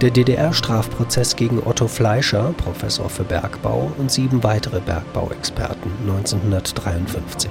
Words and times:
Der 0.00 0.10
DDR-Strafprozess 0.10 1.34
gegen 1.34 1.60
Otto 1.66 1.88
Fleischer, 1.88 2.54
Professor 2.56 3.10
für 3.10 3.24
Bergbau, 3.24 3.90
und 3.98 4.12
sieben 4.12 4.44
weitere 4.44 4.78
Bergbauexperten 4.78 5.90
1953. 6.06 7.50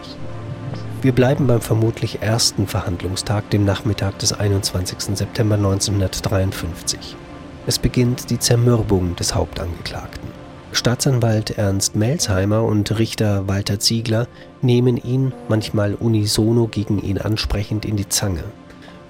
Wir 1.01 1.11
bleiben 1.11 1.45
beim 1.45 1.59
vermutlich 1.59 2.21
ersten 2.21 2.65
Verhandlungstag, 2.65 3.49
dem 3.49 3.65
Nachmittag 3.65 4.17
des 4.19 4.31
21. 4.31 5.17
September 5.17 5.55
1953. 5.55 7.17
Es 7.65 7.79
beginnt 7.79 8.29
die 8.29 8.39
Zermürbung 8.39 9.17
des 9.17 9.35
Hauptangeklagten. 9.35 10.29
Staatsanwalt 10.71 11.57
Ernst 11.57 11.97
Melsheimer 11.97 12.63
und 12.63 12.97
Richter 12.97 13.49
Walter 13.49 13.81
Ziegler 13.81 14.25
nehmen 14.61 14.95
ihn, 14.95 15.33
manchmal 15.49 15.95
unisono 15.95 16.67
gegen 16.67 16.99
ihn 16.99 17.17
ansprechend, 17.17 17.83
in 17.83 17.97
die 17.97 18.07
Zange. 18.07 18.45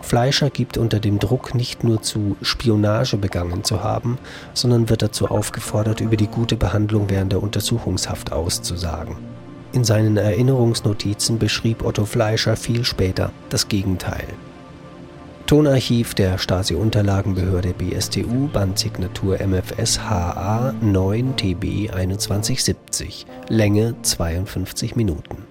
Fleischer 0.01 0.49
gibt 0.49 0.77
unter 0.77 0.99
dem 0.99 1.19
Druck 1.19 1.55
nicht 1.55 1.83
nur 1.83 2.01
zu, 2.01 2.37
Spionage 2.41 3.17
begangen 3.17 3.63
zu 3.63 3.83
haben, 3.83 4.17
sondern 4.53 4.89
wird 4.89 5.01
dazu 5.01 5.27
aufgefordert, 5.27 6.01
über 6.01 6.15
die 6.15 6.27
gute 6.27 6.55
Behandlung 6.55 7.09
während 7.09 7.31
der 7.31 7.43
Untersuchungshaft 7.43 8.31
auszusagen. 8.31 9.17
In 9.73 9.83
seinen 9.83 10.17
Erinnerungsnotizen 10.17 11.39
beschrieb 11.39 11.83
Otto 11.83 12.05
Fleischer 12.05 12.55
viel 12.55 12.85
später 12.85 13.31
das 13.49 13.67
Gegenteil. 13.67 14.27
Tonarchiv 15.45 16.13
der 16.13 16.37
Stasi-Unterlagenbehörde 16.37 17.73
BSTU, 17.73 18.49
Bandsignatur 18.51 19.39
MFS 19.39 19.99
HA 19.99 20.73
9 20.81 21.37
TB 21.37 21.89
2170, 21.89 23.25
Länge 23.47 23.95
52 24.01 24.97
Minuten. 24.97 25.43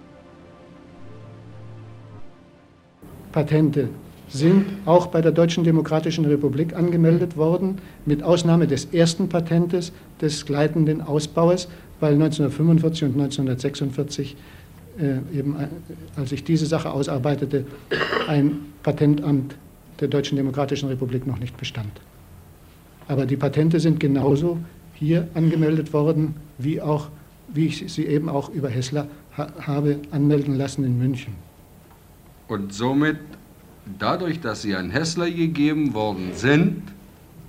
Patente 3.32 3.88
sind 4.28 4.66
auch 4.86 5.06
bei 5.06 5.20
der 5.20 5.32
Deutschen 5.32 5.64
Demokratischen 5.64 6.24
Republik 6.24 6.74
angemeldet 6.74 7.36
worden, 7.36 7.78
mit 8.04 8.22
Ausnahme 8.22 8.66
des 8.66 8.86
ersten 8.86 9.28
Patentes 9.28 9.92
des 10.20 10.46
gleitenden 10.46 11.00
Ausbaues, 11.00 11.68
weil 12.00 12.14
1945 12.14 13.04
und 13.04 13.20
1946 13.20 14.36
äh, 14.98 15.38
eben, 15.38 15.56
äh, 15.56 15.68
als 16.16 16.32
ich 16.32 16.44
diese 16.44 16.66
Sache 16.66 16.90
ausarbeitete, 16.90 17.66
ein 18.28 18.58
Patentamt 18.82 19.56
der 20.00 20.08
Deutschen 20.08 20.36
Demokratischen 20.36 20.88
Republik 20.88 21.26
noch 21.26 21.38
nicht 21.38 21.56
bestand. 21.56 21.92
Aber 23.08 23.26
die 23.26 23.36
Patente 23.36 23.80
sind 23.80 24.00
genauso 24.00 24.58
hier 24.94 25.28
angemeldet 25.34 25.92
worden, 25.92 26.34
wie, 26.58 26.80
auch, 26.80 27.08
wie 27.48 27.66
ich 27.66 27.92
sie 27.92 28.06
eben 28.06 28.28
auch 28.28 28.48
über 28.48 28.68
Hessler 28.68 29.06
ha 29.36 29.52
habe 29.60 30.00
anmelden 30.10 30.56
lassen 30.56 30.84
in 30.84 30.98
München. 30.98 31.34
Und 32.48 32.72
somit, 32.72 33.18
dadurch, 33.98 34.40
dass 34.40 34.62
sie 34.62 34.74
an 34.74 34.90
Hessler 34.90 35.30
gegeben 35.30 35.94
worden 35.94 36.30
sind, 36.34 36.82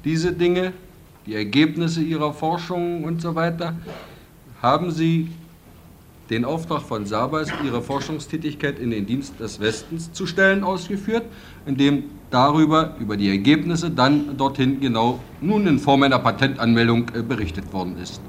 diese 0.03 0.31
Dinge, 0.31 0.73
die 1.25 1.35
Ergebnisse 1.35 2.01
ihrer 2.01 2.33
Forschung 2.33 3.03
und 3.03 3.21
so 3.21 3.35
weiter, 3.35 3.75
haben 4.61 4.91
Sie 4.91 5.29
den 6.29 6.45
Auftrag 6.45 6.81
von 6.81 7.05
Sabas, 7.05 7.49
ihre 7.63 7.81
Forschungstätigkeit 7.81 8.79
in 8.79 8.91
den 8.91 9.05
Dienst 9.05 9.39
des 9.39 9.59
Westens 9.59 10.11
zu 10.11 10.25
stellen, 10.25 10.63
ausgeführt, 10.63 11.23
indem 11.65 12.03
darüber, 12.29 12.95
über 12.99 13.15
die 13.15 13.29
Ergebnisse, 13.29 13.89
dann 13.89 14.35
dorthin 14.37 14.79
genau 14.79 15.19
nun 15.41 15.67
in 15.67 15.79
Form 15.79 16.03
einer 16.03 16.19
Patentanmeldung 16.19 17.05
äh, 17.13 17.21
berichtet 17.21 17.71
worden 17.71 17.95
ist. 18.01 18.21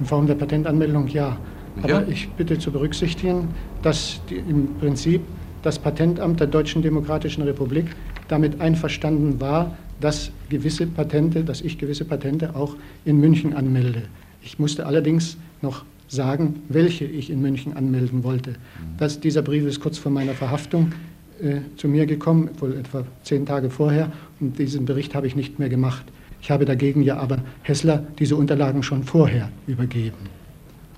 In 0.00 0.06
Form 0.06 0.26
der 0.26 0.34
Patentanmeldung 0.34 1.08
ja. 1.08 1.38
Aber 1.82 1.88
ja. 1.88 2.02
ich 2.06 2.28
bitte 2.30 2.58
zu 2.58 2.70
berücksichtigen, 2.70 3.48
dass 3.82 4.20
die, 4.28 4.36
im 4.36 4.74
Prinzip 4.78 5.22
das 5.62 5.78
Patentamt 5.78 6.40
der 6.40 6.46
Deutschen 6.46 6.82
Demokratischen 6.82 7.42
Republik 7.42 7.86
damit 8.28 8.60
einverstanden 8.60 9.40
war, 9.40 9.76
dass 10.00 10.30
gewisse 10.48 10.86
Patente, 10.86 11.44
dass 11.44 11.60
ich 11.60 11.78
gewisse 11.78 12.04
Patente 12.04 12.56
auch 12.56 12.76
in 13.04 13.18
München 13.18 13.54
anmelde. 13.54 14.02
Ich 14.42 14.58
musste 14.58 14.86
allerdings 14.86 15.36
noch 15.60 15.84
sagen, 16.08 16.62
welche 16.68 17.04
ich 17.04 17.30
in 17.30 17.40
München 17.40 17.76
anmelden 17.76 18.24
wollte. 18.24 18.54
Das, 18.98 19.20
dieser 19.20 19.42
Brief 19.42 19.64
ist 19.64 19.80
kurz 19.80 19.98
vor 19.98 20.12
meiner 20.12 20.34
Verhaftung 20.34 20.92
äh, 21.40 21.60
zu 21.76 21.88
mir 21.88 22.06
gekommen, 22.06 22.50
wohl 22.58 22.74
etwa 22.74 23.04
zehn 23.22 23.46
Tage 23.46 23.70
vorher, 23.70 24.12
und 24.40 24.58
diesen 24.58 24.84
Bericht 24.84 25.14
habe 25.14 25.26
ich 25.26 25.36
nicht 25.36 25.58
mehr 25.58 25.68
gemacht. 25.68 26.04
Ich 26.42 26.50
habe 26.50 26.64
dagegen 26.64 27.02
ja 27.02 27.16
aber 27.18 27.38
Hessler 27.62 28.04
diese 28.18 28.34
Unterlagen 28.36 28.82
schon 28.82 29.04
vorher 29.04 29.48
übergeben. 29.68 30.28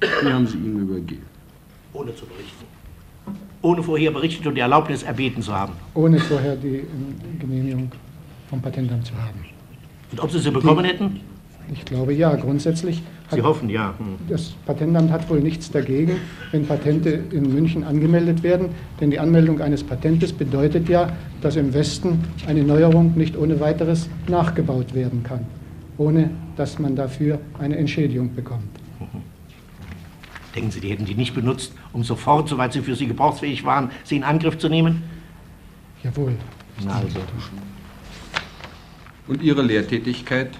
Wie 0.00 0.32
haben 0.32 0.46
Sie 0.46 0.56
ihm 0.56 0.80
übergeben? 0.80 1.22
Ohne 1.92 2.14
zu 2.16 2.24
berichten. 2.26 2.73
Ohne 3.64 3.82
vorher 3.82 4.10
berichtet 4.10 4.46
und 4.46 4.56
die 4.56 4.60
Erlaubnis 4.60 5.02
erbeten 5.02 5.40
zu 5.40 5.54
haben. 5.54 5.72
Ohne 5.94 6.18
vorher 6.18 6.54
die 6.54 6.76
ähm, 6.80 7.38
Genehmigung 7.38 7.90
vom 8.50 8.60
Patentamt 8.60 9.06
zu 9.06 9.14
haben. 9.14 9.42
Und 10.12 10.20
ob 10.20 10.30
Sie 10.30 10.38
sie 10.38 10.50
bekommen 10.50 10.84
die, 10.84 10.90
hätten? 10.90 11.20
Ich 11.72 11.82
glaube 11.86 12.12
ja, 12.12 12.36
grundsätzlich. 12.36 13.02
Sie 13.30 13.40
hoffen 13.40 13.70
ja. 13.70 13.94
Hm. 13.96 14.16
Das 14.28 14.50
Patentamt 14.66 15.10
hat 15.10 15.30
wohl 15.30 15.40
nichts 15.40 15.70
dagegen, 15.70 16.18
wenn 16.50 16.66
Patente 16.66 17.22
in 17.30 17.54
München 17.54 17.84
angemeldet 17.84 18.42
werden, 18.42 18.68
denn 19.00 19.10
die 19.10 19.18
Anmeldung 19.18 19.62
eines 19.62 19.82
Patentes 19.82 20.34
bedeutet 20.34 20.90
ja, 20.90 21.10
dass 21.40 21.56
im 21.56 21.72
Westen 21.72 22.22
eine 22.46 22.64
Neuerung 22.64 23.14
nicht 23.16 23.34
ohne 23.34 23.60
weiteres 23.60 24.10
nachgebaut 24.28 24.94
werden 24.94 25.22
kann, 25.22 25.46
ohne 25.96 26.28
dass 26.56 26.78
man 26.78 26.96
dafür 26.96 27.38
eine 27.58 27.78
Entschädigung 27.78 28.34
bekommt. 28.34 28.68
Denken 30.54 30.70
Sie, 30.70 30.80
die 30.80 30.90
hätten 30.90 31.06
die 31.06 31.14
nicht 31.14 31.34
benutzt, 31.34 31.72
um 31.94 32.02
sofort, 32.02 32.48
soweit 32.48 32.74
sie 32.74 32.82
für 32.82 32.94
Sie 32.94 33.06
gebrauchsfähig 33.06 33.64
waren, 33.64 33.90
sie 34.02 34.16
in 34.16 34.24
Angriff 34.24 34.58
zu 34.58 34.68
nehmen? 34.68 35.02
Jawohl. 36.02 36.34
Na 36.84 36.96
also. 36.96 37.18
Und 39.26 39.42
Ihre 39.42 39.62
Lehrtätigkeit? 39.62 40.50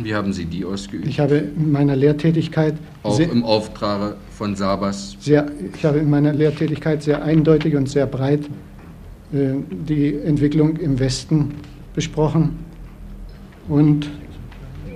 Wie 0.00 0.14
haben 0.14 0.32
Sie 0.32 0.44
die 0.44 0.64
ausgeübt? 0.64 1.06
Ich 1.06 1.20
habe 1.20 1.36
in 1.36 1.70
meiner 1.70 1.94
Lehrtätigkeit. 1.94 2.74
Auch 3.02 3.18
im 3.20 3.44
Auftrag 3.44 4.16
von 4.30 4.56
Sabas? 4.56 5.16
Sehr, 5.20 5.46
ich 5.74 5.84
habe 5.84 5.98
in 5.98 6.10
meiner 6.10 6.32
Lehrtätigkeit 6.32 7.02
sehr 7.02 7.22
eindeutig 7.22 7.76
und 7.76 7.88
sehr 7.88 8.06
breit 8.06 8.46
äh, 9.32 9.54
die 9.70 10.16
Entwicklung 10.16 10.76
im 10.76 10.98
Westen 10.98 11.54
besprochen 11.94 12.58
und 13.68 14.08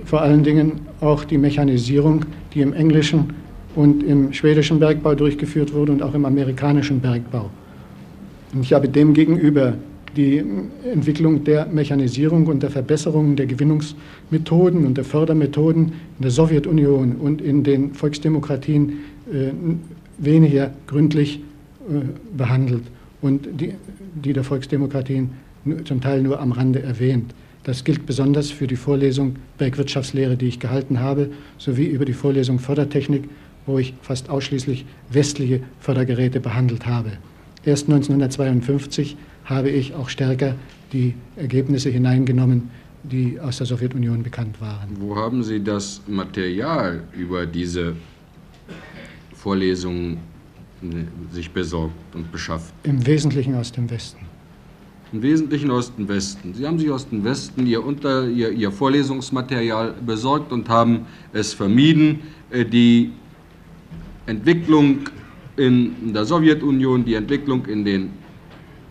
vor 0.05 0.21
allen 0.21 0.43
Dingen 0.43 0.81
auch 1.01 1.23
die 1.23 1.37
Mechanisierung, 1.37 2.25
die 2.53 2.61
im 2.61 2.73
englischen 2.73 3.33
und 3.75 4.03
im 4.03 4.33
schwedischen 4.33 4.79
Bergbau 4.79 5.15
durchgeführt 5.15 5.73
wurde 5.73 5.91
und 5.91 6.01
auch 6.01 6.13
im 6.13 6.25
amerikanischen 6.25 6.99
Bergbau. 6.99 7.49
Und 8.53 8.61
ich 8.61 8.73
habe 8.73 8.87
demgegenüber 8.87 9.75
die 10.15 10.43
Entwicklung 10.91 11.43
der 11.43 11.65
Mechanisierung 11.65 12.45
und 12.45 12.61
der 12.61 12.69
Verbesserung 12.69 13.35
der 13.35 13.47
Gewinnungsmethoden 13.47 14.85
und 14.85 14.95
der 14.95 15.03
Fördermethoden 15.05 15.85
in 15.85 16.21
der 16.21 16.31
Sowjetunion 16.31 17.13
und 17.13 17.41
in 17.41 17.63
den 17.63 17.93
Volksdemokratien 17.93 18.99
äh, 19.31 19.51
weniger 20.19 20.71
gründlich 20.85 21.39
äh, 21.89 22.05
behandelt 22.37 22.83
und 23.21 23.47
die, 23.59 23.73
die 24.23 24.33
der 24.33 24.43
Volksdemokratien 24.43 25.31
zum 25.85 26.01
Teil 26.01 26.21
nur 26.21 26.39
am 26.39 26.51
Rande 26.51 26.83
erwähnt. 26.83 27.33
Das 27.63 27.85
gilt 27.85 28.05
besonders 28.05 28.51
für 28.51 28.67
die 28.67 28.75
Vorlesung 28.75 29.37
Bergwirtschaftslehre, 29.57 30.35
die 30.35 30.47
ich 30.47 30.59
gehalten 30.59 30.99
habe, 30.99 31.29
sowie 31.57 31.85
über 31.85 32.03
die 32.03 32.13
Vorlesung 32.13 32.59
Fördertechnik, 32.59 33.23
wo 33.65 33.79
ich 33.79 33.93
fast 34.01 34.29
ausschließlich 34.29 34.85
westliche 35.09 35.61
Fördergeräte 35.79 36.39
behandelt 36.39 36.85
habe. 36.85 37.13
Erst 37.65 37.85
1952 37.85 39.15
habe 39.45 39.69
ich 39.69 39.93
auch 39.93 40.09
stärker 40.09 40.55
die 40.91 41.15
Ergebnisse 41.35 41.89
hineingenommen, 41.89 42.69
die 43.03 43.39
aus 43.39 43.57
der 43.57 43.67
Sowjetunion 43.67 44.23
bekannt 44.23 44.59
waren. 44.61 44.89
Wo 44.99 45.15
haben 45.15 45.43
Sie 45.43 45.61
das 45.61 46.01
Material 46.07 47.03
über 47.17 47.45
diese 47.45 47.95
Vorlesungen 49.33 50.17
äh, 50.81 51.33
sich 51.33 51.51
besorgt 51.51 51.93
und 52.13 52.31
beschafft? 52.31 52.73
Im 52.83 53.05
Wesentlichen 53.05 53.55
aus 53.55 53.71
dem 53.71 53.89
Westen. 53.89 54.25
Im 55.11 55.21
Wesentlichen 55.21 55.69
aus 55.69 55.93
dem 55.95 56.07
Westen. 56.07 56.53
Sie 56.53 56.65
haben 56.65 56.79
sich 56.79 56.89
aus 56.89 57.07
dem 57.07 57.23
Westen 57.23 57.67
Ihr, 57.67 57.85
Unter, 57.85 58.27
Ihr, 58.27 58.51
Ihr 58.51 58.71
Vorlesungsmaterial 58.71 59.93
besorgt 60.05 60.51
und 60.51 60.69
haben 60.69 61.05
es 61.33 61.53
vermieden, 61.53 62.21
äh, 62.51 62.65
die 62.65 63.11
Entwicklung 64.25 65.09
in 65.57 66.13
der 66.13 66.25
Sowjetunion, 66.25 67.05
die 67.05 67.15
Entwicklung 67.15 67.65
in 67.65 67.85
den 67.85 68.09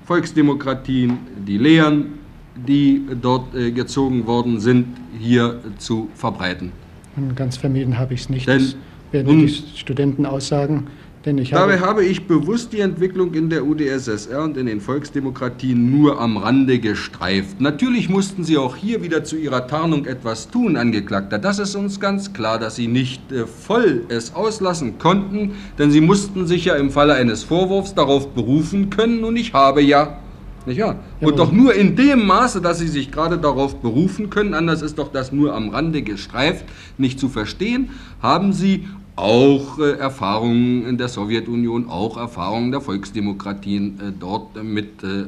Volksdemokratien, 0.05 1.19
die 1.46 1.58
Lehren, 1.58 2.19
die 2.55 3.02
dort 3.20 3.55
äh, 3.55 3.70
gezogen 3.70 4.26
worden 4.26 4.61
sind, 4.61 4.87
hier 5.19 5.61
zu 5.79 6.08
verbreiten. 6.14 6.73
Und 7.17 7.34
ganz 7.37 7.56
vermieden 7.56 7.99
habe 7.99 8.14
ich 8.14 8.23
es 8.23 8.29
nicht. 8.29 8.46
Denn, 8.46 8.58
das 8.58 8.76
werden 9.11 9.38
die 9.38 9.49
Studenten 9.49 10.26
aussagen. 10.26 10.87
Denn 11.24 11.38
ich 11.38 11.50
Dabei 11.50 11.78
habe, 11.78 11.86
habe 11.86 12.04
ich 12.04 12.26
bewusst 12.26 12.72
die 12.72 12.80
Entwicklung 12.80 13.32
in 13.34 13.48
der 13.48 13.64
UdSSR 13.64 14.42
und 14.42 14.56
in 14.56 14.66
den 14.66 14.80
Volksdemokratien 14.80 15.96
nur 15.96 16.20
am 16.20 16.36
Rande 16.36 16.80
gestreift. 16.80 17.60
Natürlich 17.60 18.08
mussten 18.08 18.42
Sie 18.42 18.58
auch 18.58 18.74
hier 18.74 19.02
wieder 19.04 19.22
zu 19.22 19.36
Ihrer 19.36 19.69
Tarnung 19.69 20.06
etwas 20.06 20.50
tun, 20.50 20.76
Angeklagter. 20.76 21.38
Das 21.38 21.60
ist 21.60 21.76
uns 21.76 22.00
ganz 22.00 22.32
klar, 22.32 22.58
dass 22.58 22.74
Sie 22.74 22.88
nicht 22.88 23.30
äh, 23.30 23.46
voll 23.46 24.04
es 24.08 24.34
auslassen 24.34 24.98
konnten, 24.98 25.52
denn 25.78 25.92
Sie 25.92 26.00
mussten 26.00 26.46
sich 26.46 26.64
ja 26.64 26.74
im 26.74 26.90
Falle 26.90 27.14
eines 27.14 27.44
Vorwurfs 27.44 27.94
darauf 27.94 28.30
berufen 28.34 28.90
können 28.90 29.22
und 29.22 29.36
ich 29.36 29.52
habe 29.52 29.80
ja 29.80 30.19
Nicht 30.66 30.80
wahr? 30.80 30.96
Und 31.20 31.38
doch 31.38 31.52
nur 31.52 31.74
in 31.74 31.94
dem 31.94 32.26
Maße, 32.26 32.60
dass 32.60 32.78
Sie 32.78 32.88
sich 32.88 33.12
gerade 33.12 33.38
darauf 33.38 33.76
berufen 33.76 34.28
können, 34.28 34.54
anders 34.54 34.82
ist 34.82 34.98
doch 34.98 35.12
das 35.12 35.30
nur 35.30 35.54
am 35.54 35.69
Rande 35.69 36.02
gestreift, 36.02 36.64
nicht 36.98 37.20
zu 37.20 37.28
verstehen, 37.28 37.90
haben 38.20 38.52
Sie 38.52 38.86
auch 39.17 39.79
äh, 39.79 39.93
Erfahrungen 39.99 40.87
in 40.87 40.99
der 40.99 41.09
Sowjetunion, 41.09 41.88
auch 41.88 42.17
Erfahrungen 42.17 42.70
der 42.70 42.81
Volksdemokratien 42.81 44.00
äh, 44.00 44.12
dort 44.19 44.56
äh, 44.56 44.62
mit 44.62 45.03
äh, 45.03 45.26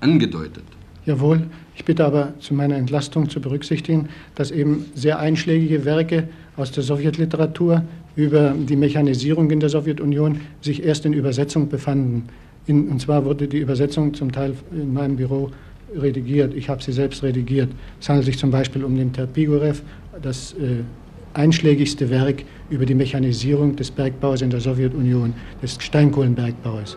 angedeutet. 0.00 0.64
Jawohl, 1.04 1.42
ich 1.74 1.84
bitte 1.84 2.04
aber 2.04 2.34
zu 2.38 2.54
meiner 2.54 2.76
Entlastung 2.76 3.28
zu 3.28 3.40
berücksichtigen, 3.40 4.08
dass 4.34 4.50
eben 4.50 4.86
sehr 4.94 5.18
einschlägige 5.18 5.84
Werke 5.84 6.28
aus 6.56 6.70
der 6.70 6.82
Sowjetliteratur 6.82 7.82
über 8.14 8.54
die 8.56 8.76
Mechanisierung 8.76 9.50
in 9.50 9.60
der 9.60 9.68
Sowjetunion 9.68 10.40
sich 10.60 10.84
erst 10.84 11.06
in 11.06 11.12
Übersetzung 11.12 11.68
befanden. 11.68 12.28
In, 12.66 12.88
und 12.88 13.00
zwar 13.00 13.24
wurde 13.24 13.48
die 13.48 13.58
Übersetzung 13.58 14.14
zum 14.14 14.30
Teil 14.30 14.54
in 14.70 14.92
meinem 14.92 15.16
Büro 15.16 15.50
redigiert. 15.96 16.54
Ich 16.54 16.68
habe 16.68 16.82
sie 16.82 16.92
selbst 16.92 17.22
redigiert. 17.22 17.70
Es 18.00 18.08
handelt 18.08 18.26
sich 18.26 18.38
zum 18.38 18.50
Beispiel 18.50 18.84
um 18.84 18.96
den 18.96 19.12
Terpigorev, 19.12 19.82
das 20.20 20.52
äh, 20.52 20.84
einschlägigste 21.34 22.10
Werk 22.10 22.44
über 22.70 22.86
die 22.86 22.94
Mechanisierung 22.94 23.76
des 23.76 23.90
Bergbaus 23.90 24.42
in 24.42 24.50
der 24.50 24.60
Sowjetunion, 24.60 25.34
des 25.62 25.76
Steinkohlenbergbaus. 25.80 26.96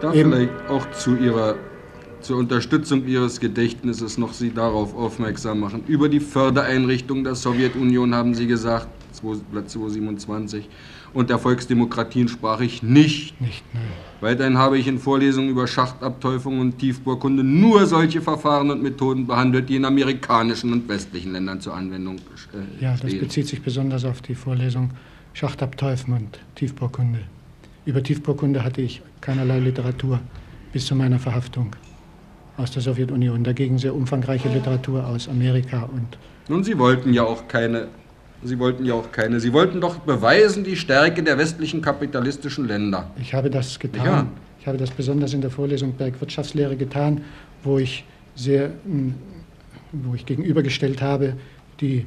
Da 0.00 0.12
Eben, 0.12 0.32
vielleicht 0.32 0.68
auch 0.68 0.90
zu 0.92 1.16
Ihrer 1.16 1.56
zur 2.22 2.38
Unterstützung 2.38 3.06
Ihres 3.06 3.40
Gedächtnisses 3.40 4.16
noch 4.16 4.32
Sie 4.32 4.52
darauf 4.52 4.94
aufmerksam 4.96 5.60
machen. 5.60 5.82
Über 5.88 6.08
die 6.08 6.20
Fördereinrichtung 6.20 7.24
der 7.24 7.34
Sowjetunion 7.34 8.14
haben 8.14 8.34
Sie 8.34 8.46
gesagt, 8.46 8.88
Platz 9.50 9.72
227. 9.72 10.68
Und 11.14 11.30
der 11.30 11.38
Volksdemokratien 11.38 12.28
sprach 12.28 12.60
ich 12.60 12.82
nicht. 12.82 13.40
Nicht, 13.40 13.62
nein. 13.74 13.82
Weiterhin 14.20 14.56
habe 14.56 14.78
ich 14.78 14.86
in 14.86 14.98
Vorlesungen 14.98 15.48
über 15.48 15.66
Schachtabteufung 15.66 16.60
und 16.60 16.78
Tiefbohrkunde 16.78 17.42
nur 17.42 17.86
solche 17.86 18.20
Verfahren 18.20 18.70
und 18.70 18.82
Methoden 18.82 19.26
behandelt, 19.26 19.68
die 19.68 19.76
in 19.76 19.84
amerikanischen 19.84 20.72
und 20.72 20.88
westlichen 20.88 21.32
Ländern 21.32 21.60
zur 21.60 21.74
Anwendung 21.74 22.16
äh, 22.18 22.82
Ja, 22.82 22.96
das 22.96 23.14
bezieht 23.14 23.48
sich 23.48 23.62
besonders 23.62 24.04
auf 24.04 24.22
die 24.22 24.34
Vorlesung 24.34 24.90
Schachtabteufen 25.34 26.14
und 26.14 26.38
Tiefbohrkunde. 26.54 27.20
Über 27.84 28.02
Tiefbohrkunde 28.02 28.62
hatte 28.62 28.80
ich 28.80 29.02
keinerlei 29.20 29.58
Literatur 29.58 30.20
bis 30.72 30.86
zu 30.86 30.94
meiner 30.94 31.18
Verhaftung 31.18 31.74
aus 32.56 32.70
der 32.70 32.82
Sowjetunion. 32.82 33.42
Dagegen 33.42 33.78
sehr 33.78 33.94
umfangreiche 33.94 34.48
Literatur 34.48 35.06
aus 35.06 35.28
Amerika 35.28 35.82
und. 35.82 36.16
Nun, 36.48 36.64
Sie 36.64 36.78
wollten 36.78 37.12
ja 37.12 37.24
auch 37.24 37.48
keine 37.48 37.88
Sie 38.44 38.58
wollten 38.58 38.84
ja 38.84 38.94
auch 38.94 39.12
keine. 39.12 39.38
Sie 39.40 39.52
wollten 39.52 39.80
doch 39.80 39.98
beweisen 40.00 40.64
die 40.64 40.76
Stärke 40.76 41.22
der 41.22 41.38
westlichen 41.38 41.80
kapitalistischen 41.80 42.66
Länder. 42.66 43.10
Ich 43.20 43.34
habe 43.34 43.50
das 43.50 43.78
getan. 43.78 44.04
Ja. 44.04 44.26
Ich 44.60 44.66
habe 44.66 44.78
das 44.78 44.90
besonders 44.90 45.34
in 45.34 45.40
der 45.40 45.50
Vorlesung 45.50 45.94
Bergwirtschaftslehre 45.94 46.76
getan, 46.76 47.22
wo 47.62 47.78
ich 47.78 48.04
sehr, 48.34 48.70
hm, 48.84 49.14
wo 49.92 50.14
ich 50.14 50.26
gegenübergestellt 50.26 51.02
habe, 51.02 51.34
die 51.80 52.06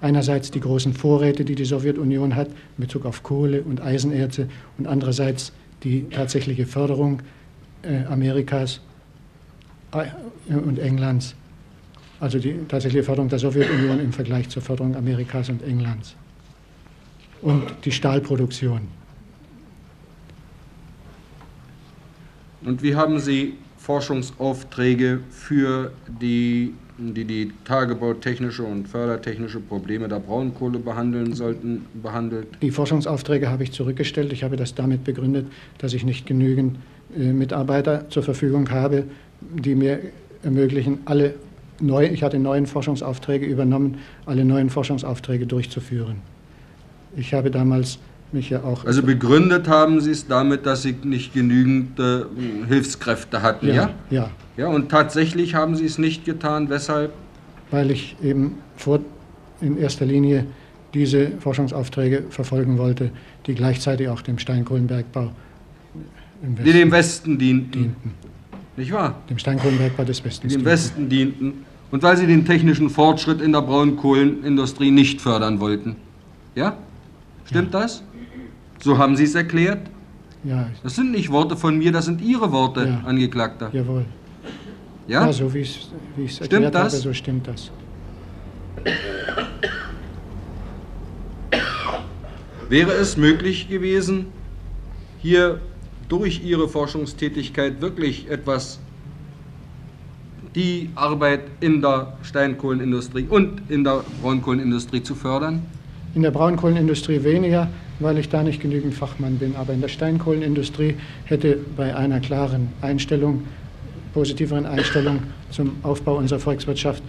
einerseits 0.00 0.50
die 0.50 0.60
großen 0.60 0.92
Vorräte, 0.92 1.44
die 1.44 1.54
die 1.54 1.64
Sowjetunion 1.64 2.36
hat 2.36 2.48
in 2.48 2.84
Bezug 2.84 3.06
auf 3.06 3.22
Kohle 3.22 3.62
und 3.62 3.80
Eisenerze 3.80 4.48
und 4.78 4.86
andererseits 4.86 5.52
die 5.82 6.08
tatsächliche 6.10 6.66
Förderung 6.66 7.20
äh, 7.82 8.04
Amerikas 8.04 8.80
äh, 9.92 10.54
und 10.54 10.78
Englands 10.78 11.34
also 12.24 12.38
die 12.38 12.56
tatsächliche 12.66 13.04
Förderung 13.04 13.28
der 13.28 13.38
Sowjetunion 13.38 14.00
im 14.00 14.10
Vergleich 14.10 14.48
zur 14.48 14.62
Förderung 14.62 14.96
Amerikas 14.96 15.50
und 15.50 15.62
Englands. 15.62 16.16
Und 17.42 17.64
die 17.84 17.92
Stahlproduktion. 17.92 18.80
Und 22.64 22.82
wie 22.82 22.96
haben 22.96 23.18
Sie 23.18 23.58
Forschungsaufträge 23.76 25.20
für 25.28 25.92
die, 26.18 26.72
die 26.96 27.26
die 27.26 27.52
tagebautechnische 27.66 28.62
und 28.62 28.88
fördertechnische 28.88 29.60
Probleme 29.60 30.08
der 30.08 30.20
Braunkohle 30.20 30.78
behandeln 30.78 31.34
sollten, 31.34 31.84
behandelt? 32.02 32.46
Die 32.62 32.70
Forschungsaufträge 32.70 33.50
habe 33.50 33.64
ich 33.64 33.72
zurückgestellt. 33.72 34.32
Ich 34.32 34.44
habe 34.44 34.56
das 34.56 34.74
damit 34.74 35.04
begründet, 35.04 35.48
dass 35.76 35.92
ich 35.92 36.04
nicht 36.04 36.26
genügend 36.26 36.78
äh, 37.14 37.34
Mitarbeiter 37.34 38.08
zur 38.08 38.22
Verfügung 38.22 38.70
habe, 38.70 39.04
die 39.42 39.74
mir 39.74 40.00
ermöglichen, 40.42 41.00
alle 41.04 41.34
neu, 41.80 42.06
ich 42.06 42.22
hatte 42.22 42.38
neuen 42.38 42.66
Forschungsaufträge 42.66 43.46
übernommen, 43.46 43.98
alle 44.26 44.44
neuen 44.44 44.70
Forschungsaufträge 44.70 45.46
durchzuführen. 45.46 46.16
Ich 47.16 47.34
habe 47.34 47.50
damals 47.50 47.98
mich 48.32 48.50
ja 48.50 48.62
auch. 48.62 48.84
Also 48.84 49.02
begründet 49.02 49.68
haben 49.68 50.00
Sie 50.00 50.10
es 50.10 50.26
damit, 50.26 50.66
dass 50.66 50.82
Sie 50.82 50.94
nicht 51.04 51.32
genügend 51.32 51.98
äh, 51.98 52.24
Hilfskräfte 52.68 53.42
hatten, 53.42 53.68
ja, 53.68 53.74
ja? 53.74 53.90
Ja. 54.10 54.30
Ja, 54.56 54.68
und 54.68 54.88
tatsächlich 54.88 55.54
haben 55.54 55.74
Sie 55.76 55.84
es 55.84 55.98
nicht 55.98 56.24
getan. 56.24 56.68
Weshalb? 56.70 57.12
Weil 57.70 57.90
ich 57.90 58.16
eben 58.22 58.58
vor, 58.76 59.00
in 59.60 59.78
erster 59.78 60.06
Linie 60.06 60.46
diese 60.92 61.32
Forschungsaufträge 61.40 62.24
verfolgen 62.30 62.78
wollte, 62.78 63.10
die 63.46 63.54
gleichzeitig 63.54 64.08
auch 64.08 64.22
dem 64.22 64.38
Steinkohlenbergbau 64.38 65.32
im 66.42 66.56
Westen, 66.56 66.64
die 66.64 66.72
dem 66.72 66.92
Westen 66.92 67.38
dienten. 67.38 67.72
dienten. 67.72 68.23
Nicht 68.76 68.92
wahr? 68.92 69.14
Dem 69.30 69.38
Steinkohlenbergbau 69.38 70.04
des 70.04 70.24
Westens. 70.24 70.52
Die 70.52 70.58
dem 70.58 70.64
Westen 70.64 71.08
dienten. 71.08 71.64
Und 71.90 72.02
weil 72.02 72.16
sie 72.16 72.26
den 72.26 72.44
technischen 72.44 72.90
Fortschritt 72.90 73.40
in 73.40 73.52
der 73.52 73.62
Braunkohlenindustrie 73.62 74.90
nicht 74.90 75.20
fördern 75.20 75.60
wollten. 75.60 75.96
Ja? 76.54 76.76
Stimmt 77.44 77.72
ja. 77.72 77.80
das? 77.80 78.02
So 78.80 78.98
haben 78.98 79.16
Sie 79.16 79.24
es 79.24 79.34
erklärt? 79.34 79.88
Ja. 80.42 80.68
Das 80.82 80.96
sind 80.96 81.12
nicht 81.12 81.30
Worte 81.30 81.56
von 81.56 81.78
mir, 81.78 81.92
das 81.92 82.04
sind 82.04 82.20
Ihre 82.20 82.52
Worte, 82.52 82.86
ja. 82.86 83.08
Angeklagter. 83.08 83.70
Jawohl. 83.72 84.04
Ja? 85.06 85.26
Ja, 85.26 85.32
so 85.32 85.52
wie 85.54 85.60
ich 85.60 85.88
es 86.16 86.40
erklärt 86.40 86.74
das? 86.74 86.92
habe, 86.94 87.02
so 87.02 87.12
stimmt 87.12 87.46
das. 87.46 87.70
Wäre 92.68 92.92
es 92.92 93.16
möglich 93.16 93.68
gewesen, 93.68 94.26
hier 95.20 95.60
durch 96.18 96.44
ihre 96.44 96.68
Forschungstätigkeit 96.68 97.80
wirklich 97.80 98.30
etwas 98.30 98.78
die 100.54 100.88
Arbeit 100.94 101.40
in 101.60 101.82
der 101.82 102.12
Steinkohlenindustrie 102.22 103.26
und 103.28 103.62
in 103.68 103.82
der 103.82 104.04
Braunkohlenindustrie 104.22 105.02
zu 105.02 105.16
fördern? 105.16 105.62
In 106.14 106.22
der 106.22 106.30
Braunkohlenindustrie 106.30 107.24
weniger, 107.24 107.68
weil 107.98 108.18
ich 108.18 108.28
da 108.28 108.44
nicht 108.44 108.60
genügend 108.60 108.94
Fachmann 108.94 109.38
bin. 109.38 109.56
Aber 109.56 109.72
in 109.72 109.80
der 109.80 109.88
Steinkohlenindustrie 109.88 110.94
hätte 111.24 111.58
bei 111.76 111.96
einer 111.96 112.20
klaren 112.20 112.68
Einstellung, 112.80 113.42
positiveren 114.12 114.66
Einstellung 114.66 115.18
zum 115.50 115.72
Aufbau 115.82 116.18
unserer 116.18 116.38
Volkswirtschaft 116.38 117.02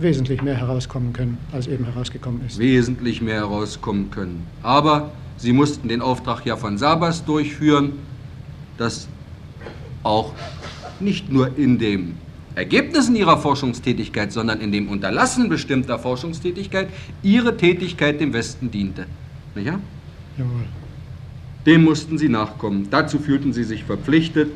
wesentlich 0.00 0.40
mehr 0.40 0.56
herauskommen 0.56 1.12
können, 1.12 1.36
als 1.52 1.66
eben 1.66 1.84
herausgekommen 1.84 2.40
ist. 2.46 2.58
Wesentlich 2.58 3.20
mehr 3.20 3.40
herauskommen 3.40 4.10
können. 4.10 4.46
Aber 4.62 5.10
Sie 5.36 5.52
mussten 5.52 5.88
den 5.88 6.00
Auftrag 6.00 6.44
ja 6.44 6.56
von 6.56 6.78
Sabas 6.78 7.24
durchführen 7.24 7.92
dass 8.80 9.08
auch 10.02 10.32
nicht 11.00 11.30
nur 11.30 11.56
in 11.58 11.78
den 11.78 12.14
Ergebnissen 12.54 13.14
ihrer 13.14 13.36
Forschungstätigkeit, 13.36 14.32
sondern 14.32 14.60
in 14.60 14.72
dem 14.72 14.88
Unterlassen 14.88 15.48
bestimmter 15.48 15.98
Forschungstätigkeit 15.98 16.88
ihre 17.22 17.56
Tätigkeit 17.56 18.20
dem 18.20 18.32
Westen 18.32 18.70
diente. 18.70 19.06
Nicht 19.54 19.66
ja? 19.66 19.78
Jawohl. 20.38 20.64
Dem 21.66 21.84
mussten 21.84 22.16
sie 22.16 22.30
nachkommen. 22.30 22.88
Dazu 22.90 23.18
fühlten 23.18 23.52
sie 23.52 23.64
sich 23.64 23.84
verpflichtet 23.84 24.50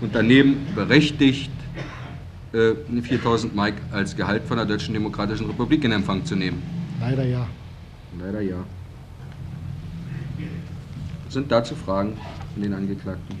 und 0.00 0.14
daneben 0.14 0.66
berechtigt, 0.74 1.50
4000 2.52 3.52
äh, 3.52 3.56
Mark 3.56 3.74
als 3.92 4.16
Gehalt 4.16 4.44
von 4.44 4.56
der 4.56 4.66
Deutschen 4.66 4.94
Demokratischen 4.94 5.46
Republik 5.46 5.84
in 5.84 5.92
Empfang 5.92 6.24
zu 6.24 6.36
nehmen. 6.36 6.62
Leider 7.00 7.24
ja. 7.24 7.46
Leider 8.18 8.40
ja. 8.40 8.64
Sind 11.28 11.50
dazu 11.50 11.74
Fragen? 11.74 12.14
Von 12.54 12.62
den 12.62 12.74
Angeklagten. 12.74 13.40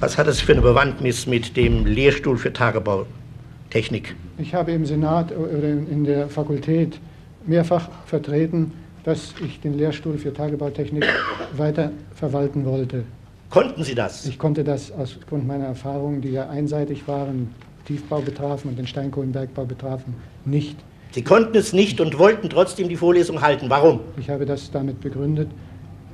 Was 0.00 0.16
hat 0.16 0.26
es 0.28 0.40
für 0.40 0.52
eine 0.52 0.62
Bewandtnis 0.62 1.26
mit 1.26 1.56
dem 1.56 1.84
Lehrstuhl 1.84 2.38
für 2.38 2.52
Tagebautechnik? 2.52 4.14
Ich 4.38 4.54
habe 4.54 4.72
im 4.72 4.86
Senat 4.86 5.32
oder 5.32 5.68
in 5.68 6.04
der 6.04 6.28
Fakultät 6.28 6.98
mehrfach 7.46 7.88
vertreten, 8.06 8.72
dass 9.04 9.34
ich 9.44 9.60
den 9.60 9.76
Lehrstuhl 9.76 10.18
für 10.18 10.32
Tagebautechnik 10.32 11.04
weiter 11.56 11.92
verwalten 12.14 12.64
wollte. 12.64 13.04
Konnten 13.50 13.82
Sie 13.82 13.94
das? 13.94 14.26
Ich 14.26 14.38
konnte 14.38 14.62
das 14.62 14.92
aufgrund 14.92 15.46
meiner 15.46 15.66
Erfahrungen, 15.66 16.20
die 16.20 16.30
ja 16.30 16.48
einseitig 16.48 17.08
waren, 17.08 17.52
Tiefbau 17.84 18.20
betrafen 18.20 18.68
und 18.68 18.78
den 18.78 18.86
Steinkohlenbergbau 18.86 19.64
betrafen, 19.64 20.14
nicht. 20.44 20.76
Sie 21.10 21.22
konnten 21.22 21.56
es 21.56 21.72
nicht 21.72 22.00
und 22.00 22.18
wollten 22.18 22.48
trotzdem 22.48 22.88
die 22.88 22.96
Vorlesung 22.96 23.42
halten. 23.42 23.68
Warum? 23.68 24.00
Ich 24.16 24.30
habe 24.30 24.46
das 24.46 24.70
damit 24.70 25.00
begründet. 25.00 25.50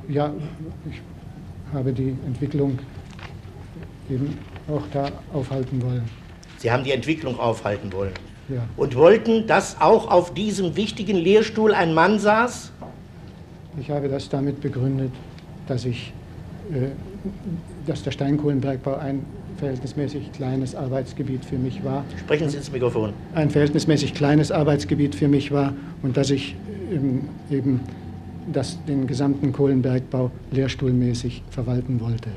Ja, 0.08 0.32
ich 0.90 1.02
habe 1.72 1.92
die 1.92 2.16
Entwicklung 2.26 2.78
eben 4.10 4.38
auch 4.68 4.82
da 4.92 5.10
aufhalten 5.32 5.82
wollen. 5.82 6.04
Sie 6.58 6.70
haben 6.70 6.84
die 6.84 6.92
Entwicklung 6.92 7.38
aufhalten 7.38 7.92
wollen. 7.92 8.12
Ja. 8.48 8.62
Und 8.76 8.94
wollten, 8.94 9.46
dass 9.46 9.80
auch 9.80 10.10
auf 10.10 10.32
diesem 10.32 10.76
wichtigen 10.76 11.16
Lehrstuhl 11.16 11.74
ein 11.74 11.94
Mann 11.94 12.18
saß? 12.18 12.72
Ich 13.80 13.90
habe 13.90 14.08
das 14.08 14.28
damit 14.28 14.60
begründet, 14.60 15.10
dass 15.66 15.84
ich, 15.84 16.12
äh, 16.72 16.88
dass 17.86 18.02
der 18.04 18.12
Steinkohlenbergbau 18.12 18.94
ein 18.94 19.24
verhältnismäßig 19.58 20.32
kleines 20.32 20.74
Arbeitsgebiet 20.74 21.44
für 21.44 21.56
mich 21.56 21.82
war. 21.84 22.04
Sprechen 22.18 22.48
Sie 22.48 22.58
ins 22.58 22.70
Mikrofon. 22.70 23.12
Ein 23.34 23.50
verhältnismäßig 23.50 24.14
kleines 24.14 24.52
Arbeitsgebiet 24.52 25.14
für 25.14 25.28
mich 25.28 25.50
war 25.50 25.74
und 26.02 26.16
dass 26.16 26.30
ich 26.30 26.54
ähm, 26.92 27.28
eben 27.50 27.80
das, 28.52 28.78
den 28.84 29.06
gesamten 29.06 29.52
Kohlenbergbau 29.52 30.30
lehrstuhlmäßig 30.50 31.42
verwalten 31.50 32.00
wollte. 32.00 32.30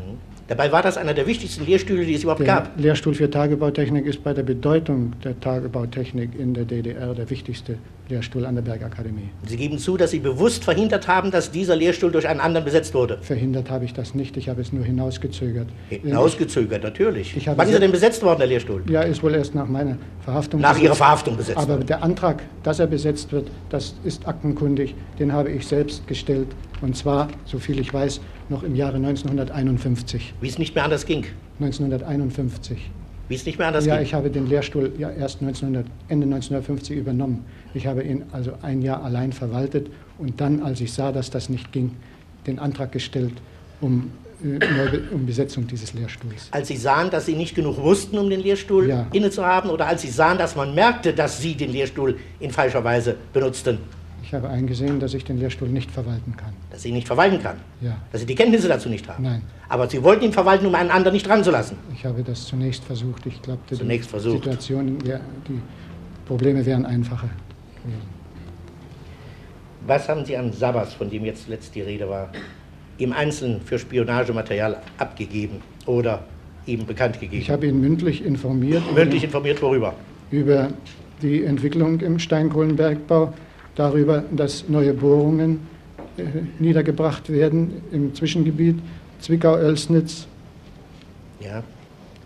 Dabei 0.50 0.72
war 0.72 0.82
das 0.82 0.98
einer 0.98 1.14
der 1.14 1.28
wichtigsten 1.28 1.64
Lehrstühle, 1.64 2.04
die 2.04 2.16
es 2.16 2.24
überhaupt 2.24 2.40
Der 2.40 2.48
gab. 2.48 2.72
Lehrstuhl 2.80 3.14
für 3.14 3.30
Tagebautechnik 3.30 4.08
ist 4.08 4.24
bei 4.24 4.34
der 4.34 4.42
Bedeutung 4.42 5.14
der 5.24 5.40
Tagebautechnik 5.40 6.32
in 6.38 6.56
der 6.56 6.66
DDR 6.66 7.14
der 7.14 7.30
wichtigste 7.30 7.78
Lehrstuhl 8.10 8.48
an 8.48 8.56
der 8.56 8.64
Bergakademie. 8.64 9.30
Sie 9.46 9.58
geben 9.58 9.78
zu, 9.78 9.96
dass 9.96 10.10
Sie 10.10 10.18
bewusst 10.18 10.64
verhindert 10.64 11.08
haben, 11.08 11.30
dass 11.30 11.52
dieser 11.52 11.76
Lehrstuhl 11.76 12.12
durch 12.12 12.28
einen 12.28 12.40
anderen 12.40 12.66
besetzt 12.66 12.96
wurde. 12.96 13.20
Verhindert 13.22 13.70
habe 13.70 13.86
ich 13.86 13.94
das 13.94 14.16
nicht, 14.16 14.38
ich 14.38 14.50
habe 14.50 14.62
es 14.62 14.74
nur 14.74 14.84
hinausgezögert. 14.84 15.68
Hinausgezögert, 15.90 16.82
natürlich. 16.82 17.40
Wann 17.46 17.68
ist 17.68 17.74
er 17.76 17.80
denn 17.80 17.92
besetzt 17.92 18.24
worden, 18.24 18.40
der 18.40 18.48
Lehrstuhl? 18.48 18.82
Ja, 18.90 19.04
ist 19.04 19.22
wohl 19.22 19.36
erst 19.36 19.54
nach 19.54 19.68
meiner 19.68 19.98
Verhaftung. 20.22 20.62
Nach 20.62 20.70
besetzt. 20.70 20.84
Ihrer 20.84 20.96
Verhaftung 20.96 21.38
besetzt 21.38 21.60
Aber 21.60 21.78
der 21.78 22.02
Antrag, 22.02 22.42
dass 22.64 22.80
er 22.80 22.88
besetzt 22.88 23.32
wird, 23.32 23.52
das 23.70 23.94
ist 24.04 24.28
aktenkundig. 24.28 24.96
Den 25.20 25.32
habe 25.32 25.52
ich 25.52 25.68
selbst 25.68 26.08
gestellt. 26.08 26.48
Und 26.82 26.98
zwar, 26.98 27.28
soviel 27.46 27.80
ich 27.80 27.94
weiß, 27.94 28.22
noch 28.50 28.64
im 28.64 28.76
Jahre 28.76 28.98
1951. 28.98 30.34
Wie 30.42 30.48
es 30.48 30.58
nicht 30.58 30.76
mehr 30.76 30.84
anders 30.84 31.06
ging. 31.06 31.26
1951. 31.60 32.78
Wie 33.28 33.36
es 33.36 33.46
nicht 33.46 33.60
mehr 33.60 33.68
anders 33.68 33.86
Ja, 33.86 33.96
ging. 33.96 34.06
ich 34.06 34.14
habe 34.14 34.30
den 34.30 34.48
Lehrstuhl 34.48 34.92
ja 34.98 35.10
erst 35.12 35.42
1900, 35.42 35.86
Ende 36.08 36.26
1950 36.26 36.98
übernommen. 36.98 37.46
Ich 37.74 37.86
habe 37.86 38.04
ihn 38.04 38.24
also 38.32 38.54
ein 38.62 38.82
Jahr 38.82 39.04
allein 39.04 39.32
verwaltet 39.34 39.90
und 40.18 40.42
dann, 40.42 40.62
als 40.64 40.82
ich 40.82 40.92
sah, 40.94 41.12
dass 41.12 41.30
das 41.30 41.50
nicht 41.50 41.72
ging, 41.72 41.92
den 42.48 42.58
Antrag 42.58 42.92
gestellt 42.92 43.34
um, 43.82 44.10
äh, 44.44 45.14
um 45.14 45.26
Besetzung 45.28 45.68
dieses 45.68 45.94
Lehrstuhls. 45.94 46.48
Als 46.52 46.70
Sie 46.70 46.78
sahen, 46.78 47.12
dass 47.12 47.28
Sie 47.28 47.36
nicht 47.36 47.54
genug 47.56 47.78
wussten, 47.78 48.18
um 48.18 48.30
den 48.30 48.40
Lehrstuhl 48.42 48.90
Ja. 48.90 49.06
inne 49.14 49.30
zu 49.30 49.46
haben, 49.46 49.70
oder 49.70 49.86
als 49.88 50.02
Sie 50.02 50.10
sahen, 50.10 50.38
dass 50.40 50.56
man 50.56 50.74
merkte, 50.74 51.14
dass 51.14 51.40
Sie 51.42 51.54
den 51.56 51.72
Lehrstuhl 51.72 52.18
in 52.40 52.50
falscher 52.52 52.84
Weise 52.84 53.16
benutzten, 53.32 53.78
Ich 54.30 54.36
habe 54.36 54.48
eingesehen, 54.48 55.00
dass 55.00 55.16
ich 55.16 55.24
den 55.26 55.40
Lehrstuhl 55.40 55.70
nicht 55.70 55.90
verwalten 55.90 56.36
kann. 56.38 56.54
dass 56.70 56.84
Sie 56.84 56.90
ihn 56.90 56.94
nicht 56.94 57.08
verwalten 57.08 57.42
kann, 57.42 57.58
Ja, 57.82 57.98
dass 58.12 58.22
Sie 58.22 58.28
die 58.28 58.36
Kenntnisse 58.36 58.68
dazu 58.68 58.88
nicht 58.88 59.08
haben. 59.08 59.24
Nein. 59.24 59.42
Aber 59.70 59.90
Sie 59.90 60.04
wollten 60.04 60.24
ihn 60.26 60.32
verwalten, 60.34 60.68
um 60.68 60.76
einen 60.76 60.92
anderen 60.92 61.14
nicht 61.16 61.28
dran 61.28 61.44
zu 61.44 61.50
lassen. 61.50 61.78
ich 61.96 62.06
habe 62.06 62.22
das 62.22 62.46
zunächst 62.46 62.84
versucht. 62.84 63.26
Ich 63.26 63.42
glaubte, 63.42 63.76
Zunächst 63.76 64.08
die 64.10 64.12
versucht. 64.12 64.44
Situation, 64.44 65.04
wär, 65.04 65.20
die 65.48 65.60
Probleme 66.28 66.64
wären 66.64 66.86
einfacher 66.86 67.28
gewesen. 67.84 68.02
Was 69.88 70.08
haben 70.08 70.24
Sie 70.26 70.38
an 70.38 70.54
Sabas, 70.54 70.94
von 70.94 71.10
dem 71.10 71.26
jetzt 71.26 71.48
letzt 71.48 71.74
die 71.74 71.82
Rede 71.82 72.08
war, 72.08 72.30
im 73.00 73.14
Einzelnen 73.14 73.62
für 73.62 73.80
Spionagematerial 73.80 74.78
abgegeben 75.00 75.60
oder 75.88 76.24
ihm 76.68 76.86
bekannt 76.86 77.20
gegeben? 77.20 77.42
Ich 77.42 77.50
habe 77.50 77.66
ihn 77.66 77.82
mündlich 77.82 78.24
informiert. 78.24 78.84
Mündlich 78.94 79.24
informiert 79.24 79.60
worüber? 79.64 79.96
über 80.30 80.68
die 81.24 81.44
Entwicklung 81.44 82.00
im 82.02 82.20
Steinkohlenbergbau, 82.20 83.34
darüber, 83.80 84.24
dass 84.32 84.68
neue 84.68 84.94
Bohrungen 84.94 85.62
äh, 86.18 86.24
niedergebracht 86.60 87.30
werden 87.30 87.82
im 87.92 88.14
Zwischengebiet 88.14 88.78
Zwickau-Oelsnitz, 89.22 90.28
Ja. 91.40 91.64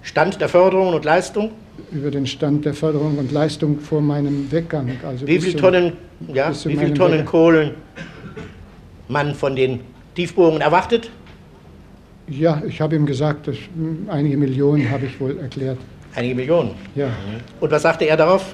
Stand 0.01 0.41
der 0.41 0.50
Förderung 0.50 0.93
und 0.93 1.05
Leistung? 1.05 1.51
über 1.91 2.12
den 2.12 2.27
Stand 2.27 2.65
der 2.65 2.74
Förderung 2.75 3.17
und 3.17 3.31
Leistung 3.31 3.79
vor 3.79 4.00
meinem 4.00 4.51
Weggang. 4.51 4.91
Also 5.07 5.25
Wie 5.25 5.39
viele 5.39 5.55
Tonnen, 5.60 5.93
ja, 6.31 6.51
wie 6.65 6.75
meinem 6.75 6.93
Tonnen 6.93 7.13
Weggang. 7.13 7.25
Kohlen 7.25 7.72
man 9.07 9.33
von 9.33 9.55
den 9.55 9.79
Tiefbohrungen 10.15 10.62
erwartet? 10.62 11.10
Ja, 12.27 12.62
ich 12.67 12.79
habe 12.79 12.95
ihm 12.95 13.05
gesagt, 13.07 13.48
dass, 13.48 13.55
mh, 13.75 14.12
einige 14.12 14.38
Millionen 14.38 14.89
habe 14.91 15.07
ich 15.07 15.19
wohl 15.19 15.38
erklärt. 15.39 15.77
Einige 16.15 16.36
Millionen. 16.36 16.72
Ja, 16.95 17.07
Und 17.60 17.72
was 17.72 17.81
sagte 17.81 18.05
er 18.05 18.17
darauf? 18.17 18.53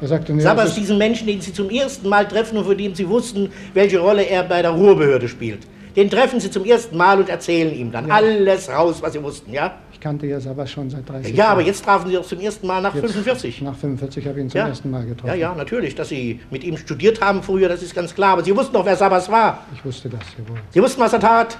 Er 0.00 0.08
sagte, 0.08 0.32
ja, 0.32 0.40
Sabas, 0.40 0.64
das 0.64 0.72
ist- 0.72 0.78
diesen 0.80 0.98
Menschen, 0.98 1.26
den 1.26 1.40
Sie 1.40 1.52
zum 1.52 1.70
ersten 1.70 2.08
Mal 2.08 2.26
treffen 2.28 2.58
und 2.58 2.64
von 2.64 2.76
dem 2.76 2.94
Sie 2.94 3.08
wussten, 3.08 3.50
welche 3.74 3.98
Rolle 3.98 4.22
er 4.22 4.42
bei 4.44 4.62
der 4.62 4.70
Ruhrbehörde 4.72 5.28
spielt. 5.28 5.60
Den 5.96 6.10
treffen 6.10 6.38
Sie 6.40 6.50
zum 6.50 6.64
ersten 6.66 6.94
Mal 6.96 7.18
und 7.18 7.28
erzählen 7.30 7.74
ihm 7.74 7.90
dann 7.90 8.10
alles 8.10 8.68
raus, 8.68 8.96
was 9.00 9.14
Sie 9.14 9.22
wussten, 9.22 9.52
ja? 9.52 9.76
ich 9.92 10.00
kannte 10.00 10.26
ja 10.26 10.38
Sabas 10.38 10.70
schon 10.70 10.90
seit 10.90 11.08
30 11.08 11.34
Ja, 11.34 11.46
aber 11.48 11.60
Jahren. 11.62 11.68
jetzt 11.68 11.82
trafen 11.84 12.10
Sie 12.10 12.16
doch 12.16 12.26
zum 12.26 12.38
ersten 12.38 12.66
Mal 12.66 12.82
nach 12.82 12.94
Jetzt, 12.94 13.06
45. 13.12 13.62
Nach 13.62 13.74
45 13.74 14.26
habe 14.26 14.38
ich 14.38 14.44
ihn 14.44 14.50
zum 14.50 14.58
Ja. 14.58 14.68
ersten 14.68 14.90
Mal 14.90 15.06
getroffen. 15.06 15.28
Ja, 15.28 15.34
ja, 15.34 15.54
natürlich, 15.54 15.94
dass 15.94 16.10
Sie 16.10 16.38
mit 16.50 16.62
ihm 16.64 16.76
studiert 16.76 17.22
haben 17.22 17.42
früher, 17.42 17.68
das 17.70 17.82
ist 17.82 17.94
ganz 17.94 18.14
klar. 18.14 18.34
Aber 18.34 18.44
Sie 18.44 18.54
wussten 18.54 18.74
doch, 18.74 18.84
wer 18.84 18.94
Sabas 18.94 19.30
war. 19.30 19.64
Ich 19.74 19.82
wusste 19.84 20.10
das, 20.10 20.20
jawohl. 20.38 20.58
Sie 20.70 20.82
wussten, 20.82 21.00
was 21.00 21.14
er 21.14 21.20
tat. 21.20 21.56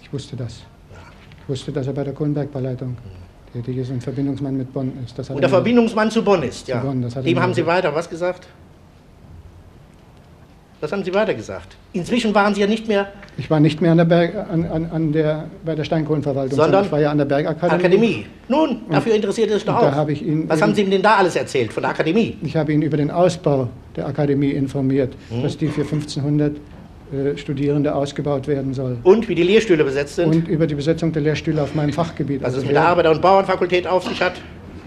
Ich 0.00 0.12
wusste 0.12 0.36
das. 0.36 0.60
Ich 1.42 1.48
wusste, 1.48 1.72
dass 1.72 1.88
er 1.88 1.92
bei 1.92 2.04
der 2.04 2.14
Kohlenbergbauleitung 2.14 2.96
tätig 3.54 3.76
ist 3.78 3.90
und 3.90 4.02
Verbindungsmann 4.02 4.56
mit 4.56 4.72
Bonn 4.72 4.92
ist. 5.04 5.16
Das 5.18 5.30
hat 5.30 5.36
Und 5.36 5.42
er 5.42 5.48
der 5.48 5.48
mir- 5.50 5.56
Verbindungsmann 5.62 6.10
zu 6.10 6.22
Bonn 6.24 6.42
ist, 6.42 6.66
ja. 6.68 6.80
Bonn, 6.80 7.06
Dem 7.24 7.40
haben 7.40 7.54
Sie 7.54 7.64
weiter 7.64 7.94
was 7.94 8.10
gesagt? 8.10 8.46
Was 10.80 10.92
haben 10.92 11.04
Sie 11.04 11.14
weiter 11.14 11.32
gesagt? 11.32 11.76
Inzwischen 11.94 12.34
waren 12.34 12.54
Sie 12.54 12.60
ja 12.60 12.66
nicht 12.66 12.88
mehr 12.88 13.06
Ich 13.38 13.48
war 13.48 13.58
nicht 13.60 13.80
mehr 13.80 13.92
an 13.92 13.98
der 13.98 14.04
Berg, 14.04 14.34
an, 14.50 14.64
an, 14.66 14.86
an 14.90 15.12
der, 15.12 15.44
bei 15.64 15.74
der 15.74 15.84
Steinkohlenverwaltung, 15.84 16.56
Sondern? 16.58 16.84
ich 16.84 16.92
war 16.92 17.00
ja 17.00 17.10
an 17.10 17.16
der 17.18 17.24
Bergakademie. 17.24 17.78
Akademie. 17.80 18.26
Nun, 18.48 18.80
dafür 18.90 19.14
interessiert 19.14 19.50
es 19.50 19.64
doch 19.64 19.76
auch. 19.76 20.08
ihn 20.08 20.46
Was 20.48 20.60
haben 20.60 20.74
Sie 20.74 20.82
ihm 20.82 20.90
denn 20.90 21.00
da 21.02 21.14
alles 21.16 21.36
erzählt 21.36 21.72
von 21.72 21.82
der 21.84 21.90
Akademie? 21.90 22.36
Ich 22.42 22.54
habe 22.56 22.72
ihn 22.72 22.82
über 22.82 22.96
den 22.96 23.10
Ausbau 23.10 23.68
der 23.96 24.06
Akademie 24.08 24.50
informiert, 24.50 25.14
Mhm. 25.30 25.42
dass 25.42 25.56
die 25.56 25.68
für 25.68 25.82
1500 25.84 26.52
äh, 26.56 26.60
Studierende 27.36 27.94
ausgebaut 27.94 28.48
werden 28.48 28.74
soll. 28.74 28.96
Und 29.02 29.28
wie 29.28 29.34
die 29.34 29.42
Lehrstühle 29.42 29.84
besetzt 29.84 30.16
sind? 30.16 30.34
Und 30.34 30.48
über 30.48 30.66
die 30.66 30.74
Besetzung 30.74 31.12
der 31.12 31.22
Lehrstühle 31.22 31.62
auf 31.62 31.74
meinem 31.74 31.92
Fachgebiet. 31.92 32.42
was 32.42 32.50
es 32.50 32.54
Also 32.56 32.66
mit 32.66 32.74
der 32.76 32.82
er- 32.82 32.88
Arbeiter- 32.88 33.10
und 33.10 33.22
Bauernfakultät 33.22 33.86
auf 33.86 34.04
sich 34.04 34.20
hat? 34.22 34.32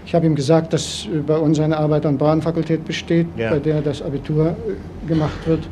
Ich 0.04 0.14
habe 0.14 0.26
ihm 0.26 0.34
gesagt, 0.34 0.72
dass 0.72 1.06
äh, 1.06 1.18
bei 1.18 1.36
uns 1.36 1.60
eine 1.60 1.76
Arbeiter- 1.76 2.08
und 2.08 2.18
Bauernfakultät 2.18 2.84
besteht, 2.84 3.26
Ja. 3.36 3.50
bei 3.50 3.58
der 3.58 3.80
das 3.82 4.02
Abitur 4.02 4.48
äh, 4.48 5.08
gemacht 5.08 5.46
wird. 5.46 5.68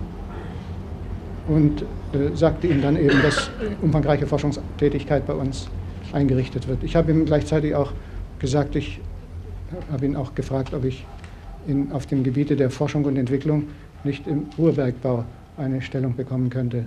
Und 1.49 1.83
äh, 1.83 2.35
sagte 2.35 2.67
ihm 2.67 2.83
dann 2.83 2.97
eben, 2.97 3.21
dass 3.23 3.49
äh, 3.61 3.83
umfangreiche 3.83 4.27
Forschungstätigkeit 4.27 5.27
bei 5.27 5.33
uns 5.35 5.69
eingerichtet 6.13 6.69
wird. 6.69 6.83
Ich 6.85 6.97
habe 6.97 7.11
ihm 7.13 7.25
gleichzeitig 7.25 7.75
auch 7.75 7.93
gesagt, 8.39 8.77
ich 8.77 9.01
habe 9.91 10.07
ihn 10.07 10.17
auch 10.17 10.35
gefragt, 10.35 10.75
ob 10.75 10.85
ich 10.85 11.05
in, 11.67 11.91
auf 11.93 12.07
dem 12.07 12.23
Gebiete 12.23 12.57
der 12.57 12.71
Forschung 12.71 13.05
und 13.05 13.17
Entwicklung 13.17 13.65
nicht 14.05 14.27
im 14.27 14.45
Ruhrbergbau 14.59 15.25
eine 15.57 15.81
Stellung 15.83 16.15
bekommen 16.17 16.51
könnte. 16.51 16.85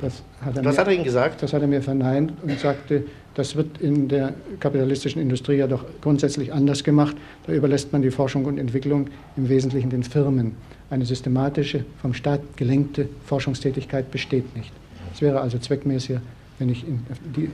Das 0.00 0.22
hat 0.44 0.56
er 0.56 0.64
Was 0.64 0.74
mir- 0.76 0.80
hat 0.80 0.86
er 0.88 0.92
Ihnen 0.94 1.04
gesagt? 1.04 1.42
das 1.42 1.52
hat 1.52 1.62
er 1.62 1.68
mir 1.68 1.80
verneint 1.82 2.32
und 2.42 2.58
sagte, 2.58 3.04
das 3.34 3.54
wird 3.56 3.78
in 3.80 4.08
der 4.08 4.34
kapitalistischen 4.58 5.22
Industrie 5.22 5.56
ja 5.56 5.66
doch 5.66 5.84
grundsätzlich 6.00 6.52
anders 6.52 6.82
gemacht. 6.82 7.16
Da 7.46 7.52
überlässt 7.52 7.92
man 7.92 8.02
die 8.02 8.10
Forschung 8.10 8.44
und 8.46 8.58
Entwicklung 8.58 9.08
im 9.36 9.48
Wesentlichen 9.48 9.90
den 9.90 10.02
Firmen. 10.02 10.56
Eine 10.90 11.04
systematische, 11.06 11.84
vom 12.00 12.14
Staat 12.14 12.40
gelenkte 12.56 13.08
Forschungstätigkeit 13.24 14.10
besteht 14.10 14.54
nicht. 14.56 14.72
Es 15.14 15.22
wäre 15.22 15.40
also 15.40 15.58
zweckmäßiger, 15.58 16.20
wenn 16.58 16.68
ich 16.68 16.86
in, 16.86 17.00
auf, 17.10 17.18
die, 17.36 17.48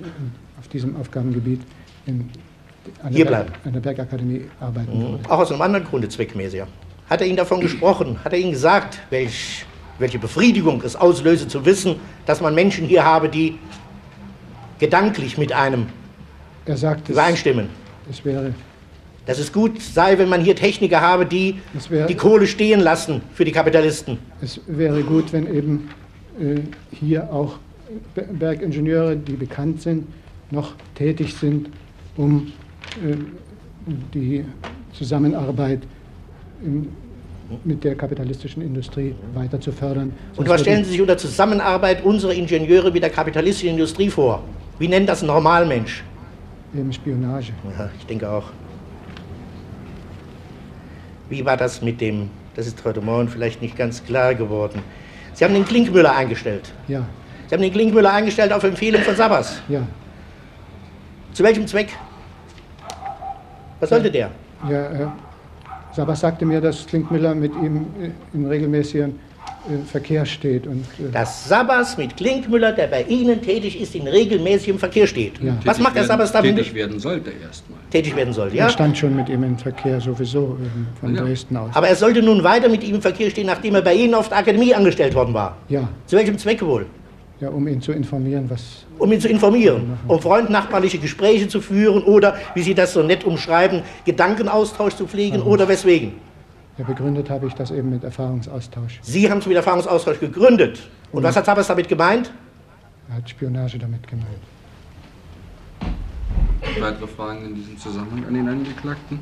auf 0.59 0.69
diesem 0.69 0.97
Aufgabengebiet 0.97 1.61
in, 2.07 2.31
an, 3.03 3.13
der 3.13 3.25
Berg, 3.27 3.47
an 3.65 3.73
der 3.75 3.81
Bergakademie 3.81 4.43
arbeiten 4.59 5.01
würde. 5.01 5.31
Auch 5.31 5.41
aus 5.41 5.53
einem 5.53 5.61
anderen 5.61 5.85
Grunde 5.85 6.09
zweckmäßiger. 6.09 6.67
Hat 7.11 7.21
er 7.21 7.27
Ihnen 7.27 7.37
davon 7.37 7.61
gesprochen? 7.61 8.19
Hat 8.25 8.33
er 8.33 8.39
Ihnen 8.39 8.53
gesagt, 8.53 8.99
welch, 9.11 9.65
welche 9.99 10.19
Befriedigung 10.19 10.83
es 10.85 10.97
auslöse, 10.97 11.49
zu 11.49 11.65
wissen, 11.65 11.97
dass 12.27 12.41
man 12.41 12.55
Menschen 12.55 12.87
hier 12.87 13.05
habe, 13.05 13.29
die 13.29 13.59
gedanklich 14.79 15.39
mit 15.39 15.53
einem 15.53 15.87
Er 16.67 16.77
sagte, 16.77 17.05
es, 17.13 17.19
übereinstimmen? 17.19 17.67
es 18.11 18.25
wäre 18.25 18.55
Dass 19.27 19.39
es 19.39 19.53
gut 19.53 19.81
sei, 19.83 20.17
wenn 20.19 20.29
man 20.29 20.41
hier 20.41 20.55
Techniker 20.57 21.01
habe, 21.01 21.27
die 21.27 21.57
Es 21.77 21.91
wär- 21.91 22.07
die 22.07 22.15
Kohle 22.15 22.47
stehen 22.47 22.81
lassen 22.81 23.21
für 23.35 23.45
die 23.45 23.53
Kapitalisten. 23.53 24.19
Es 24.41 24.61
wäre 24.67 25.03
gut, 25.03 25.33
wenn 25.33 25.53
eben 25.53 25.91
äh, 26.41 26.61
hier 26.93 27.31
auch 27.33 27.59
Be- 28.15 28.29
Bergingenieure, 28.33 29.17
die 29.17 29.33
bekannt 29.33 29.83
sind, 29.83 30.07
noch 30.51 30.75
tätig 30.95 31.35
sind, 31.35 31.69
um 32.17 32.53
äh, 33.05 33.17
die 34.15 34.45
Zusammenarbeit 34.93 35.81
im, 36.65 36.89
mit 37.65 37.83
der 37.85 37.95
kapitalistischen 37.95 38.63
Industrie 38.63 39.15
weiter 39.35 39.61
zu 39.61 39.73
fördern. 39.73 40.13
Und 40.37 40.49
was 40.49 40.61
stellen 40.61 40.85
Sie 40.85 40.91
sich 40.93 41.01
unter 41.01 41.17
Zusammenarbeit 41.17 42.05
unserer 42.05 42.33
Ingenieure 42.33 42.91
mit 42.91 43.03
der 43.03 43.11
kapitalistischen 43.11 43.71
Industrie 43.71 44.11
vor? 44.11 44.43
Wie 44.79 44.89
nennt 44.89 45.09
das 45.09 45.23
ein 45.23 45.27
Normalmensch? 45.27 46.05
Eben 46.77 46.93
Spionage. 46.93 47.53
Ja, 47.79 47.91
ich 47.99 48.07
denke 48.07 48.29
auch. 48.29 48.45
Wie 51.31 51.45
war 51.45 51.57
das 51.57 51.83
mit 51.83 52.01
dem, 52.01 52.31
das 52.55 52.67
ist 52.67 52.85
heute 52.85 53.01
Morgen 53.01 53.29
vielleicht 53.29 53.63
nicht 53.63 53.77
ganz 53.77 54.05
klar 54.05 54.35
geworden. 54.35 54.83
Sie 55.33 55.45
haben 55.45 55.55
den 55.55 55.65
Klinkmüller 55.65 56.15
eingestellt. 56.15 56.73
Ja, 56.87 57.05
Sie 57.49 57.55
haben 57.55 57.63
den 57.63 57.73
Klinkmüller 57.73 58.13
eingestellt 58.13 58.53
auf 58.53 58.63
Empfehlung 58.65 59.03
von 59.03 59.17
Sabas. 59.17 59.63
ja. 59.69 59.83
Zu 61.33 61.45
welchem 61.45 61.67
Zweck? 61.67 61.91
Was 63.81 63.91
sollte 63.91 64.11
der? 64.11 64.31
ja 64.69 64.87
äh, 64.87 65.07
Sabas 65.99 66.21
sagte 66.21 66.47
mir, 66.47 66.61
dass 66.61 66.87
Klinkmüller 66.87 67.35
mit 67.35 67.53
ihm 67.57 67.87
äh, 68.01 68.11
in 68.33 68.47
regelmäßigen 68.47 69.11
äh, 69.11 69.85
Verkehr 69.91 70.25
steht. 70.25 70.65
Und, 70.69 70.85
äh 71.01 71.11
dass 71.11 71.49
Sabas 71.49 71.99
mit 71.99 72.17
Klinkmüller, 72.17 72.71
der 72.71 72.87
bei 72.87 73.03
Ihnen 73.03 73.43
tätig 73.43 73.81
ist, 73.81 73.97
in 73.97 74.07
regelmäßigem 74.07 74.79
Verkehr 74.79 75.09
steht. 75.09 75.43
Ja. 75.43 75.57
Was 75.65 75.81
macht 75.81 75.97
der 75.97 76.05
Sabas 76.05 76.31
damit? 76.31 76.55
Tätig 76.55 76.73
werden 76.75 77.01
sollte 77.01 77.31
erstmal. 77.31 77.81
Tätig 77.91 78.15
werden 78.15 78.33
sollte, 78.33 78.55
ja? 78.55 78.67
Er 78.67 78.71
stand 78.71 78.97
schon 78.97 79.17
mit 79.17 79.29
ihm 79.29 79.43
im 79.43 79.59
Verkehr 79.59 80.01
sowieso 80.01 80.57
ähm, 80.61 80.87
von 81.01 81.17
ja. 81.17 81.23
Dresden 81.23 81.57
aus. 81.57 81.71
Aber 81.75 81.89
er 81.89 81.97
sollte 81.97 82.23
nun 82.23 82.45
weiter 82.45 82.69
mit 82.69 82.85
ihm 82.85 82.95
im 82.95 83.03
Verkehr 83.03 83.29
stehen, 83.31 83.47
nachdem 83.47 83.75
er 83.75 83.83
bei 83.83 83.95
Ihnen 83.95 84.15
auf 84.15 84.29
der 84.29 84.39
Akademie 84.39 84.73
angestellt 84.73 85.17
worden 85.17 85.35
war. 85.35 85.57
Ja. 85.69 85.89
Zu 86.07 86.15
welchem 86.15 86.39
Zwecke 86.39 86.65
wohl? 86.65 86.87
Ja, 87.41 87.51
um 87.51 87.69
ihn 87.69 87.81
zu 87.81 87.93
informieren, 87.93 88.51
was. 88.51 88.85
Um 88.99 89.13
ihn 89.13 89.21
zu 89.21 89.29
informieren, 89.29 89.97
um 90.09 90.21
freundnachbarliche 90.21 90.99
Gespräche 90.99 91.47
zu 91.47 91.61
führen 91.61 92.03
oder, 92.03 92.37
wie 92.55 92.63
Sie 92.63 92.75
das 92.75 92.93
so 92.93 93.03
nett 93.03 93.23
umschreiben, 93.23 93.83
Gedankenaustausch 94.05 94.97
zu 94.97 95.07
pflegen 95.07 95.39
Warum? 95.39 95.53
oder 95.53 95.69
weswegen? 95.69 96.15
Ja, 96.79 96.85
begründet 96.85 97.31
habe 97.31 97.47
ich 97.47 97.55
das 97.55 97.71
eben 97.71 97.91
mit 97.91 98.03
Erfahrungsaustausch. 98.03 99.01
Sie 99.03 99.31
haben 99.31 99.39
es 99.39 99.47
mit 99.47 99.57
Erfahrungsaustausch 99.57 100.19
gegründet. 100.19 100.81
Und, 101.13 101.19
Und 101.19 101.23
was 101.23 101.37
hat 101.37 101.45
Zappers 101.45 101.69
damit 101.69 101.89
gemeint? 101.89 102.33
Er 103.09 103.17
hat 103.17 103.31
Spionage 103.31 103.79
damit 103.79 104.07
gemeint. 104.07 104.29
Weitere 106.81 107.07
Fragen 107.07 107.45
in 107.47 107.55
diesem 107.55 107.79
Zusammenhang 107.79 108.27
an 108.27 108.35
den 108.35 108.49
Angeklagten? 108.49 109.21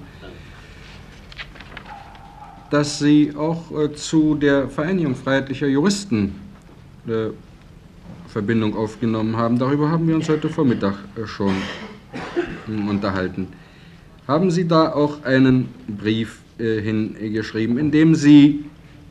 Dass 2.71 2.99
Sie 2.99 3.35
auch 3.37 3.71
äh, 3.79 3.93
zu 3.93 4.35
der 4.35 4.69
Vereinigung 4.69 5.15
freiheitlicher 5.15 5.67
Juristen 5.67 6.35
äh, 7.07 7.29
Verbindung 8.29 8.77
aufgenommen 8.77 9.37
haben. 9.37 9.59
Darüber 9.59 9.91
haben 9.91 10.07
wir 10.09 10.15
uns 10.15 10.29
heute 10.29 10.49
Vormittag 10.49 10.95
äh, 11.17 11.27
schon 11.27 11.55
hm, 12.67 12.89
unterhalten. 12.89 13.49
Haben 14.27 14.51
Sie 14.51 14.67
da 14.67 14.93
auch 14.93 15.23
einen 15.25 15.69
Brief 15.87 16.41
äh, 16.59 16.81
hingeschrieben, 16.81 17.79
in 17.79 17.91
dem 17.91 18.15
Sie 18.15 18.65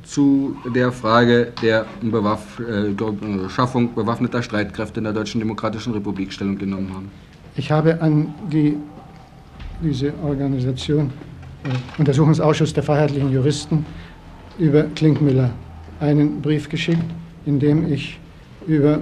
zu 0.04 0.56
der 0.74 0.92
Frage 0.92 1.52
der 1.62 1.86
Bewaff 2.02 2.60
äh, 2.60 3.50
Schaffung 3.50 3.96
bewaffneter 3.96 4.42
Streitkräfte 4.44 5.00
in 5.00 5.06
der 5.06 5.14
Deutschen 5.14 5.40
Demokratischen 5.40 5.94
Republik 5.94 6.32
Stellung 6.32 6.58
genommen 6.58 6.94
haben? 6.94 7.12
Ich 7.56 7.72
habe 7.72 8.02
an 8.02 8.34
die, 8.52 8.76
diese 9.82 10.14
Organisation, 10.24 11.12
äh, 11.64 12.00
Untersuchungsausschuss 12.00 12.74
der 12.74 12.84
Freiheitlichen 12.84 13.32
Juristen 13.32 13.86
über 14.60 14.84
Klinkmüller 14.84 15.52
einen 16.00 16.42
Brief 16.42 16.70
geschickt, 16.70 17.04
in 17.46 17.60
dem 17.60 17.92
ich 17.92 18.20
über 18.68 19.00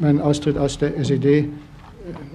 meinen 0.00 0.20
Austritt 0.20 0.58
aus 0.58 0.78
der 0.78 0.96
SED. 0.98 1.48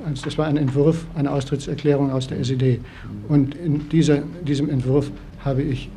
Also 0.05 0.25
das 0.25 0.38
war 0.38 0.48
ein 0.48 0.58
Entwurf, 0.58 1.05
eine 1.15 1.31
Austrittserklärung 1.31 2.12
aus 2.12 2.27
der 2.27 2.39
SED. 2.39 2.79
Und 3.27 3.55
in 3.55 3.88
dieser, 3.89 4.24
diesem 4.46 4.69
Entwurf 4.69 5.12
habe 5.43 5.62
ich 5.62 5.89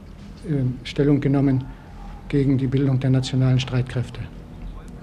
äh, 0.48 0.64
Stellung 0.84 1.20
genommen 1.20 1.64
gegen 2.28 2.58
die 2.58 2.66
Bildung 2.66 3.00
der 3.00 3.10
nationalen 3.10 3.60
Streitkräfte. 3.60 4.20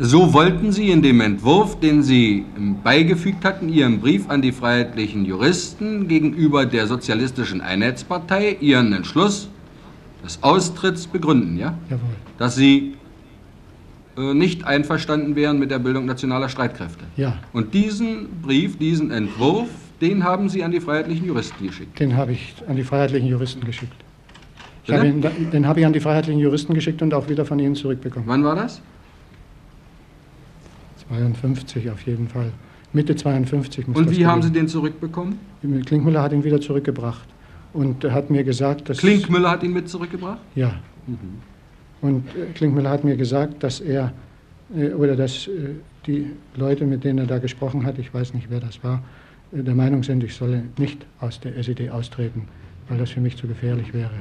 So 0.02 0.34
wollten 0.34 0.72
Sie 0.72 0.92
in 0.92 1.02
dem 1.02 1.20
Entwurf, 1.20 1.80
den 1.80 2.04
Sie 2.04 2.46
beigefügt 2.86 3.44
hatten, 3.44 3.68
Ihren 3.68 4.00
Brief 4.00 4.30
an 4.30 4.42
die 4.42 4.54
freiheitlichen 4.54 5.26
Juristen 5.26 6.08
gegenüber 6.08 6.66
der 6.66 6.88
Sozialistischen 6.88 7.60
Einheitspartei, 7.60 8.58
Ihren 8.62 8.94
Entschluss 8.94 9.50
des 10.24 10.42
Austritts 10.42 11.06
begründen, 11.06 11.58
ja? 11.58 11.78
Jawohl. 11.90 12.16
Dass 12.38 12.56
Sie 12.56 12.94
nicht 14.20 14.66
einverstanden 14.66 15.36
wären 15.36 15.60
mit 15.60 15.72
der 15.72 15.80
Bildung 15.80 16.06
nationaler 16.06 16.50
Streitkräfte. 16.50 17.06
Ja. 17.16 17.38
Und 17.54 17.74
diesen 17.74 18.42
Brief, 18.42 18.78
diesen 18.78 19.12
Entwurf, 19.12 19.70
den 20.02 20.24
haben 20.24 20.50
Sie 20.50 20.64
an 20.64 20.72
die 20.72 20.80
freiheitlichen 20.80 21.26
Juristen 21.26 21.66
geschickt? 21.66 22.00
Den 22.00 22.16
habe 22.16 22.34
ich 22.34 22.54
an 22.68 22.76
die 22.76 22.84
freiheitlichen 22.84 23.28
Juristen 23.28 23.66
geschickt. 23.66 23.94
Habe 24.90 25.08
ihn, 25.08 25.24
den 25.52 25.68
habe 25.68 25.82
ich 25.82 25.86
an 25.86 25.94
die 25.94 26.00
freiheitlichen 26.00 26.42
Juristen 26.42 26.74
geschickt 26.74 27.02
und 27.02 27.14
auch 27.14 27.30
wieder 27.30 27.46
von 27.46 27.60
Ihnen 27.60 27.76
zurückbekommen. 27.76 28.28
Wann 28.28 28.44
war 28.44 28.56
das? 28.56 28.82
52 31.10 31.92
auf 31.92 32.02
jeden 32.02 32.28
Fall. 32.28 32.52
Mitte 32.92 33.16
52 33.16 33.88
muss 33.88 33.98
Und 33.98 34.10
wie 34.10 34.26
haben 34.26 34.42
Sie 34.42 34.52
den 34.52 34.68
zurückbekommen? 34.68 35.38
Klinkmüller 35.86 36.24
hat 36.24 36.34
ihn 36.34 36.44
wieder 36.44 36.60
zurückgebracht 36.60 37.28
und 37.74 38.04
hat 38.04 38.32
mir 38.32 38.44
gesagt, 38.44 38.90
dass... 38.90 38.98
Klinkmüller 38.98 39.52
hat 39.52 39.64
ihn 39.64 39.74
mit 39.74 39.90
zurückgebracht? 39.90 40.40
Ja. 40.56 40.74
Mhm. 41.06 41.18
Und 42.02 42.24
äh, 42.36 42.52
Klinkmüller 42.54 42.90
hat 42.90 43.04
mir 43.04 43.18
gesagt, 43.18 43.64
dass 43.64 43.80
er 43.80 44.14
äh, 44.76 44.92
oder 44.92 45.16
dass 45.16 45.48
äh, 45.48 45.76
die 46.06 46.28
Leute, 46.56 46.86
mit 46.86 47.04
denen 47.04 47.20
er 47.20 47.26
da 47.26 47.40
gesprochen 47.40 47.86
hat, 47.86 48.00
ich 48.00 48.14
weiß 48.14 48.34
nicht, 48.34 48.50
wer 48.50 48.60
das 48.60 48.84
war, 48.84 49.04
der 49.52 49.76
Meinung 49.76 50.04
sind, 50.04 50.24
ich 50.24 50.36
solle 50.36 50.64
nicht 50.78 51.06
aus 51.20 51.40
der 51.40 51.58
SED 51.58 51.90
austreten, 51.90 52.48
weil 52.88 52.98
das 52.98 53.10
für 53.10 53.20
mich 53.20 53.36
zu 53.36 53.48
gefährlich 53.48 53.94
wäre. 53.94 54.12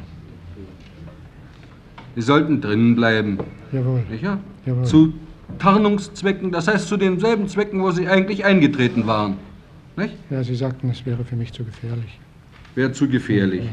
Sie 2.16 2.22
sollten 2.22 2.60
drinnen 2.60 2.96
bleiben. 2.96 3.38
Jawohl. 3.72 4.02
Ja? 4.20 4.40
Jawohl. 4.66 4.84
Zu 4.84 5.12
Tarnungszwecken, 5.58 6.50
das 6.50 6.66
heißt 6.66 6.88
zu 6.88 6.96
denselben 6.96 7.46
Zwecken, 7.48 7.82
wo 7.82 7.90
Sie 7.90 8.08
eigentlich 8.08 8.44
eingetreten 8.44 9.06
waren. 9.06 9.36
Nicht? 9.96 10.14
Ja, 10.30 10.42
Sie 10.42 10.54
sagten, 10.54 10.90
es 10.90 11.04
wäre 11.06 11.24
für 11.24 11.36
mich 11.36 11.52
zu 11.52 11.64
gefährlich. 11.64 12.18
Wäre 12.74 12.92
zu 12.92 13.08
gefährlich. 13.08 13.64
Ja, 13.64 13.70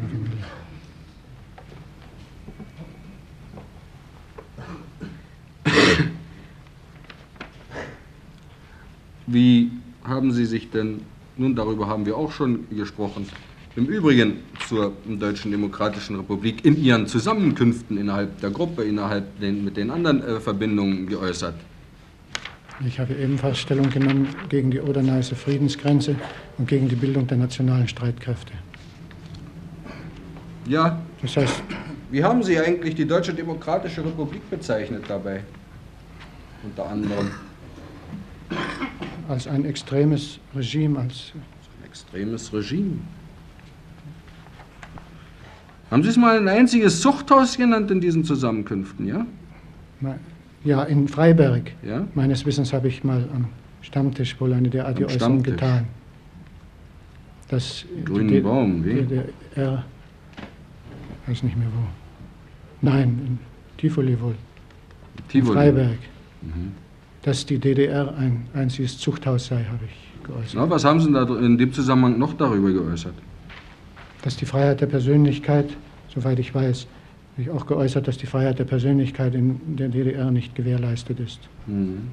Wie 9.28 9.72
haben 10.04 10.32
Sie 10.32 10.46
sich 10.46 10.70
denn, 10.70 11.02
nun 11.38 11.56
darüber 11.56 11.88
haben 11.88 12.06
wir 12.06 12.16
auch 12.16 12.32
schon 12.32 12.68
gesprochen, 12.70 13.28
im 13.76 13.88
Übrigen 13.88 14.38
zur 14.68 14.94
Deutschen 15.06 15.52
Demokratischen 15.52 16.16
Republik 16.16 16.64
in 16.64 16.82
Ihren 16.82 17.08
Zusammenkünften 17.08 17.98
innerhalb 17.98 18.40
der 18.40 18.50
Gruppe, 18.50 18.84
innerhalb 18.84 19.40
den, 19.40 19.66
mit 19.66 19.76
den 19.76 19.92
anderen 19.92 20.24
äh, 20.24 20.40
Verbindungen 20.40 21.08
geäußert? 21.08 21.56
Ich 22.86 23.00
habe 23.00 23.14
ebenfalls 23.14 23.58
Stellung 23.58 23.90
genommen 23.90 24.28
gegen 24.50 24.70
die 24.72 24.80
Oder-Neiße 24.80 25.36
Friedensgrenze 25.36 26.16
und 26.58 26.68
gegen 26.68 26.88
die 26.90 26.96
Bildung 26.96 27.26
der 27.28 27.38
nationalen 27.38 27.88
Streitkräfte. 27.88 28.54
Ja. 30.68 31.02
Das 31.22 31.38
heißt. 31.38 31.64
Wie 32.12 32.24
haben 32.24 32.44
Sie 32.44 32.60
eigentlich 32.60 32.96
die 32.96 33.06
Deutsche 33.06 33.34
Demokratische 33.34 34.04
Republik 34.06 34.50
bezeichnet 34.50 35.04
dabei? 35.08 35.42
Unter 36.64 36.90
anderem 36.90 37.32
als 39.28 39.48
ein 39.48 39.66
extremes 39.66 40.40
Regime. 40.56 41.00
Als 41.00 41.34
ein 41.36 41.86
extremes 41.86 42.54
Regime. 42.54 43.00
Haben 45.92 46.04
Sie 46.04 46.10
es 46.10 46.18
mal 46.18 46.38
ein 46.38 46.48
einziges 46.48 47.00
Zuchthaus 47.02 47.58
genannt 47.58 47.92
in 47.92 48.02
diesen 48.02 48.24
Zusammenkünften, 48.24 49.08
ja? 49.08 49.26
Ja, 50.64 50.84
in 50.84 51.08
Freiberg. 51.08 51.72
Ja? 51.84 52.08
Meines 52.16 52.46
Wissens 52.46 52.74
habe 52.74 52.88
ich 52.88 53.04
mal 53.04 53.28
am 53.34 53.48
Stammtisch 53.82 54.40
wohl 54.42 54.52
eine 54.54 54.70
derartige 54.70 55.08
Äußerung 55.08 55.44
getan. 55.44 55.86
Das 57.50 57.86
Grünen 58.04 58.30
die, 58.30 58.40
Baum, 58.40 58.84
wie? 58.84 58.96
DDR, 58.96 59.86
weiß 61.28 61.44
nicht 61.44 61.56
mehr 61.56 61.68
wo. 61.68 61.88
Nein, 62.82 63.20
in 63.28 63.40
Tivoli 63.78 64.20
wohl. 64.20 64.34
Tivoli. 65.28 65.50
In 65.50 65.54
Freiberg. 65.54 65.98
Mhm 66.42 66.85
dass 67.26 67.44
die 67.44 67.58
DDR 67.58 68.16
ein 68.20 68.46
einziges 68.54 69.00
Zuchthaus 69.00 69.48
sei, 69.48 69.64
habe 69.64 69.86
ich 69.86 70.24
geäußert. 70.24 70.54
Na, 70.54 70.70
was 70.70 70.86
haben 70.86 71.00
Sie 71.00 71.12
da 71.12 71.24
in 71.40 71.58
dem 71.58 71.74
Zusammenhang 71.74 72.20
noch 72.20 72.34
darüber 72.34 72.72
geäußert? 72.72 73.16
Dass 74.22 74.38
die 74.38 74.46
Freiheit 74.46 74.80
der 74.82 74.86
Persönlichkeit, 74.86 75.76
soweit 76.14 76.38
ich 76.38 76.54
weiß, 76.54 76.86
habe 77.34 77.42
ich 77.42 77.50
auch 77.50 77.66
geäußert, 77.66 78.08
dass 78.08 78.20
die 78.20 78.28
Freiheit 78.28 78.60
der 78.60 78.66
Persönlichkeit 78.66 79.34
in 79.34 79.60
der 79.76 79.90
DDR 79.90 80.30
nicht 80.30 80.54
gewährleistet 80.54 81.20
ist. 81.20 81.40
Mhm. 81.66 82.12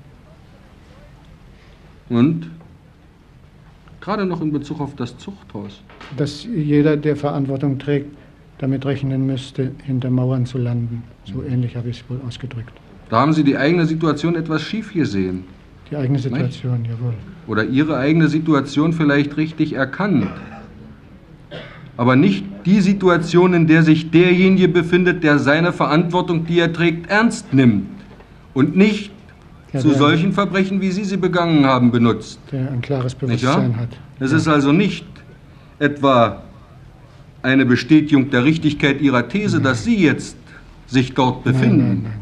Und? 2.09 2.51
Gerade 4.01 4.25
noch 4.25 4.41
in 4.41 4.51
Bezug 4.51 4.81
auf 4.81 4.97
das 4.97 5.19
Zuchthaus. 5.19 5.83
Dass 6.17 6.45
jeder, 6.45 6.97
der 6.97 7.17
Verantwortung 7.17 7.79
trägt, 7.79 8.17
damit 8.57 8.87
rechnen 8.87 9.27
müsste, 9.27 9.73
hinter 9.85 10.09
Mauern 10.09 10.47
zu 10.47 10.57
landen. 10.57 11.03
So 11.27 11.35
mhm. 11.35 11.53
ähnlich 11.53 11.77
habe 11.77 11.91
ich 11.91 12.01
es 12.01 12.11
wohl 12.11 12.21
ausgedrückt. 12.27 12.73
Da 13.13 13.21
haben 13.21 13.35
Sie 13.35 13.45
die 13.45 13.59
eigene 13.59 13.85
Situation 13.85 14.37
etwas 14.37 14.63
schief 14.63 14.95
gesehen. 14.95 15.45
Die 15.91 15.97
eigene 15.97 16.19
Situation, 16.19 16.81
Nicht? 16.81 16.93
jawohl. 16.93 17.13
Oder 17.47 17.67
Ihre 17.67 17.99
eigene 17.99 18.27
Situation 18.27 18.95
vielleicht 18.95 19.37
richtig 19.37 19.75
erkannt. 19.75 20.31
Aber 21.99 22.17
nicht 22.17 22.47
die 22.65 22.81
Situation, 22.81 23.53
in 23.53 23.67
der 23.67 23.83
sich 23.83 24.11
derjenige 24.11 24.67
befindet, 24.67 25.23
der 25.25 25.39
seine 25.39 25.75
Verantwortung, 25.75 26.47
die 26.47 26.59
er 26.59 26.73
trägt, 26.73 27.11
ernst 27.11 27.53
nimmt. 27.53 27.87
Und 28.55 28.79
nicht 28.79 29.13
ja, 29.75 29.81
zu 29.81 29.91
solchen 29.91 30.33
Verbrechen, 30.33 30.81
wie 30.81 30.91
Sie 30.91 31.05
sie 31.05 31.19
begangen 31.19 31.67
haben, 31.67 31.91
benutzt. 31.91 32.41
Der 32.51 32.73
ein 32.73 32.81
klares 32.81 33.15
Bewusstsein 33.15 33.77
hat. 33.77 33.91
Es 34.21 34.31
ja. 34.31 34.39
ist 34.39 34.49
also 34.49 34.73
nicht 34.73 35.05
etwa 35.79 36.45
eine 37.43 37.67
Bestätigung 37.67 38.31
der 38.31 38.45
Richtigkeit 38.45 39.03
Ihrer 39.03 39.29
These, 39.29 39.57
nein. 39.57 39.65
dass 39.65 39.85
Sie 39.85 40.03
jetzt 40.03 40.39
sich 40.87 41.13
dort 41.13 41.45
befinden. 41.45 41.79
Nein, 41.79 42.03
nein. 42.05 42.22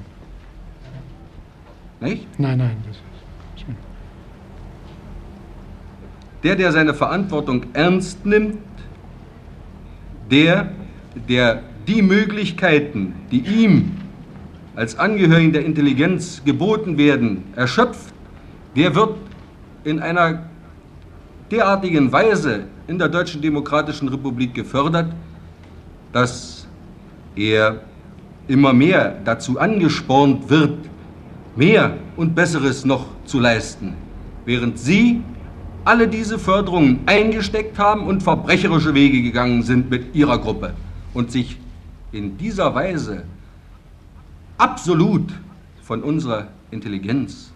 Nicht? 2.00 2.26
Nein, 2.38 2.58
nein. 2.58 2.76
Das 2.86 2.96
ist 2.96 3.02
der, 6.42 6.56
der 6.56 6.72
seine 6.72 6.94
Verantwortung 6.94 7.66
ernst 7.72 8.24
nimmt, 8.24 8.58
der, 10.30 10.70
der 11.28 11.62
die 11.86 12.02
Möglichkeiten, 12.02 13.14
die 13.30 13.40
ihm 13.40 13.92
als 14.74 14.98
Angehörigen 14.98 15.52
der 15.52 15.64
Intelligenz 15.64 16.42
geboten 16.44 16.96
werden, 16.96 17.44
erschöpft, 17.56 18.14
der 18.76 18.94
wird 18.94 19.16
in 19.84 20.00
einer 20.00 20.44
derartigen 21.50 22.12
Weise 22.12 22.64
in 22.86 22.98
der 22.98 23.08
Deutschen 23.08 23.42
Demokratischen 23.42 24.08
Republik 24.08 24.54
gefördert, 24.54 25.12
dass 26.12 26.66
er 27.34 27.80
immer 28.46 28.72
mehr 28.72 29.18
dazu 29.24 29.58
angespornt 29.58 30.48
wird, 30.48 30.78
mehr 31.56 31.96
und 32.16 32.34
Besseres 32.34 32.84
noch 32.84 33.06
zu 33.24 33.40
leisten, 33.40 33.94
während 34.44 34.78
Sie 34.78 35.22
alle 35.84 36.08
diese 36.08 36.38
Förderungen 36.38 37.00
eingesteckt 37.06 37.78
haben 37.78 38.06
und 38.06 38.22
verbrecherische 38.22 38.94
Wege 38.94 39.22
gegangen 39.22 39.62
sind 39.62 39.90
mit 39.90 40.14
Ihrer 40.14 40.38
Gruppe 40.38 40.74
und 41.14 41.32
sich 41.32 41.56
in 42.12 42.36
dieser 42.36 42.74
Weise 42.74 43.24
absolut 44.58 45.32
von 45.82 46.02
unserer 46.02 46.48
Intelligenz, 46.70 47.50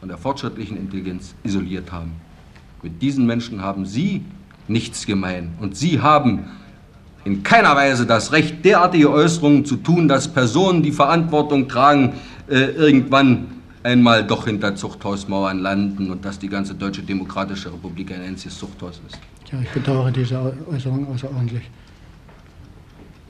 von 0.00 0.08
der 0.08 0.18
fortschrittlichen 0.18 0.76
Intelligenz 0.76 1.34
isoliert 1.44 1.92
haben. 1.92 2.12
Mit 2.82 3.00
diesen 3.00 3.26
Menschen 3.26 3.62
haben 3.62 3.86
Sie 3.86 4.22
nichts 4.68 5.06
gemein 5.06 5.52
und 5.60 5.76
Sie 5.76 6.00
haben 6.00 6.46
in 7.24 7.42
keiner 7.42 7.74
Weise 7.74 8.04
das 8.04 8.32
Recht, 8.32 8.64
derartige 8.64 9.10
Äußerungen 9.10 9.64
zu 9.64 9.76
tun, 9.76 10.08
dass 10.08 10.28
Personen, 10.28 10.82
die 10.82 10.92
Verantwortung 10.92 11.68
tragen, 11.68 12.14
äh, 12.48 12.70
irgendwann 12.72 13.46
einmal 13.82 14.26
doch 14.26 14.46
hinter 14.46 14.74
Zuchthausmauern 14.74 15.58
landen 15.58 16.10
und 16.10 16.24
dass 16.24 16.38
die 16.38 16.48
ganze 16.48 16.74
Deutsche 16.74 17.02
Demokratische 17.02 17.72
Republik 17.72 18.12
ein 18.12 18.22
einziges 18.22 18.58
Zuchthaus 18.58 19.00
ist. 19.06 19.18
Ja, 19.52 19.60
ich 19.60 19.70
bedauere 19.70 20.10
diese 20.10 20.54
Äußerung 20.70 21.06
außerordentlich. 21.08 21.62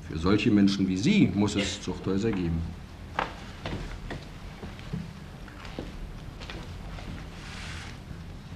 Für 0.08 0.18
solche 0.18 0.50
Menschen 0.50 0.86
wie 0.86 0.96
Sie 0.96 1.30
muss 1.34 1.56
es 1.56 1.80
Zuchthäuser 1.82 2.30
geben. 2.30 2.60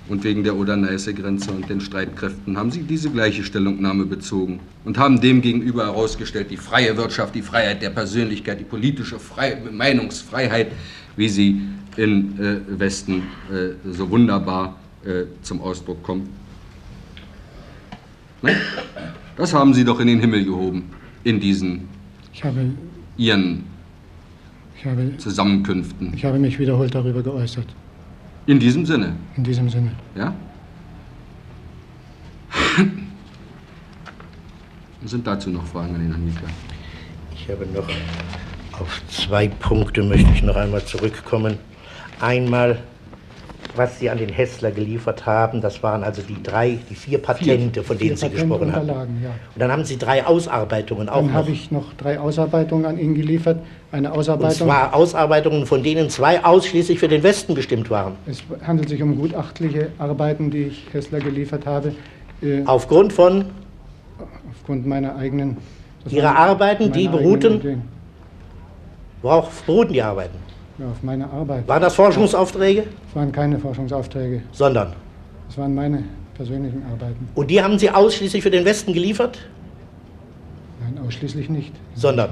Und 0.08 0.24
wegen 0.24 0.42
der 0.42 0.56
Oder-Neiße-Grenze 0.56 1.50
und 1.50 1.68
den 1.68 1.80
Streitkräften 1.80 2.56
haben 2.56 2.70
Sie 2.70 2.82
diese 2.82 3.10
gleiche 3.10 3.44
Stellungnahme 3.44 4.06
bezogen 4.06 4.60
und 4.84 4.96
haben 4.96 5.20
demgegenüber 5.20 5.84
herausgestellt, 5.84 6.50
die 6.50 6.56
freie 6.56 6.96
Wirtschaft, 6.96 7.34
die 7.34 7.42
Freiheit 7.42 7.82
der 7.82 7.90
Persönlichkeit, 7.90 8.58
die 8.58 8.64
politische 8.64 9.18
Fre 9.18 9.58
Meinungsfreiheit, 9.70 10.72
wie 11.16 11.28
sie 11.28 11.60
im 11.96 12.40
äh, 12.40 12.80
Westen 12.80 13.24
äh, 13.52 13.90
so 13.92 14.08
wunderbar 14.08 14.76
äh, 15.04 15.24
zum 15.42 15.60
Ausdruck 15.60 16.02
kommt. 16.02 16.28
Nein? 18.40 18.56
Das 19.36 19.52
haben 19.52 19.74
Sie 19.74 19.84
doch 19.84 20.00
in 20.00 20.06
den 20.06 20.20
Himmel 20.20 20.44
gehoben, 20.44 20.84
in 21.24 21.38
diesen 21.38 21.88
Ich 22.32 22.42
habe, 22.44 22.70
Ihren 23.16 23.64
ich 24.76 24.86
habe, 24.86 25.16
Zusammenkünften. 25.18 26.14
ich 26.14 26.24
habe 26.24 26.38
mich 26.38 26.58
wiederholt 26.58 26.94
darüber 26.94 27.22
geäußert. 27.22 27.66
In 28.48 28.58
diesem 28.58 28.86
Sinne, 28.86 29.14
In 29.36 29.44
diesem 29.44 29.68
Sinne. 29.68 29.90
ja? 30.16 30.34
Sind 35.04 35.26
dazu 35.26 35.50
noch 35.50 35.66
Fragen 35.66 35.94
an 35.94 36.00
den 36.00 36.12
Herrn 36.12 36.24
Niedler? 36.24 36.48
Ich 37.34 37.46
habe 37.50 37.66
noch 37.66 37.86
auf 38.80 39.02
zwei 39.10 39.48
Punkte 39.48 40.02
möchte 40.02 40.30
ich 40.32 40.42
noch 40.42 40.56
einmal 40.56 40.82
zurückkommen. 40.82 41.58
Einmal, 42.20 42.82
was 43.78 43.98
Sie 43.98 44.10
an 44.10 44.18
den 44.18 44.28
Hessler 44.28 44.70
geliefert 44.70 45.24
haben, 45.24 45.60
das 45.60 45.82
waren 45.82 46.04
also 46.04 46.20
die 46.22 46.42
drei, 46.42 46.78
die 46.90 46.94
vier 46.94 47.18
Patente, 47.18 47.82
von 47.82 47.96
denen 47.96 48.16
Vier 48.16 48.28
Sie 48.28 48.34
gesprochen 48.34 48.74
haben. 48.74 48.88
Ja. 48.88 48.94
Und 48.94 49.58
dann 49.58 49.72
haben 49.72 49.84
Sie 49.84 49.96
drei 49.96 50.26
Ausarbeitungen 50.26 51.08
auch 51.08 51.16
Dann 51.16 51.26
noch. 51.28 51.32
habe 51.32 51.50
ich 51.50 51.70
noch 51.70 51.94
drei 51.94 52.18
Ausarbeitungen 52.18 52.84
an 52.84 52.98
ihn 52.98 53.14
geliefert. 53.14 53.60
Eine 53.90 54.10
Und 54.10 54.18
Ausarbeitung. 54.18 54.66
zwar 54.66 54.94
Ausarbeitungen, 54.94 55.64
von 55.64 55.82
denen 55.82 56.10
zwei 56.10 56.44
ausschließlich 56.44 56.98
für 56.98 57.08
den 57.08 57.22
Westen 57.22 57.54
bestimmt 57.54 57.88
waren. 57.88 58.16
Es 58.26 58.42
handelt 58.66 58.88
sich 58.88 59.02
um 59.02 59.16
gutachtliche 59.16 59.88
Arbeiten, 59.98 60.50
die 60.50 60.64
ich 60.64 60.90
Kessler 60.90 61.20
geliefert 61.20 61.64
habe, 61.64 61.94
äh, 62.42 62.62
Aufgrund 62.66 63.12
von 63.12 63.46
aufgrund 64.50 64.86
meiner 64.86 65.16
eigenen. 65.16 65.56
waren 66.04 66.36
Arbeiten, 66.36 66.92
die 66.92 67.08
beruhten? 67.08 67.82
Worauf 69.22 69.62
beruhten 69.62 69.92
die 69.92 70.02
Arbeiten? 70.02 70.47
Ja, 70.78 70.86
auf 70.86 71.02
meine 71.02 71.28
Arbeit. 71.30 71.66
Waren 71.66 71.82
das 71.82 71.94
Forschungsaufträge? 71.96 72.84
Es 73.08 73.16
waren 73.16 73.32
keine 73.32 73.58
Forschungsaufträge, 73.58 74.42
Sondern. 74.52 74.92
es 75.48 75.58
waren 75.58 75.74
meine 75.74 76.04
persönlichen 76.34 76.84
Arbeiten. 76.84 77.28
Und 77.34 77.50
die 77.50 77.60
haben 77.60 77.78
Sie 77.80 77.90
ausschließlich 77.90 78.42
für 78.42 78.50
den 78.50 78.64
Westen 78.64 78.92
geliefert? 78.92 79.38
Nein, 80.80 81.04
ausschließlich 81.04 81.48
nicht. 81.50 81.72
Sondern? 81.96 82.30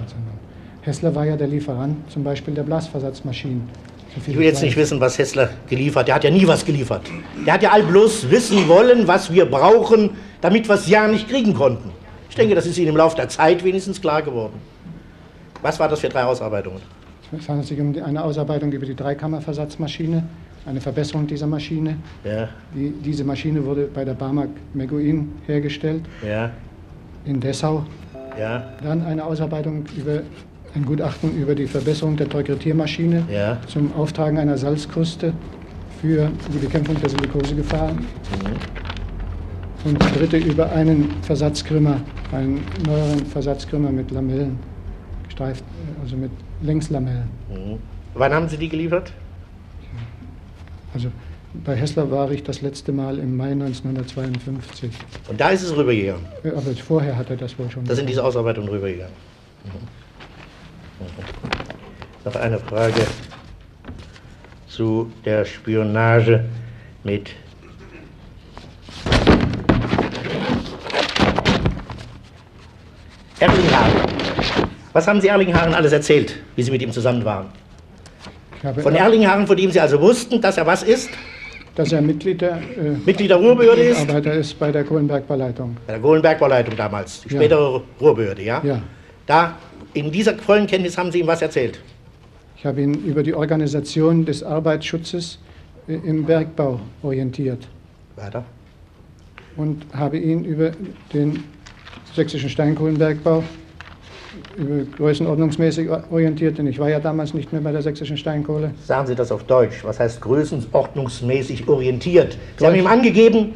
Hessler 0.82 1.12
war 1.16 1.24
ja 1.24 1.36
der 1.36 1.48
Lieferant 1.48 2.08
zum 2.10 2.22
Beispiel 2.22 2.54
der 2.54 2.62
Blasversatzmaschinen. 2.62 3.68
So 4.14 4.30
Ich 4.30 4.38
will 4.38 4.44
jetzt 4.44 4.62
nicht 4.62 4.76
wissen, 4.76 5.00
was 5.00 5.18
Hessler 5.18 5.50
geliefert 5.68 6.02
hat. 6.02 6.06
Der 6.06 6.14
hat 6.14 6.24
ja 6.24 6.30
nie 6.30 6.46
was 6.46 6.64
geliefert. 6.64 7.02
Der 7.44 7.54
hat 7.54 7.62
ja 7.62 7.72
all 7.72 7.82
bloß 7.82 8.30
wissen 8.30 8.68
wollen, 8.68 9.08
was 9.08 9.32
wir 9.32 9.46
brauchen, 9.46 10.10
damit 10.40 10.68
wir 10.68 10.76
es 10.76 10.88
ja 10.88 11.08
nicht 11.08 11.28
kriegen 11.28 11.52
konnten. 11.52 11.90
Ich 12.30 12.36
denke, 12.36 12.54
das 12.54 12.66
ist 12.66 12.78
Ihnen 12.78 12.90
im 12.90 12.96
Laufe 12.96 13.16
der 13.16 13.28
Zeit 13.28 13.64
wenigstens 13.64 14.00
klar 14.00 14.22
geworden. 14.22 14.54
Was 15.62 15.80
war 15.80 15.88
das 15.88 15.98
für 15.98 16.08
drei 16.08 16.22
Ausarbeitungen? 16.22 16.80
Es 17.36 17.48
handelt 17.48 17.66
sich 17.66 17.80
um 17.80 17.94
eine 18.02 18.22
Ausarbeitung 18.22 18.70
über 18.72 18.86
die 18.86 18.94
Dreikammerversatzmaschine, 18.94 20.22
eine 20.64 20.80
Verbesserung 20.80 21.26
dieser 21.26 21.46
Maschine. 21.46 21.96
Ja, 22.24 22.48
Die, 22.74 22.92
diese 23.04 23.24
Maschine 23.24 23.64
wurde 23.64 23.88
bei 23.92 24.04
der 24.04 24.14
Barmark 24.14 24.50
Meguin 24.74 25.32
hergestellt 25.46 26.02
ja, 26.26 26.50
in 27.24 27.40
Dessau. 27.40 27.84
ja, 28.38 28.72
Dann 28.82 29.02
eine 29.02 29.24
Ausarbeitung 29.24 29.84
über 29.96 30.22
ein 30.74 30.84
Gutachten 30.84 31.36
über 31.36 31.54
die 31.54 31.66
Verbesserung 31.66 32.16
der 32.16 32.28
Torgretiermaschine 32.28 33.24
ja. 33.32 33.58
zum 33.66 33.92
Auftragen 33.94 34.38
einer 34.38 34.58
Salzkruste 34.58 35.32
für 36.00 36.30
die 36.52 36.58
Bekämpfung 36.58 37.00
der 37.00 37.08
Silikosegefahr. 37.08 37.90
Und 39.84 40.02
die 40.02 40.18
dritte 40.18 40.36
über 40.36 40.70
einen 40.72 41.10
Versatzkrümmer, 41.22 42.00
einen 42.32 42.60
neueren 42.84 43.24
Versatzkrümmer 43.24 43.90
mit 43.90 44.10
Lamellen, 44.10 44.58
gestreift, 45.24 45.64
also 46.02 46.16
mit 46.16 46.30
Längslamellen. 46.66 47.30
Mhm. 47.48 47.78
Wann 48.14 48.32
haben 48.34 48.48
Sie 48.48 48.56
die 48.56 48.68
geliefert? 48.68 49.12
Also 50.92 51.10
bei 51.64 51.74
Hessler 51.74 52.10
war 52.10 52.30
ich 52.30 52.42
das 52.42 52.60
letzte 52.60 52.92
Mal 52.92 53.18
im 53.18 53.36
Mai 53.36 53.52
1952. 53.52 54.90
Und 55.28 55.40
da 55.40 55.50
ist 55.50 55.62
es 55.62 55.74
rübergegangen. 55.76 56.24
Äh, 56.42 56.50
Aber 56.50 56.62
vorher 56.76 57.16
hat 57.16 57.30
er 57.30 57.36
das 57.36 57.58
wohl 57.58 57.70
schon. 57.70 57.84
Da 57.84 57.94
sind 57.94 58.08
diese 58.08 58.24
Ausarbeitungen 58.24 58.68
rübergegangen. 58.68 59.14
Mhm. 59.64 59.70
Mhm. 61.06 61.06
Noch 62.24 62.36
eine 62.36 62.58
Frage 62.58 63.06
zu 64.68 65.10
der 65.24 65.44
Spionage 65.44 66.44
mit 67.04 67.30
Erlinghagen. 73.38 74.05
Was 74.96 75.06
haben 75.06 75.20
Sie 75.20 75.28
Erlinghagen 75.28 75.74
alles 75.74 75.92
erzählt, 75.92 76.36
wie 76.54 76.62
Sie 76.62 76.70
mit 76.70 76.80
ihm 76.80 76.90
zusammen 76.90 77.22
waren? 77.22 77.48
Von 78.80 78.94
Erlinghagen, 78.94 79.46
von 79.46 79.54
dem 79.54 79.70
Sie 79.70 79.78
also 79.78 80.00
wussten, 80.00 80.40
dass 80.40 80.56
er 80.56 80.66
was 80.66 80.82
ist? 80.82 81.10
dass 81.74 81.92
er 81.92 82.00
Mitglied 82.00 82.40
der 82.40 82.52
äh, 82.56 82.92
Mitglied 83.04 83.28
der 83.28 83.36
Ruhrbehörde 83.36 83.82
ist? 83.82 84.00
Arbeiter 84.00 84.32
ist 84.32 84.58
bei 84.58 84.72
der 84.72 84.84
Kohlenbergbauleitung. 84.84 85.76
Bei 85.86 85.92
der 85.92 86.00
Kohlenbergbauleitung 86.00 86.74
damals, 86.78 87.20
die 87.20 87.34
Ja. 87.34 87.40
spätere 87.40 87.82
Ruhrbehörde, 88.00 88.42
ja? 88.42 88.62
Ja. 88.64 88.82
Da, 89.26 89.58
in 89.92 90.10
dieser 90.10 90.34
vollen 90.38 90.66
Kenntnis 90.66 90.96
haben 90.96 91.12
Sie 91.12 91.20
ihm 91.20 91.26
was 91.26 91.42
erzählt. 91.42 91.78
Ich 92.56 92.64
habe 92.64 92.80
ihn 92.80 92.94
über 93.04 93.22
die 93.22 93.34
Organisation 93.34 94.24
des 94.24 94.42
Arbeitsschutzes 94.42 95.38
äh, 95.88 95.92
im 95.92 96.24
Bergbau 96.24 96.80
orientiert 97.02 97.68
Weiter. 98.16 98.46
und 99.58 99.84
habe 99.92 100.16
ihn 100.16 100.46
über 100.46 100.70
den 101.12 101.44
sächsischen 102.14 102.48
Steinkohlenbergbau 102.48 103.44
größenordnungsmäßig 104.96 105.88
orientiert, 106.10 106.58
denn 106.58 106.66
ich 106.66 106.78
war 106.78 106.88
ja 106.88 107.00
damals 107.00 107.34
nicht 107.34 107.52
mehr 107.52 107.60
bei 107.62 107.72
der 107.72 107.82
sächsischen 107.82 108.16
Steinkohle. 108.16 108.72
Sagen 108.84 109.06
Sie 109.06 109.14
das 109.14 109.30
auf 109.32 109.44
Deutsch. 109.44 109.84
Was 109.84 110.00
heißt 110.00 110.20
größenordnungsmäßig 110.20 111.68
orientiert? 111.68 112.36
Sie 112.58 112.64
haben 112.66 112.72
Deutsch. 112.74 112.82
ihm 112.84 112.86
angegeben, 112.88 113.54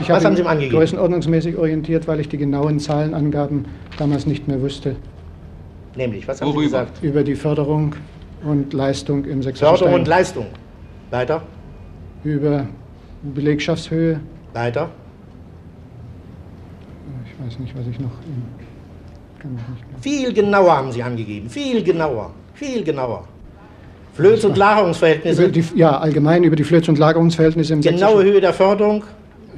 Ich 0.00 0.08
Was 0.08 0.16
habe 0.16 0.24
haben 0.26 0.36
Sie 0.36 0.42
ihm 0.42 0.48
angegeben? 0.48 0.76
Größenordnungsmäßig 0.76 1.56
orientiert, 1.56 2.08
weil 2.08 2.20
ich 2.20 2.28
die 2.28 2.38
genauen 2.38 2.80
Zahlenangaben 2.80 3.66
damals 3.98 4.26
nicht 4.26 4.48
mehr 4.48 4.60
wusste 4.60 4.96
nämlich, 5.96 6.26
was 6.26 6.40
haben 6.40 6.48
Sie 6.48 6.54
Worüber? 6.56 6.64
gesagt? 6.86 7.02
über 7.02 7.22
die 7.22 7.34
Förderung 7.34 7.94
und 8.44 8.72
Leistung 8.72 9.24
im 9.24 9.42
sächsischen 9.42 9.68
Förderung 9.76 9.94
und 9.94 10.06
Stein, 10.06 10.18
Leistung. 10.18 10.46
Weiter, 11.10 11.42
über 12.24 12.66
Belegschaftshöhe. 13.22 14.20
weiter. 14.54 14.88
Ich 17.26 17.46
weiß 17.46 17.58
nicht, 17.58 17.76
was 17.76 17.86
ich 17.86 18.00
noch. 18.00 18.10
Viel 20.00 20.32
genauer 20.32 20.76
haben 20.76 20.92
Sie 20.92 21.02
angegeben. 21.02 21.48
Viel 21.50 21.82
genauer. 21.82 22.30
Viel 22.54 22.82
genauer. 22.84 23.24
Flöz- 24.14 24.44
und 24.44 24.56
Lagerungsverhältnisse, 24.58 25.48
die, 25.48 25.64
ja, 25.74 25.98
allgemein 25.98 26.44
über 26.44 26.54
die 26.56 26.64
Flöz- 26.64 26.88
und 26.88 26.98
Lagerungsverhältnisse 26.98 27.72
im 27.72 27.80
genaue 27.80 28.22
Höhe 28.22 28.40
der 28.40 28.52
Förderung, 28.52 29.04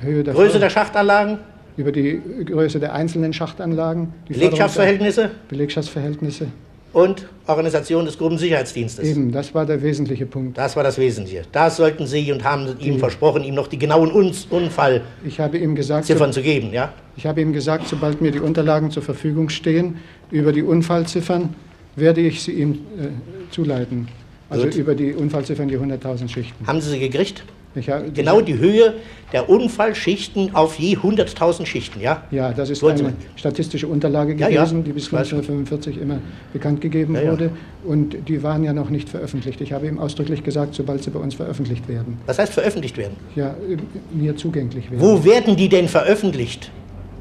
Höhe 0.00 0.22
der 0.22 0.32
Größe 0.32 0.50
Förder- 0.52 0.60
der 0.60 0.70
Schachtanlagen, 0.70 1.38
über 1.76 1.90
die 1.90 2.20
Größe 2.44 2.78
der 2.78 2.92
einzelnen 2.94 3.32
Schachtanlagen, 3.32 4.12
die 4.28 4.34
Förderung 4.34 4.50
Belegschaftsverhältnisse, 4.50 5.30
Belegschaftsverhältnisse, 5.48 6.46
und 6.94 7.26
Organisation 7.46 8.06
des 8.06 8.16
Gruppensicherheitsdienstes. 8.16 9.06
Eben, 9.06 9.32
das 9.32 9.54
war 9.54 9.66
der 9.66 9.82
wesentliche 9.82 10.26
Punkt. 10.26 10.56
Das 10.56 10.76
war 10.76 10.82
das 10.82 10.96
Wesentliche. 10.96 11.42
Das 11.52 11.76
sollten 11.76 12.06
Sie 12.06 12.32
und 12.32 12.44
haben 12.44 12.76
ihm 12.78 12.98
versprochen, 12.98 13.44
ihm 13.44 13.54
noch 13.54 13.66
die 13.66 13.78
genauen 13.78 14.10
Unfallziffern 14.10 15.02
Ich 15.24 15.40
habe 15.40 15.58
ihm 15.58 15.74
gesagt, 15.74 16.06
so, 16.06 16.26
zu 16.30 16.40
geben, 16.40 16.72
ja? 16.72 16.92
ich 17.16 17.26
habe 17.26 17.40
ihm 17.40 17.52
gesagt, 17.52 17.88
sobald 17.88 18.20
mir 18.20 18.30
die 18.30 18.40
Unterlagen 18.40 18.90
zur 18.90 19.02
Verfügung 19.02 19.48
stehen 19.48 19.96
über 20.30 20.52
die 20.52 20.62
Unfallziffern, 20.62 21.54
werde 21.96 22.20
ich 22.20 22.42
sie 22.42 22.52
ihm 22.52 22.72
äh, 22.72 23.50
zuleiten. 23.50 24.08
Also 24.48 24.66
Gut. 24.66 24.76
über 24.76 24.94
die 24.94 25.12
Unfallziffern, 25.12 25.68
die 25.68 25.78
100.000 25.78 26.28
Schichten. 26.28 26.66
Haben 26.66 26.80
Sie 26.80 26.90
sie 26.90 27.00
gekriegt? 27.00 27.44
Ha- 27.76 28.02
Genau 28.14 28.40
die 28.40 28.56
Höhe 28.58 28.94
der 29.32 29.48
Unfallschichten 29.50 30.54
auf 30.54 30.78
je 30.78 30.96
100.000 30.96 31.66
Schichten, 31.66 32.00
ja? 32.00 32.22
Ja, 32.30 32.52
das 32.52 32.70
ist 32.70 32.84
eine 32.84 33.12
statistische 33.36 33.88
Unterlage 33.88 34.34
Ja, 34.34 34.48
ja, 34.48 34.62
gewesen, 34.62 34.84
die 34.84 34.92
bis 34.92 35.06
ich 35.06 35.12
weiß 35.12 35.28
schon. 35.28 35.38
1945 35.40 36.00
immer 36.00 36.18
bekannt 36.52 36.80
gegeben 36.80 37.14
Ja, 37.14 37.22
ja. 37.22 37.32
wurde. 37.32 37.50
Und 37.84 38.16
die 38.28 38.42
waren 38.42 38.62
ja 38.64 38.72
noch 38.72 38.90
nicht 38.90 39.08
veröffentlicht. 39.08 39.60
Ich 39.60 39.72
habe 39.72 39.86
ihm 39.86 39.98
ausdrücklich 39.98 40.42
gesagt, 40.44 40.74
sobald 40.74 41.02
sie 41.02 41.10
bei 41.10 41.18
uns 41.20 41.34
veröffentlicht 41.34 41.88
werden, 41.88 42.18
Was 42.26 42.38
heißt 42.38 42.52
veröffentlicht 42.54 42.96
werden? 42.96 43.16
ja, 43.34 43.48
äh, 43.68 43.76
mir 44.12 44.36
zugänglich 44.36 44.90
werden. 44.90 45.00
Wo 45.02 45.24
werden 45.24 45.56
die 45.56 45.68
denn 45.68 45.88
veröffentlicht? 45.88 46.70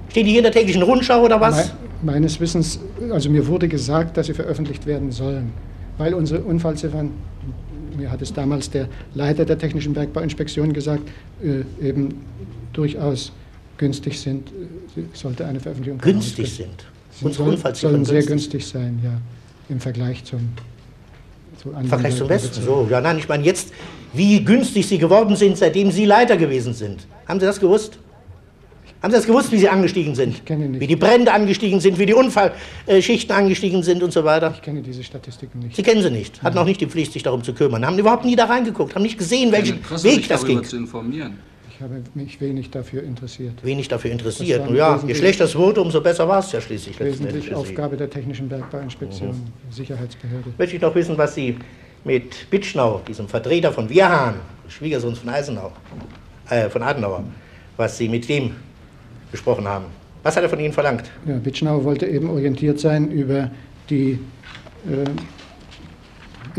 Stehen 0.09 0.25
die 0.25 0.31
hier 0.31 0.39
in 0.39 0.43
der 0.43 0.51
täglichen 0.53 0.83
Rundschau 0.83 1.23
oder 1.23 1.41
was? 1.41 1.73
Me 2.03 2.11
meines 2.13 2.39
Wissens, 2.39 2.79
also 3.11 3.29
mir 3.29 3.47
wurde 3.47 3.67
gesagt, 3.69 4.17
dass 4.17 4.27
sie 4.27 4.33
veröffentlicht 4.33 4.85
werden 4.85 5.09
sollen, 5.11 5.51
weil 5.97 6.13
unsere 6.13 6.41
Unfallziffern, 6.41 7.11
mir 7.97 8.11
hat 8.11 8.21
es 8.21 8.33
damals 8.33 8.69
der 8.69 8.87
Leiter 9.13 9.45
der 9.45 9.57
Technischen 9.57 9.93
Bergbauinspektion 9.93 10.73
gesagt, 10.73 11.03
äh, 11.43 11.87
eben 11.87 12.21
durchaus 12.73 13.31
günstig 13.77 14.19
sind, 14.19 14.49
äh, 14.49 15.01
sollte 15.13 15.45
eine 15.45 15.59
Veröffentlichung 15.59 15.99
Günstig 15.99 16.47
sind. 16.51 16.85
Sie 17.11 17.25
Unsere 17.25 17.43
sollen, 17.43 17.55
Unfallziffern 17.55 17.91
sollen 17.91 18.05
sehr 18.05 18.23
günstig. 18.23 18.65
sein, 18.65 18.99
ja, 19.03 19.11
im 19.69 19.79
Vergleich 19.79 20.23
zum 20.23 20.39
Im 21.79 21.87
Vergleich 21.87 22.17
zum 22.17 22.27
Westen. 22.29 22.61
So, 22.61 22.87
ja, 22.89 22.99
nein, 22.99 23.17
ich 23.19 23.29
meine 23.29 23.43
jetzt, 23.43 23.71
wie 24.13 24.43
günstig 24.43 24.87
sie 24.87 24.97
geworden 24.97 25.35
sind, 25.35 25.57
seitdem 25.57 25.91
Sie 25.91 26.05
Leiter 26.05 26.37
gewesen 26.37 26.73
sind. 26.73 27.07
Haben 27.27 27.39
Sie 27.39 27.45
das 27.45 27.59
gewusst? 27.59 27.99
Haben 29.03 29.11
Sie 29.11 29.17
das 29.17 29.25
gewusst, 29.25 29.51
wie 29.51 29.57
sie 29.57 29.67
angestiegen 29.67 30.15
sind? 30.15 30.35
Ich 30.35 30.45
kenne 30.45 30.69
nicht. 30.69 30.79
Wie 30.79 30.87
die 30.87 30.95
Brände 30.95 31.33
angestiegen 31.33 31.81
sind, 31.81 31.99
wie 31.99 32.05
die 32.05 32.13
Unfallschichten 32.13 33.35
angestiegen 33.35 33.83
sind 33.83 34.01
und 34.01 34.13
so 34.13 34.23
weiter? 34.23 34.53
Ich 34.55 34.61
kenne 34.61 34.81
diese 34.81 35.03
Statistiken 35.03 35.59
nicht. 35.59 35.75
Sie 35.75 35.83
kennen 35.83 36.01
sie 36.01 36.09
nicht. 36.09 36.41
Hatten 36.41 36.57
auch 36.57 36.63
nicht 36.63 36.79
die 36.79 36.85
Pflicht, 36.85 37.11
sich 37.11 37.21
darum 37.21 37.43
zu 37.43 37.53
kümmern. 37.53 37.85
Haben 37.85 37.99
überhaupt 37.99 38.23
nie 38.23 38.37
da 38.37 38.45
reingeguckt, 38.45 38.95
haben 38.95 39.01
nicht 39.01 39.17
gesehen, 39.17 39.51
welchen 39.51 39.75
Interesse, 39.75 40.07
Weg 40.07 40.29
das 40.29 40.45
ging. 40.45 40.63
zu 40.63 40.77
informieren. 40.77 41.37
Ich 41.69 41.81
habe 41.81 42.01
mich 42.13 42.39
wenig 42.39 42.69
dafür 42.69 43.03
interessiert. 43.03 43.61
Wenig 43.61 43.89
dafür 43.89 44.09
interessiert. 44.09 44.65
Nun 44.67 44.77
ja, 44.77 44.97
je 45.05 45.15
schlechter 45.15 45.43
es 45.43 45.55
wurde, 45.57 45.81
umso 45.81 45.99
besser 45.99 46.25
war 46.25 46.39
es 46.39 46.53
ja 46.53 46.61
schließlich. 46.61 46.97
letzten 46.97 47.23
Endes 47.27 47.43
Wesentlich 47.43 47.43
für 47.49 47.49
Sie. 47.49 47.71
Aufgabe 47.71 47.97
der 47.97 48.09
Technischen 48.09 48.47
Bergbauinspektion, 48.47 49.35
Sicherheitsbehörde. 49.69 50.53
Möchte 50.57 50.77
ich 50.77 50.81
noch 50.81 50.95
wissen, 50.95 51.17
was 51.17 51.35
Sie 51.35 51.57
mit 52.05 52.49
Bitschnau, 52.49 53.01
diesem 53.05 53.27
Vertreter 53.27 53.73
von 53.73 53.89
Wirhahn, 53.89 54.35
Schwiegersohn 54.69 55.13
von 55.13 55.27
Eisenau, 55.27 55.73
äh, 56.49 56.69
von 56.69 56.81
Adenauer, 56.81 57.25
was 57.75 57.97
Sie 57.97 58.07
mit 58.07 58.29
dem 58.29 58.51
besprochen 59.33 59.67
haben. 59.67 59.85
Was 60.23 60.37
hat 60.37 60.43
er 60.43 60.49
von 60.49 60.59
Ihnen 60.59 60.71
verlangt? 60.71 61.11
Ja, 61.27 61.35
Bitschnau 61.35 61.83
wollte 61.83 62.05
eben 62.05 62.29
orientiert 62.29 62.79
sein 62.79 63.11
über 63.11 63.51
die 63.89 64.19
äh, 64.87 65.09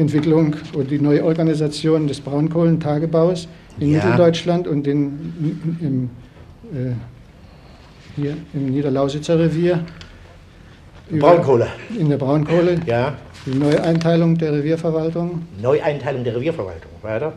Entwicklung 0.01 0.55
oder 0.75 0.85
die 0.85 0.99
Neuorganisation 0.99 2.07
des 2.07 2.21
Braunkohlentagebaus 2.21 3.49
in 3.81 3.93
Ja. 3.93 4.05
Mitteldeutschland 4.05 4.69
und 4.69 4.87
in, 4.87 5.79
im, 5.81 6.11
äh, 6.79 6.93
hier 8.17 8.37
im 8.53 8.67
Niederlausitzer 8.67 9.39
Revier. 9.39 9.81
Braunkohle. 11.11 11.69
In 11.99 12.09
der 12.09 12.17
Braunkohle, 12.17 12.81
Ja. 12.87 13.15
die 13.47 13.57
Neueinteilung 13.57 14.37
der 14.37 14.53
Revierverwaltung. 14.53 15.43
Neueinteilung 15.63 16.25
der 16.25 16.35
Revierverwaltung. 16.37 16.91
Weiter. 17.03 17.33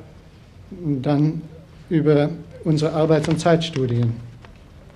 Und 0.83 1.01
dann 1.03 1.41
über 1.89 2.29
unsere 2.63 2.91
Arbeits- 2.93 3.27
und 3.29 3.39
Zeitstudien, 3.39 4.13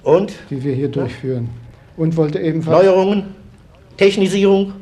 Und 0.03 0.33
die 0.49 0.63
wir 0.63 0.73
hier 0.73 0.87
durchführen. 0.89 1.49
Und 1.97 2.17
wollte 2.17 2.39
ebenfalls. 2.39 2.83
Neuerungen, 2.85 3.23
Technisierung, 3.97 4.73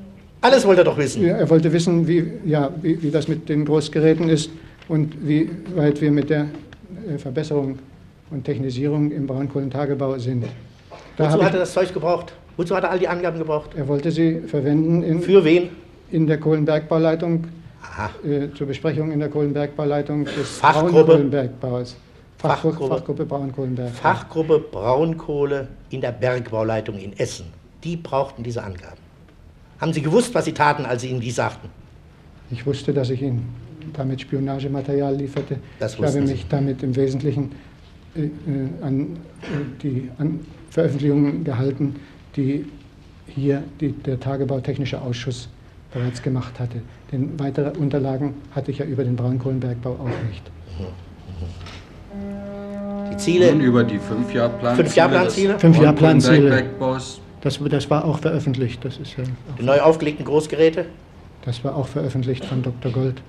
alles 0.41 0.65
wollte 0.65 0.82
er 0.82 0.86
doch 0.86 0.97
wissen. 0.97 1.25
Er 1.25 1.49
wollte 1.49 1.71
wissen, 1.73 2.08
wie, 2.08 2.25
ja, 2.45 2.71
wie, 2.82 3.01
wie 3.03 3.12
das 3.12 3.27
mit 3.27 3.49
den 3.49 3.65
Großgeräten 3.65 4.29
ist 4.29 4.49
und 4.88 5.27
wie 5.27 5.49
weit 5.75 5.99
wir 5.99 6.12
mit 6.12 6.29
der 6.29 6.47
äh, 7.08 7.17
Verbesserung 7.17 7.77
und 8.32 8.45
Technisierung 8.45 9.12
im 9.12 9.27
Braunkohlentagebau 9.27 10.17
sind. 10.17 10.45
Da 11.17 11.34
Wozu 11.34 11.43
hat 11.43 11.53
er 11.53 11.60
das 11.60 11.73
Zeug 11.73 11.93
gebraucht? 11.93 12.34
Wozu 12.55 12.73
hat 12.75 12.84
er 12.84 12.91
all 12.91 12.99
die 12.99 13.08
Angaben 13.08 13.38
gebraucht? 13.38 13.71
er 13.75 13.88
wollte 13.88 14.12
sie 14.12 14.39
verwenden 14.47 15.03
in, 15.03 15.21
Für 15.21 15.43
wen? 15.43 15.69
in 16.12 16.25
der 16.25 16.39
Kohlenbergbauleitung, 16.39 17.45
Aha. 17.84 18.10
äh, 18.25 18.53
zur 18.55 18.67
Besprechung 18.67 19.12
in 19.12 19.19
der 19.19 19.29
Kohlenbergbauleitung 19.29 20.23
des 20.23 20.58
Fachgruppe. 20.58 20.91
Braunkohlenbergbaus. 20.93 21.97
Fachgruppe, 22.39 22.88
Fachgruppe. 22.88 23.25
Braunkohlenbergbau. 23.25 23.93
Fachgruppe 23.93 24.60
Braunkohle 24.60 25.67
in 25.89 25.99
der 25.99 26.13
Bergbauleitung 26.13 26.97
in 26.97 27.12
Essen. 27.17 27.47
Die 27.84 27.97
brauchten 27.97 28.43
diese 28.43 28.63
Angaben. 28.63 28.97
Haben 29.80 29.91
Sie 29.93 30.02
gewusst, 30.02 30.34
was 30.34 30.45
Sie 30.45 30.54
taten, 30.54 30.86
als 30.86 31.02
Sie 31.02 31.10
Ihnen 31.10 31.19
die 31.19 31.32
sagten? 31.32 31.69
Ich 32.49 32.65
wusste, 32.65 32.93
dass 32.93 33.10
ich 33.10 33.21
ihm 33.21 33.43
damit 33.93 34.21
Spionagematerial 34.21 35.15
lieferte. 35.15 35.58
Das 35.80 35.93
ich 35.93 35.97
habe 35.97 36.08
wussten 36.08 36.28
Sie. 36.28 36.34
mich 36.34 36.47
damit 36.47 36.82
im 36.82 36.95
Wesentlichen 36.95 37.52
äh, 38.15 38.23
äh, 38.23 38.30
an 38.82 39.17
äh, 39.41 39.82
die 39.84 40.10
an 40.17 40.39
Veröffentlichungen 40.69 41.43
gehalten, 41.43 41.95
die 42.36 42.65
hier 43.28 43.63
die, 43.80 43.91
der 43.91 44.19
Tagebautechnische 44.19 45.02
Ausschuss 45.02 45.49
bereits 45.91 46.21
gemacht 46.21 46.60
hatte. 46.60 46.82
Denn 47.12 47.38
weitere 47.39 47.78
Unterlagen 47.78 48.36
hatte 48.52 48.71
ich 48.71 48.78
ja 48.78 48.86
über 48.86 49.04
den 49.04 49.15
Braunkohlenbergbau 49.15 49.91
auch 49.91 50.28
nicht. 50.30 50.52
Die 53.12 53.17
Ziele, 53.17 53.52
Und 53.52 53.62
über 53.62 53.84
die 53.84 54.00
Fünfjahrplanziele. 54.00 54.86
Fünfjahrplanziele? 54.86 55.60
Fünfjahrplanziele. 55.60 56.63
Das, 57.41 57.60
das 57.69 57.89
war 57.89 58.06
auch 58.06 58.19
veröffentlicht. 58.19 58.84
Das, 58.84 58.98
ist 58.98 59.17
ja 59.17 59.24
die 59.58 59.63
neu 59.63 59.80
aufgelegten 59.80 60.26
Großgeräte, 60.26 60.86
das 61.45 61.63
war 61.63 61.76
auch 61.76 61.88
veröffentlicht 61.88 62.45
von 62.45 62.62
Dr. 62.62 62.91
Gold. 62.91 63.22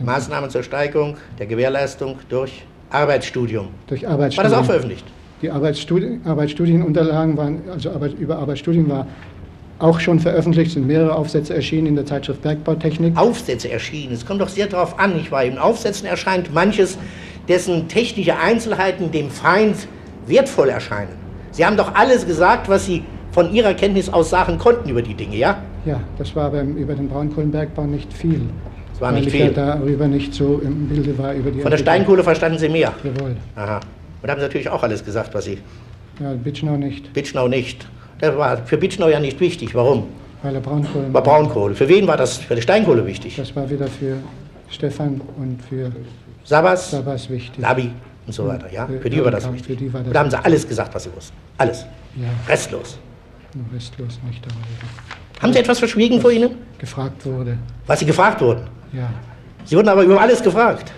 Maßnahmen 0.00 0.48
zur 0.50 0.62
Steigerung 0.62 1.16
der 1.38 1.46
Gewährleistung 1.46 2.18
durch 2.28 2.64
Arbeitsstudium. 2.90 3.68
Durch 3.88 4.04
War 4.04 4.12
Arbeitsstudien. 4.12 4.50
das 4.52 4.60
auch 4.60 4.64
veröffentlicht? 4.64 5.04
Die 5.42 5.50
Arbeitsstudien, 5.50 6.20
Arbeitsstudienunterlagen 6.24 7.36
waren, 7.36 7.62
also 7.70 7.90
Arbeit, 7.90 8.14
über 8.14 8.38
Arbeitsstudien 8.38 8.88
war 8.88 9.06
auch 9.78 10.00
schon 10.00 10.18
veröffentlicht, 10.18 10.72
sind 10.72 10.86
mehrere 10.86 11.14
Aufsätze 11.14 11.54
erschienen 11.54 11.88
in 11.88 11.96
der 11.96 12.06
Zeitschrift 12.06 12.42
Bergbautechnik. 12.42 13.16
Aufsätze 13.16 13.70
erschienen. 13.70 14.12
Es 14.12 14.26
kommt 14.26 14.40
doch 14.40 14.48
sehr 14.48 14.66
darauf 14.66 14.98
an, 14.98 15.16
nicht 15.16 15.30
wahr? 15.30 15.44
In 15.44 15.58
Aufsätzen 15.58 16.06
erscheint 16.06 16.52
manches, 16.52 16.98
dessen 17.48 17.88
technische 17.88 18.36
Einzelheiten 18.38 19.10
dem 19.10 19.30
Feind 19.30 19.88
wertvoll 20.26 20.68
erscheinen. 20.68 21.16
Sie 21.50 21.64
haben 21.64 21.76
doch 21.76 21.94
alles 21.94 22.26
gesagt, 22.26 22.68
was 22.68 22.86
Sie 22.86 23.02
von 23.32 23.52
Ihrer 23.52 23.74
Kenntnis 23.74 24.08
aus 24.08 24.30
sagen 24.30 24.58
konnten 24.58 24.88
über 24.88 25.02
die 25.02 25.14
Dinge, 25.14 25.36
ja? 25.36 25.62
Ja, 25.84 26.00
das 26.18 26.34
war 26.36 26.50
beim, 26.50 26.76
über 26.76 26.94
den 26.94 27.08
Braunkohlenbergbau 27.08 27.84
nicht 27.84 28.12
viel. 28.12 28.42
Es 28.94 29.00
war 29.00 29.12
nicht 29.12 29.28
ich 29.28 29.32
viel. 29.32 29.46
ja 29.46 29.50
darüber 29.50 30.08
nicht 30.08 30.34
so 30.34 30.60
im 30.62 30.88
Bilde 30.88 31.16
war. 31.16 31.32
Über 31.34 31.50
die 31.50 31.60
Von 31.60 31.70
der. 31.70 31.78
Steinkohle 31.78 32.22
verstanden 32.22 32.58
Sie 32.58 32.68
mehr. 32.68 32.92
Jawohl. 33.02 33.36
Aha. 33.56 33.80
Und 34.22 34.30
haben 34.30 34.40
Sie 34.40 34.46
natürlich 34.46 34.68
auch 34.68 34.82
alles 34.82 35.04
gesagt, 35.04 35.34
was 35.34 35.44
Sie. 35.44 35.58
Ja, 36.20 36.32
Bitschnau 36.32 36.76
nicht, 36.76 37.12
Bitschnau 37.12 37.48
nicht. 37.48 37.86
Das 38.20 38.36
war 38.36 38.56
für 38.58 38.76
Bitschnau 38.76 39.08
ja 39.08 39.20
nicht 39.20 39.38
wichtig. 39.40 39.74
Warum? 39.74 40.04
weil 40.42 40.54
er 40.54 40.60
Braunkohlen 40.60 41.12
War 41.12 41.22
Braunkohle. 41.22 41.74
Für 41.74 41.88
wen 41.88 42.06
war 42.06 42.16
das 42.16 42.38
für 42.38 42.54
die 42.54 42.62
Steinkohle 42.62 43.06
wichtig? 43.06 43.36
Das 43.36 43.54
war 43.56 43.68
wieder 43.68 43.86
für 43.86 44.16
Stefan 44.70 45.20
und 45.36 45.60
für 45.68 45.90
Sabas, 46.48 46.90
Sabas 46.90 47.28
wichtig. 47.28 47.58
Labi 47.60 47.92
und 48.26 48.32
so 48.32 48.46
weiter, 48.48 48.72
ja? 48.72 48.86
Für- 48.86 49.10
die 49.10 49.22
war 49.22 49.30
das 49.30 49.44
ja, 49.44 49.52
wichtig. 49.52 49.92
war 49.92 50.02
das 50.02 50.12
da 50.14 50.20
haben 50.20 50.30
Sie 50.30 50.42
alles 50.42 50.66
gesagt, 50.66 50.94
was 50.94 51.02
Sie 51.04 51.10
wussten. 51.14 51.36
Alles. 51.58 51.84
Ja, 52.16 52.28
Restlos. 52.48 52.98
restlos 53.74 54.18
nicht 54.26 54.42
darüber. 54.46 55.42
Haben 55.42 55.52
Sie 55.52 55.58
etwas 55.58 55.78
verschwiegen 55.78 56.20
vor 56.22 56.30
Ihnen? 56.32 56.52
Gefragt 56.78 57.26
wurde. 57.26 57.58
Was 57.86 57.98
Sie 58.00 58.06
gefragt 58.06 58.40
wurden? 58.40 58.62
Ja, 58.94 59.10
Sie 59.66 59.76
wurden 59.76 59.88
aber 59.90 60.02
über 60.04 60.18
alles 60.18 60.42
gefragt. 60.42 60.90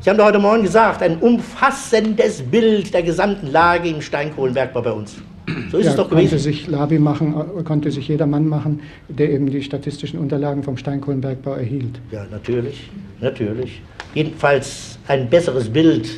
Sie 0.00 0.10
haben 0.10 0.16
doch 0.18 0.24
heute 0.26 0.40
Morgen 0.40 0.64
gesagt, 0.64 1.00
ein 1.02 1.18
umfassendes 1.18 2.42
Bild 2.42 2.92
der 2.92 3.04
gesamten 3.04 3.46
Lage 3.52 3.88
im 3.88 4.02
Steinkohlenbergbau 4.02 4.82
bei 4.82 4.90
uns. 4.90 5.14
So 5.70 5.78
ist 5.78 5.84
ja 5.86 5.90
es 5.90 5.96
doch 5.96 6.08
konnte 6.08 6.24
gewesen. 6.24 6.38
sich 6.38 6.66
Labi 6.66 6.98
machen, 6.98 7.34
konnte 7.64 7.90
sich 7.90 8.08
jeder 8.08 8.26
Mann 8.26 8.46
machen, 8.46 8.80
der 9.08 9.30
eben 9.30 9.46
die 9.50 9.62
statistischen 9.62 10.18
Unterlagen 10.18 10.62
vom 10.62 10.76
Steinkohlenbergbau 10.76 11.54
erhielt. 11.54 12.00
Ja, 12.10 12.24
natürlich, 12.30 12.90
natürlich. 13.20 13.82
Jedenfalls 14.14 14.98
ein 15.08 15.28
besseres 15.30 15.68
Bild 15.68 16.08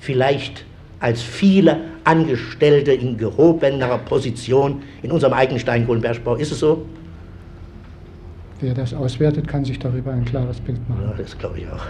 vielleicht 0.00 0.64
als 1.00 1.22
viele 1.22 1.78
Angestellte 2.04 2.92
in 2.92 3.16
gehobenerer 3.16 3.98
Position 3.98 4.82
in 5.02 5.12
unserem 5.12 5.32
eigenen 5.32 5.60
Steinkohlenbergbau. 5.60 6.36
Ist 6.36 6.52
es 6.52 6.58
so? 6.60 6.84
Wer 8.60 8.74
das 8.74 8.92
auswertet, 8.92 9.46
kann 9.46 9.64
sich 9.64 9.78
darüber 9.78 10.10
ein 10.12 10.24
klares 10.24 10.58
Bild 10.60 10.78
Ja, 10.88 10.94
machen. 10.94 11.12
das 11.18 11.38
glaube 11.38 11.58
ich 11.60 11.66
auch. 11.68 11.84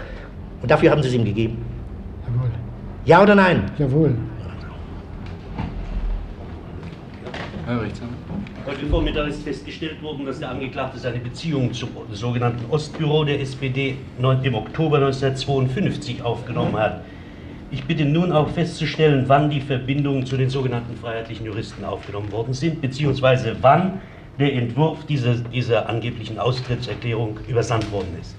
Und 0.61 0.69
dafür 0.69 0.91
haben 0.91 1.01
Sie 1.01 1.07
es 1.09 1.15
ihm 1.15 1.25
gegeben? 1.25 1.57
Jawohl. 2.27 2.49
Ja 3.05 3.23
oder 3.23 3.33
nein? 3.33 3.63
Jawohl. 3.79 4.13
Heute 7.69 8.87
Vormittag 8.89 9.27
ist 9.27 9.43
festgestellt 9.43 10.01
worden, 10.01 10.25
dass 10.25 10.39
der 10.39 10.49
Angeklagte 10.49 10.97
seine 10.97 11.19
Beziehung 11.19 11.71
zum 11.71 11.89
sogenannten 12.11 12.65
Ostbüro 12.71 13.23
der 13.23 13.39
SPD 13.41 13.95
im 14.17 14.55
Oktober 14.55 14.97
1952 14.97 16.23
aufgenommen 16.23 16.75
hat. 16.77 17.05
Ich 17.69 17.83
bitte 17.83 18.05
nun 18.05 18.31
auch 18.31 18.49
festzustellen, 18.49 19.25
wann 19.27 19.51
die 19.51 19.61
Verbindungen 19.61 20.25
zu 20.25 20.35
den 20.35 20.49
sogenannten 20.49 20.97
freiheitlichen 20.97 21.45
Juristen 21.45 21.85
aufgenommen 21.85 22.31
worden 22.31 22.55
sind, 22.55 22.81
beziehungsweise 22.81 23.55
wann 23.61 24.01
der 24.39 24.51
Entwurf 24.53 25.05
dieser, 25.05 25.35
dieser 25.35 25.87
angeblichen 25.87 26.39
Austrittserklärung 26.39 27.37
übersandt 27.47 27.91
worden 27.91 28.17
ist. 28.19 28.35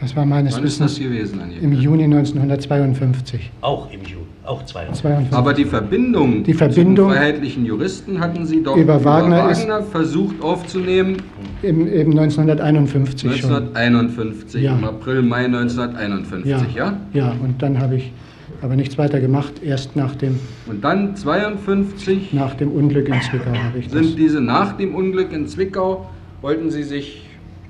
Das 0.00 0.14
war 0.14 0.26
meines 0.26 0.56
Wann 0.56 0.64
ist 0.64 0.78
das 0.80 0.90
Wissens 1.00 1.08
gewesen, 1.08 1.40
im 1.62 1.72
Juni 1.72 2.04
1952. 2.04 3.50
Auch 3.62 3.90
im 3.90 4.00
Juni, 4.02 4.26
auch 4.44 4.62
22. 4.64 5.00
52. 5.02 5.32
Aber 5.38 5.54
die 5.54 5.64
Verbindung, 5.64 6.44
Die 6.44 6.52
Verbindung- 6.52 7.08
zu 7.08 7.14
den 7.14 7.18
freiheitlichen 7.18 7.64
Juristen 7.64 8.20
hatten 8.20 8.44
Sie 8.44 8.62
doch 8.62 8.76
Über 8.76 9.02
Wagner 9.04 9.50
ist- 9.50 9.66
versucht 9.90 10.42
aufzunehmen, 10.42 11.16
Im, 11.62 11.86
eben 11.90 12.12
1951 12.12 13.40
schon. 13.40 13.50
1951, 13.50 14.62
Ja. 14.62 14.76
im 14.76 14.84
April, 14.84 15.22
Mai 15.22 15.46
1951, 15.48 16.74
ja? 16.74 16.98
Ja, 17.14 17.34
und 17.42 17.62
dann 17.62 17.80
habe 17.80 17.96
ich 17.96 18.12
aber 18.60 18.76
nichts 18.76 18.98
weiter 18.98 19.20
gemacht. 19.20 19.62
Erst 19.64 19.96
nach 19.96 20.14
dem, 20.14 20.38
Und 20.66 20.84
dann 20.84 21.16
52 21.16 22.34
nach 22.34 22.52
dem 22.54 22.70
Unglück 22.70 23.08
in 23.08 23.20
Zwickau 23.22 23.50
habe 23.50 23.78
ich 23.78 23.88
das. 23.88 23.94
sind 23.94 24.18
diese 24.18 24.42
nach 24.42 24.76
dem 24.76 24.94
Unglück 24.94 25.32
in 25.32 25.46
Zwickau, 25.46 26.06
wollten 26.42 26.70
Sie 26.70 26.82
sich 26.82 27.22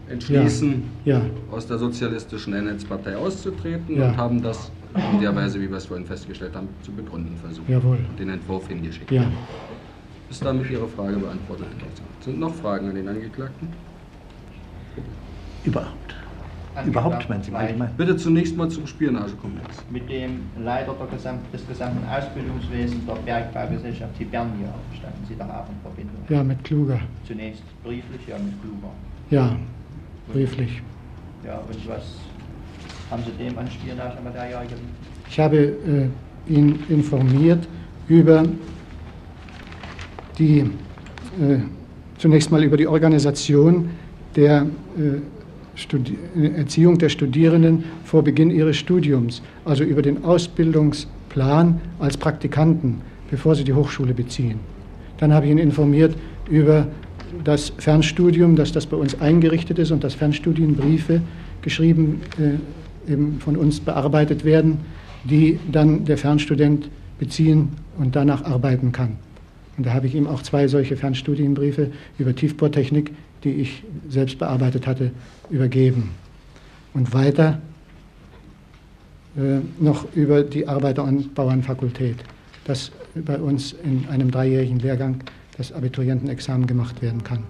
entschließen, 0.08 0.82
Ja, 1.04 1.20
aus 1.50 1.66
der 1.66 1.78
sozialistischen 1.78 2.54
Einheitspartei 2.54 3.16
auszutreten 3.16 3.96
Ja. 3.96 4.08
und 4.10 4.16
haben 4.16 4.42
das 4.42 4.70
in 5.12 5.20
der 5.20 5.34
Weise, 5.36 5.60
wie 5.60 5.68
wir 5.68 5.76
es 5.76 5.86
vorhin 5.86 6.06
festgestellt 6.06 6.54
haben, 6.54 6.68
zu 6.82 6.92
begründen 6.92 7.36
versucht. 7.36 7.68
Jawohl. 7.68 7.98
Den 8.18 8.30
Entwurf 8.30 8.68
hingeschickt. 8.68 9.10
ja. 9.10 9.24
Ist 10.28 10.44
damit 10.44 10.68
Ihre 10.70 10.88
Frage 10.88 11.16
beantwortet? 11.18 11.66
Sind 12.20 12.40
noch 12.40 12.52
Fragen 12.52 12.88
an 12.88 12.96
den 12.96 13.06
Angeklagten? 13.06 13.68
Überhaupt. 15.64 16.14
Überhaupt, 16.84 17.28
meinen 17.30 17.42
Sie 17.42 17.50
im 17.50 17.56
Allgemeinen? 17.56 17.94
Bitte 17.96 18.16
zunächst 18.16 18.54
mal 18.56 18.68
zum 18.68 18.86
Spionagekomplex. 18.86 19.84
mit 19.90 20.08
dem 20.10 20.40
Leiter 20.62 20.94
der 20.98 21.06
Gesamt 21.06 21.40
des 21.52 21.66
gesamten 21.66 22.06
Ausbildungswesens 22.06 23.06
der 23.06 23.14
Bergbaugesellschaft 23.14 24.16
Hibernia 24.18 24.74
standen 24.98 25.24
Sie 25.26 25.36
da 25.36 25.44
auch 25.46 25.70
in 25.70 25.80
Verbindung. 25.82 26.16
Ja, 26.28 26.42
mit 26.44 26.62
Kluger. 26.64 27.00
Zunächst 27.26 27.62
brieflich, 27.82 28.20
ja 28.28 28.36
mit 28.36 28.52
Kluger. 28.60 28.92
Ja, 29.30 29.56
brieflich. 30.32 30.82
Ja, 31.44 31.58
und 31.58 31.88
was 31.88 32.02
haben 33.10 33.22
Sie 33.24 33.44
dem 33.44 33.56
an 33.58 33.68
Spionagematerial 33.70 34.64
geliefert? 34.64 34.86
Ich 35.28 35.38
habe 35.38 35.56
äh, 35.56 36.52
ihn 36.52 36.78
informiert 36.88 37.66
über 38.08 38.44
die, 40.38 40.60
äh, 40.60 41.58
zunächst 42.18 42.50
mal 42.50 42.62
über 42.62 42.76
die 42.76 42.86
Organisation 42.86 43.90
der 44.34 44.62
äh, 44.62 45.20
Studi 45.74 46.16
Erziehung 46.56 46.96
der 46.98 47.10
Studierenden 47.10 47.84
vor 48.04 48.22
Beginn 48.22 48.50
ihres 48.50 48.76
Studiums, 48.76 49.42
also 49.64 49.84
über 49.84 50.00
den 50.00 50.24
Ausbildungsplan 50.24 51.80
als 51.98 52.16
Praktikanten, 52.16 53.02
bevor 53.30 53.54
sie 53.54 53.64
die 53.64 53.74
Hochschule 53.74 54.14
beziehen. 54.14 54.58
Dann 55.18 55.32
habe 55.34 55.46
ich 55.46 55.52
ihn 55.52 55.58
informiert 55.58 56.16
über 56.48 56.86
das 57.44 57.72
Fernstudium, 57.78 58.56
dass 58.56 58.72
das 58.72 58.86
bei 58.86 58.96
uns 58.96 59.20
eingerichtet 59.20 59.78
ist 59.78 59.90
und 59.90 60.04
dass 60.04 60.14
Fernstudienbriefe 60.14 61.20
geschrieben 61.62 62.20
äh, 62.38 63.12
eben 63.12 63.40
von 63.40 63.56
uns 63.56 63.80
bearbeitet 63.80 64.44
werden, 64.44 64.78
die 65.24 65.58
dann 65.70 66.04
der 66.04 66.18
Fernstudent 66.18 66.88
beziehen 67.18 67.70
und 67.98 68.16
danach 68.16 68.44
arbeiten 68.44 68.92
kann. 68.92 69.16
Und 69.76 69.86
da 69.86 69.92
habe 69.92 70.06
ich 70.06 70.14
ihm 70.14 70.26
auch 70.26 70.42
zwei 70.42 70.68
solche 70.68 70.96
Fernstudienbriefe 70.96 71.90
über 72.18 72.34
Tiefbohrtechnik, 72.34 73.12
die 73.44 73.50
ich 73.50 73.82
selbst 74.08 74.38
bearbeitet 74.38 74.86
hatte, 74.86 75.10
übergeben. 75.50 76.10
Und 76.94 77.12
weiter 77.12 77.60
äh, 79.36 79.60
noch 79.78 80.06
über 80.14 80.42
die 80.42 80.66
Arbeiter- 80.66 81.04
und 81.04 81.34
Bauernfakultät, 81.34 82.16
dass 82.64 82.90
bei 83.14 83.38
uns 83.38 83.74
in 83.84 84.06
einem 84.08 84.30
dreijährigen 84.30 84.78
Lehrgang 84.78 85.16
das 85.56 85.72
Abiturientenexamen 85.72 86.66
gemacht 86.66 87.00
werden 87.02 87.22
kann. 87.24 87.44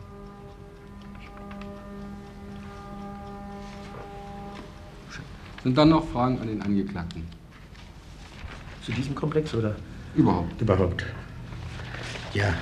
Sind 5.63 5.77
dann 5.77 5.89
noch 5.89 6.07
Fragen 6.09 6.39
an 6.41 6.47
den 6.47 6.63
Angeklagten? 6.63 7.27
Zu 8.85 8.93
diesem 8.93 9.15
Komplex 9.17 9.53
oder 9.53 9.75
Überhaupt. 10.15 10.61
überhaupt? 10.63 11.05
Ja. 12.33 12.55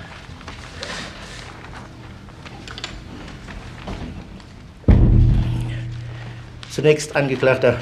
Zunächst, 6.70 7.14
Angeklagter, 7.14 7.78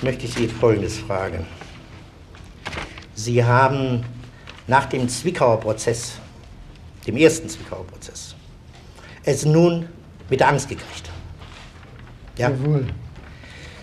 möchte 0.00 0.24
ich 0.26 0.34
Sie 0.34 0.48
Folgendes 0.48 0.98
fragen. 0.98 1.44
Sie 3.14 3.44
haben 3.44 4.04
nach 4.66 4.86
dem 4.86 5.08
Zwickauer 5.08 5.60
Prozess, 5.60 6.14
dem 7.06 7.16
ersten 7.16 7.48
Zwickauer 7.48 7.86
Prozess, 7.86 8.34
es 9.24 9.44
nun 9.44 9.88
mit 10.30 10.40
der 10.40 10.48
Angst 10.48 10.68
gekriegt. 10.68 11.10
Ja? 12.38 12.50
Jawohl. 12.50 12.86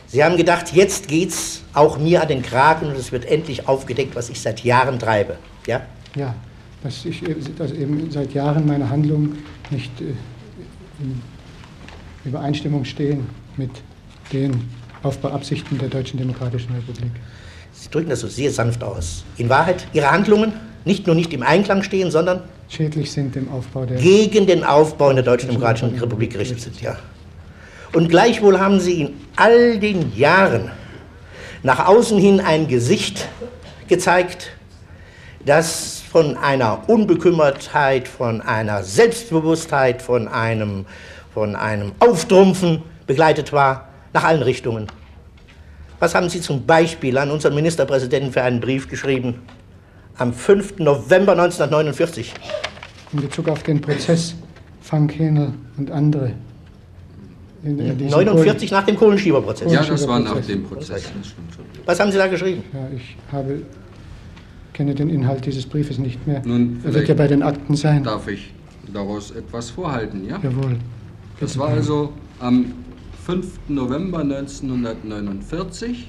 Sie 0.08 0.24
haben 0.24 0.38
gedacht, 0.38 0.74
jetzt 0.74 1.08
geht's 1.08 1.62
auch 1.74 2.00
mir 2.00 2.22
an 2.22 2.28
den 2.28 2.42
Kragen 2.42 2.88
und 2.88 2.96
es 2.96 3.12
wird 3.12 3.26
endlich 3.26 3.68
aufgedeckt, 3.68 4.16
was 4.16 4.30
ich 4.30 4.42
seit 4.42 4.64
Jahren 4.64 4.98
treibe. 4.98 5.38
Ja? 5.68 5.82
Ja, 6.16 6.34
dass, 6.82 7.06
ich, 7.06 7.22
äh, 7.28 7.36
dass 7.58 7.72
eben 7.72 8.10
seit 8.10 8.34
Jahren 8.34 8.66
meine 8.66 8.90
Handlungen 8.90 9.44
nicht 9.70 10.02
äh, 10.02 10.06
in 11.00 11.22
Übereinstimmung 12.26 12.86
stehen 12.86 13.28
mit 13.58 13.70
den 14.34 14.68
Aufbauabsichten 15.04 15.78
der 15.78 15.90
Deutschen 15.90 16.18
Demokratischen 16.18 16.74
Republik. 16.74 17.12
Sie 17.72 17.90
drücken 17.90 18.10
das 18.10 18.22
so 18.22 18.28
sehr 18.28 18.52
sanft 18.52 18.84
aus. 18.84 19.24
In 19.38 19.48
Wahrheit, 19.48 19.88
Ihre 19.94 20.12
Handlungen 20.12 20.54
nicht 20.86 21.08
nur 21.08 21.16
nicht 21.16 21.34
im 21.34 21.44
Einklang 21.44 21.84
stehen, 21.84 22.12
sondern 22.12 22.44
Schädlich 22.70 23.12
sind 23.12 23.36
dem 23.36 23.52
Aufbau 23.52 23.86
der 23.86 23.98
gegen 23.98 24.46
den 24.46 24.64
Aufbau 24.64 25.10
in 25.10 25.16
der 25.16 25.26
Deutschen 25.26 25.50
Demokratischen 25.50 25.98
Republik 25.98 26.34
gerichtet 26.34 26.62
sind. 26.62 26.82
Ja. 26.82 26.98
Und 27.94 28.10
gleichwohl 28.10 28.60
haben 28.60 28.80
Sie 28.80 29.02
in 29.02 29.14
all 29.36 29.80
den 29.80 30.16
Jahren 30.16 30.70
nach 31.64 31.88
außen 31.88 32.20
hin 32.20 32.40
ein 32.40 32.68
Gesicht 32.68 33.28
gezeigt, 33.88 34.52
das 35.46 36.02
von 36.12 36.38
einer 36.38 36.88
Unbekümmertheit, 36.88 38.08
von 38.08 38.42
einer 38.42 38.84
Selbstbewusstheit, 38.84 40.02
von 40.02 40.28
einem, 40.28 40.86
von 41.34 41.56
einem 41.56 41.94
Auftrumpfen 42.00 42.84
begleitet 43.08 43.52
war, 43.52 43.90
nach 44.14 44.24
allen 44.24 44.44
Richtungen. 44.44 44.88
Was 46.00 46.16
haben 46.16 46.30
Sie 46.30 46.40
zum 46.40 46.66
Beispiel 46.66 47.18
an 47.18 47.32
unseren 47.32 47.56
Ministerpräsidenten 47.56 48.32
für 48.32 48.42
einen 48.42 48.60
Brief 48.60 48.88
geschrieben? 48.88 49.42
Am 50.20 50.34
5. 50.34 50.80
November 50.80 51.32
1949. 51.32 52.34
in 53.14 53.22
Bezug 53.22 53.48
auf 53.50 53.64
den 53.64 53.80
Prozess 53.82 54.36
Frank 54.82 55.18
Hähnel 55.18 55.54
und 55.78 55.90
andere. 55.92 56.34
In, 57.64 57.80
in 57.80 57.98
diesem 57.98 58.12
49 58.12 58.72
nach 58.72 58.86
dem 58.86 58.96
Kohlenschieberprozess. 58.98 59.72
Ja, 59.72 59.84
das 59.84 60.08
war 60.08 60.20
nach 60.20 60.40
dem 60.42 60.64
Prozess. 60.64 61.10
Was 61.86 62.00
haben 62.00 62.12
Sie 62.12 62.18
da 62.18 62.28
geschrieben? 62.28 62.64
Kohlen- 62.72 62.92
Ja, 62.92 62.98
ich 62.98 63.16
habe, 63.32 63.62
kenne 64.74 64.94
den 64.96 65.10
Inhalt 65.10 65.46
dieses 65.46 65.66
Briefes 65.66 65.98
nicht 65.98 66.26
mehr. 66.28 66.42
Nun, 66.46 66.80
er 66.84 66.94
wird 66.94 67.08
ja 67.08 67.16
bei 67.16 67.28
den 67.28 67.42
Akten 67.44 67.76
sein. 67.76 68.04
Darf 68.04 68.28
ich 68.28 68.54
daraus 68.94 69.32
etwas 69.32 69.70
vorhalten, 69.72 70.26
ja? 70.28 70.40
Jawohl. 70.44 70.78
Das 71.40 71.58
war 71.58 71.70
also 71.70 72.12
am 72.40 72.74
5. 73.26 73.48
November 73.70 74.20
1949, 74.20 76.08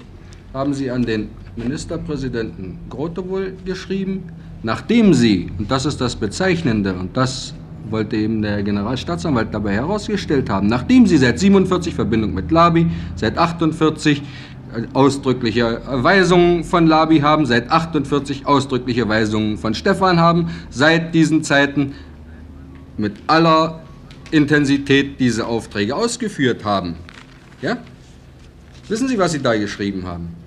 haben 0.53 0.75
Sie 0.75 0.91
an 0.91 1.03
den 1.05 1.29
Ministerpräsidenten 1.57 2.79
Grotewohl 2.89 3.55
geschrieben, 3.65 4.25
nachdem 4.63 5.15
Sie, 5.15 5.51
und 5.59 5.71
das 5.71 5.87
ist 5.87 6.01
das 6.01 6.17
Bezeichnende, 6.17 6.95
und 6.95 7.17
das 7.17 7.55
wollte 7.89 8.17
eben 8.17 8.43
der 8.43 8.63
Generalstaatsanwalt 8.63 9.53
dabei 9.53 9.75
herausgestellt 9.75 10.49
haben, 10.51 10.69
nachdem 10.69 11.07
Sie 11.07 11.17
seit 11.17 11.39
47 11.39 11.95
Verbindung 11.95 12.35
mit 12.35 12.51
Labi, 12.51 12.87
seit 13.17 13.39
48 13.39 14.21
äh, 14.21 14.83
ausdrückliche 14.93 15.81
Weisungen 15.87 16.65
von 16.65 16.87
Labi 16.87 17.21
haben, 17.21 17.47
seit 17.47 17.71
48 17.71 18.47
ausdrückliche 18.47 19.09
Weisungen 19.09 19.59
von 19.59 19.75
Stefan 19.75 20.21
haben, 20.21 20.51
seit 20.71 21.15
diesen 21.15 21.43
Zeiten 21.43 21.95
mit 22.97 23.15
aller 23.27 23.81
Intensität 24.31 25.19
diese 25.19 25.47
Aufträge 25.47 25.97
ausgeführt 25.97 26.65
haben. 26.65 26.95
Ja? 27.63 27.79
Wissen 28.89 29.09
Sie, 29.09 29.19
was 29.19 29.33
Sie 29.33 29.43
da 29.43 29.57
geschrieben 29.57 30.07
haben? 30.07 30.40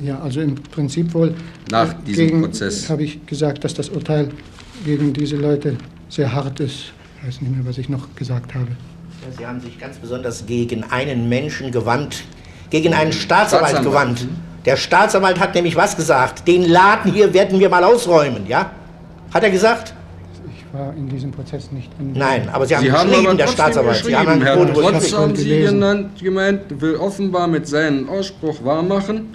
Ja, 0.00 0.18
also 0.20 0.40
im 0.40 0.54
Prinzip 0.54 1.12
wohl. 1.14 1.34
Nach 1.70 1.90
äh, 1.92 1.96
diesem 2.06 2.26
gegen, 2.26 2.42
Prozess. 2.42 2.88
Habe 2.90 3.04
ich 3.04 3.24
gesagt, 3.26 3.64
dass 3.64 3.74
das 3.74 3.88
Urteil 3.88 4.28
gegen 4.84 5.12
diese 5.12 5.36
Leute 5.36 5.76
sehr 6.08 6.32
hart 6.32 6.60
ist. 6.60 6.92
Ich 7.20 7.26
weiß 7.26 7.40
nicht 7.40 7.56
mehr, 7.56 7.66
was 7.66 7.78
ich 7.78 7.88
noch 7.88 8.14
gesagt 8.14 8.54
habe. 8.54 8.66
Ja, 8.68 9.36
Sie 9.38 9.46
haben 9.46 9.60
sich 9.60 9.78
ganz 9.78 9.96
besonders 9.96 10.44
gegen 10.46 10.84
einen 10.84 11.28
Menschen 11.28 11.72
gewandt, 11.72 12.24
gegen 12.70 12.92
einen 12.92 13.12
Staatsanwalt, 13.12 13.70
Staatsanwalt. 13.70 14.08
gewandt. 14.18 14.28
Der 14.66 14.76
Staatsanwalt 14.76 15.40
hat 15.40 15.54
nämlich 15.54 15.76
was 15.76 15.96
gesagt? 15.96 16.46
Den 16.46 16.68
Laden 16.68 17.12
hier 17.12 17.32
werden 17.32 17.58
wir 17.58 17.68
mal 17.68 17.84
ausräumen, 17.84 18.46
ja? 18.46 18.70
Hat 19.32 19.42
er 19.42 19.50
gesagt? 19.50 19.94
Ich 20.56 20.64
war 20.78 20.92
in 20.94 21.08
diesem 21.08 21.30
Prozess 21.30 21.72
nicht 21.72 21.90
in. 21.98 22.12
Nein, 22.12 22.48
aber 22.52 22.66
Sie 22.66 22.76
haben 22.76 22.82
Sie 22.84 22.92
haben 22.92 23.08
geschrieben, 23.08 23.28
aber 23.28 23.36
der 23.36 23.46
Staatsanwalt. 23.46 24.04
Sie 24.04 24.14
haben 24.14 24.40
geschrieben, 24.40 24.44
Herr 24.44 24.74
Trotz- 24.74 25.12
haben 25.16 25.36
Sie 25.36 25.48
genannt, 25.60 26.20
gemeint, 26.20 26.60
will 26.80 26.96
offenbar 26.96 27.46
mit 27.48 27.66
seinem 27.66 28.08
Ausspruch 28.08 28.62
wahrmachen, 28.64 29.34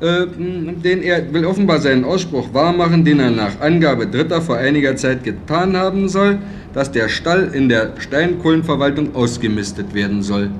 äh, 0.00 0.26
den 0.28 1.02
er 1.02 1.32
will 1.32 1.44
offenbar 1.44 1.80
seinen 1.80 2.04
Ausspruch 2.04 2.54
wahrmachen, 2.54 3.04
den 3.04 3.18
er 3.18 3.30
nach 3.30 3.60
Angabe 3.60 4.06
Dritter 4.06 4.40
vor 4.40 4.56
einiger 4.56 4.94
Zeit 4.94 5.24
getan 5.24 5.76
haben 5.76 6.08
soll, 6.08 6.38
dass 6.72 6.92
der 6.92 7.08
Stall 7.08 7.50
in 7.52 7.68
der 7.68 7.94
Steinkohlenverwaltung 7.98 9.16
ausgemistet 9.16 9.94
werden 9.94 10.22
soll. 10.22 10.50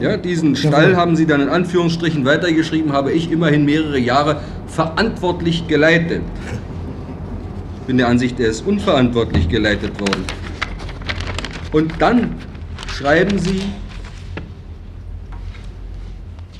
Ja, 0.00 0.16
diesen. 0.16 0.54
Stall 0.56 0.94
haben 0.94 1.16
Sie 1.16 1.26
dann 1.26 1.40
in 1.40 1.48
Anführungsstrichen 1.48 2.24
weitergeschrieben, 2.24 2.92
habe 2.92 3.12
ich 3.12 3.32
immerhin 3.32 3.64
mehrere 3.64 3.98
Jahre 3.98 4.40
verantwortlich 4.66 5.66
geleitet. 5.66 6.22
Ich 7.80 7.86
bin 7.86 7.98
der 7.98 8.08
Ansicht, 8.08 8.38
er 8.40 8.48
ist 8.48 8.66
unverantwortlich 8.66 9.48
geleitet 9.48 9.98
worden. 10.00 10.24
Und 11.72 11.92
dann 11.98 12.34
schreiben 12.86 13.38
Sie, 13.38 13.62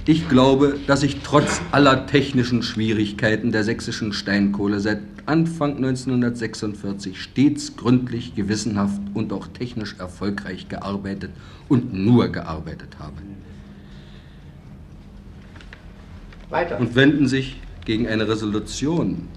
ich 0.06 0.28
glaube, 0.28 0.78
dass 0.86 1.02
ich 1.02 1.20
trotz 1.22 1.62
aller 1.72 2.06
technischen 2.06 2.62
Schwierigkeiten 2.62 3.52
der 3.52 3.64
sächsischen 3.64 4.12
Steinkohle 4.12 4.80
seit 4.80 5.00
Anfang 5.26 5.76
1946 5.76 7.20
stets 7.22 7.76
gründlich, 7.76 8.34
gewissenhaft 8.34 9.00
und 9.14 9.32
auch 9.32 9.46
technisch 9.46 9.96
erfolgreich 9.98 10.68
gearbeitet 10.68 11.30
und 11.68 11.94
nur 11.94 12.28
gearbeitet 12.28 12.98
habe. 12.98 13.16
Weiter. 16.50 16.78
Und 16.78 16.94
wenden 16.94 17.26
sich 17.26 17.58
gegen 17.86 18.06
eine 18.06 18.28
Resolution, 18.28 19.28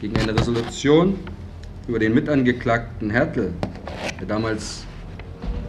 gegen 0.00 0.16
eine 0.16 0.34
Resolution 0.34 1.16
über 1.86 1.98
den 1.98 2.14
Mitangeklagten 2.14 3.10
Hertel, 3.10 3.52
der 4.18 4.26
damals, 4.26 4.84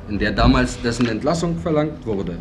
in 0.08 0.20
der 0.20 0.32
damals 0.32 0.82
dessen 0.82 1.08
Entlassung 1.08 1.58
verlangt 1.58 2.06
wurde. 2.06 2.38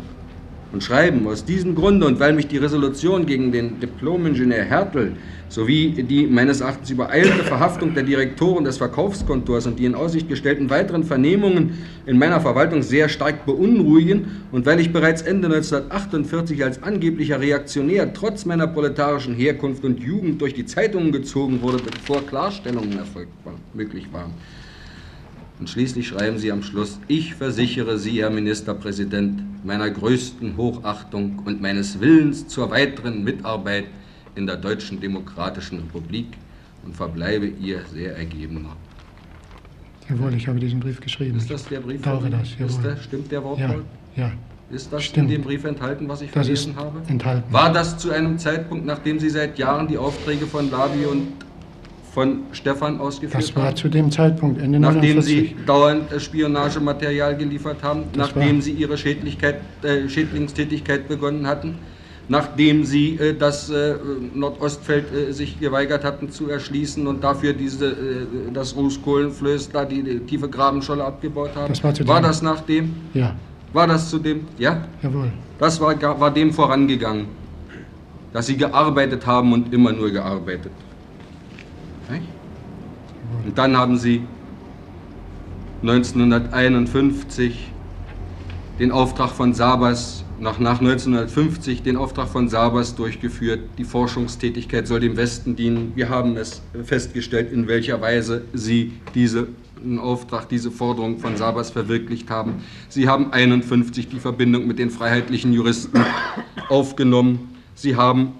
Und 0.73 0.83
schreiben, 0.83 1.27
aus 1.27 1.45
diesem 1.45 1.75
Grunde 1.75 2.07
und 2.07 2.19
weil 2.19 2.33
mich 2.33 2.47
die 2.47 2.57
Resolution 2.57 3.27
gegen 3.27 3.51
den 3.51 3.79
Diplomingenieur 3.79 4.63
Hertel 4.63 5.11
sowie 5.47 5.91
die 5.91 6.25
meines 6.25 6.61
Erachtens 6.61 6.89
übereilte 6.89 7.43
Verhaftung 7.43 7.93
der 7.93 8.01
Direktoren 8.01 8.63
des 8.63 8.77
Verkaufskontors 8.77 9.67
und 9.67 9.77
die 9.77 9.85
in 9.85 9.93
Aussicht 9.93 10.27
gestellten 10.27 10.71
weiteren 10.71 11.03
Vernehmungen 11.03 11.77
in 12.07 12.17
meiner 12.17 12.41
Verwaltung 12.41 12.81
sehr 12.81 13.07
stark 13.07 13.45
beunruhigen 13.45 14.45
und 14.51 14.65
weil 14.65 14.79
ich 14.79 14.91
bereits 14.91 15.21
Ende 15.21 15.45
1948 15.45 16.63
als 16.63 16.81
angeblicher 16.81 17.39
Reaktionär 17.39 18.11
trotz 18.11 18.45
meiner 18.45 18.65
proletarischen 18.65 19.35
Herkunft 19.35 19.83
und 19.83 19.99
Jugend 19.99 20.41
durch 20.41 20.55
die 20.55 20.65
Zeitungen 20.65 21.11
gezogen 21.11 21.61
wurde, 21.61 21.83
bevor 21.83 22.25
Klarstellungen 22.25 22.97
erfolgt 22.97 23.45
waren, 23.45 23.59
möglich 23.75 24.07
waren. 24.11 24.31
Und 25.63 25.69
schließlich 25.69 26.09
schreiben 26.09 26.37
Sie 26.39 26.51
am 26.51 26.61
Schluss, 26.61 26.99
ich 27.07 27.35
versichere 27.35 27.97
Sie, 27.97 28.21
Herr 28.21 28.29
Ministerpräsident, 28.29 29.63
meiner 29.65 29.89
größten 29.89 30.57
Hochachtung 30.57 31.39
und 31.45 31.61
meines 31.61 32.01
Willens 32.01 32.49
zur 32.49 32.69
weiteren 32.69 33.23
Mitarbeit 33.23 33.85
in 34.35 34.45
der 34.45 34.57
Deutschen 34.57 34.99
Demokratischen 34.99 35.79
Republik 35.79 36.27
und 36.83 36.93
verbleibe 36.93 37.47
Ihr 37.47 37.79
sehr 37.93 38.17
ergebener. 38.17 38.75
Jawohl, 40.09 40.33
ich 40.33 40.49
habe 40.49 40.59
diesen 40.59 40.81
Brief 40.81 40.99
geschrieben. 40.99 41.37
Ist 41.37 41.49
das 41.49 41.63
der 41.69 41.79
Brief? 41.79 42.01
Dauere 42.01 42.29
das, 42.29 42.49
Ist 42.59 42.83
der, 42.83 42.97
stimmt 42.97 43.31
der 43.31 43.39
Ja, 43.39 43.45
Wortlaut? 43.45 43.85
ja. 44.17 44.31
Ist 44.69 44.91
das 44.91 45.05
Stimmt. 45.05 45.29
in 45.29 45.35
dem 45.37 45.43
Brief 45.43 45.63
enthalten, 45.63 46.09
was 46.09 46.19
ich 46.23 46.31
Das 46.31 46.45
verlesen 46.45 46.75
habe? 46.75 47.01
enthalten. 47.07 47.53
War 47.53 47.71
das 47.71 47.97
zu 47.97 48.11
einem 48.11 48.37
Zeitpunkt, 48.37 48.85
nachdem 48.85 49.17
Sie 49.17 49.29
seit 49.29 49.57
Jahren 49.57 49.87
die 49.87 49.97
Aufträge 49.97 50.45
von 50.45 50.69
Labi 50.69 51.05
und 51.05 51.27
von 52.13 52.41
Stefan 52.51 52.99
ausgeführt 52.99 53.41
Das 53.43 53.55
war 53.55 53.63
haben? 53.65 53.75
zu 53.75 53.89
dem 53.89 54.11
Zeitpunkt, 54.11 54.61
Ende 54.61 54.79
Nachdem 54.79 55.15
49. 55.17 55.25
Sie 55.25 55.55
dauernd 55.65 56.11
äh, 56.11 56.19
Spionagematerial 56.19 57.35
geliefert 57.35 57.81
haben, 57.81 58.03
Das 58.13 58.27
nachdem 58.35 58.57
war- 58.57 58.61
Sie 58.61 58.71
Ihre 58.71 58.97
Schädlichkeit, 58.97 59.55
äh, 59.81 60.07
Schädlingstätigkeit 60.07 61.07
begonnen 61.07 61.47
hatten, 61.47 61.79
nachdem 62.29 62.85
Sie 62.85 63.15
äh, 63.17 63.33
das 63.35 63.71
äh, 63.71 63.95
Nordostfeld 64.35 65.05
äh, 65.11 65.31
sich 65.33 65.59
geweigert 65.59 66.03
hatten 66.03 66.29
zu 66.29 66.49
erschließen 66.49 67.07
und 67.07 67.23
dafür 67.23 67.53
diese, 67.53 67.87
äh, 67.87 67.95
das 68.53 68.75
Rußkohlenflöß, 68.75 69.71
da 69.71 69.83
die, 69.83 70.03
die 70.03 70.19
tiefe 70.19 70.47
Grabenscholle 70.49 71.03
abgebaut 71.03 71.51
haben. 71.55 71.69
Das 71.69 71.83
war 71.83 71.95
zu 71.95 72.07
war 72.07 72.19
dem- 72.21 72.23
das 72.27 72.41
nachdem? 72.43 72.93
Ja, 73.15 73.35
War 73.73 73.87
das 73.87 74.11
zu 74.11 74.19
dem? 74.19 74.41
Ja? 74.59 74.83
jawohl. 75.01 75.31
Das 75.57 75.81
war, 75.81 75.99
war 76.19 76.29
dem 76.31 76.53
vorangegangen, 76.53 77.25
dass 78.33 78.45
sie 78.45 78.55
gearbeitet 78.57 79.25
haben 79.25 79.51
und 79.51 79.73
immer 79.73 79.91
nur 79.91 80.11
gearbeitet. 80.11 80.71
Und 83.45 83.57
dann 83.57 83.75
haben 83.77 83.97
sie 83.97 84.21
1951 85.81 87.71
den 88.79 88.91
Auftrag 88.91 89.31
von 89.31 89.53
Sabas, 89.53 90.23
nach, 90.39 90.59
nach 90.59 90.79
1950 90.79 91.83
den 91.83 91.97
Auftrag 91.97 92.27
von 92.27 92.49
Sabas 92.49 92.95
durchgeführt. 92.95 93.61
Die 93.77 93.83
Forschungstätigkeit 93.83 94.87
soll 94.87 94.99
dem 94.99 95.17
Westen 95.17 95.55
dienen. 95.55 95.91
Wir 95.95 96.09
haben 96.09 96.37
es 96.37 96.61
festgestellt, 96.83 97.51
in 97.51 97.67
welcher 97.67 98.01
Weise 98.01 98.43
sie 98.53 98.93
diese 99.13 99.47
einen 99.83 99.99
Auftrag, 99.99 100.47
diese 100.47 100.71
Forderung 100.71 101.19
von 101.19 101.35
Sabas 101.35 101.71
verwirklicht 101.71 102.29
haben. 102.29 102.63
Sie 102.87 103.07
haben 103.07 103.33
51 103.33 104.07
die 104.07 104.19
Verbindung 104.19 104.65
mit 104.65 104.79
den 104.79 104.89
freiheitlichen 104.89 105.51
Juristen 105.53 105.99
aufgenommen. 106.69 107.49
Sie 107.75 107.95
haben 107.97 108.33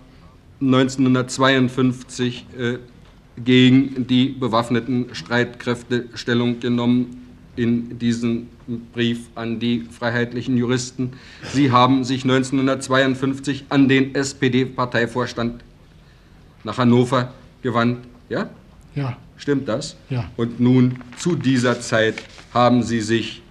1952 0.62 2.46
äh, 2.58 2.78
gegen 3.38 4.08
die 4.08 4.30
bewaffneten 4.30 5.08
Streitkräfte 5.14 6.06
Stellung 6.14 6.60
genommen 6.60 7.28
in 7.56 8.00
diesem 8.00 8.48
Brief 8.94 9.30
an 9.36 9.60
die 9.60 9.82
freiheitlichen 9.82 10.58
Juristen. 10.58 11.14
Sie 11.52 11.72
haben 11.72 12.04
sich 12.04 12.24
1952 12.24 13.66
an 13.70 13.88
den 13.88 14.16
SPD-Parteivorstand 14.16 15.64
nach 16.64 16.78
Hannover 16.78 17.34
gewandt. 17.62 18.00
Ja? 18.30 18.50
Ja, 18.96 19.18
Stimmt 19.44 19.68
das? 19.68 19.98
Ja. 20.10 20.30
Und 20.38 20.60
nun 20.62 21.00
zu 21.18 21.36
dieser 21.36 21.82
Zeit 21.82 22.16
haben 22.54 22.82
Sie 22.82 23.02
sich 23.02 23.42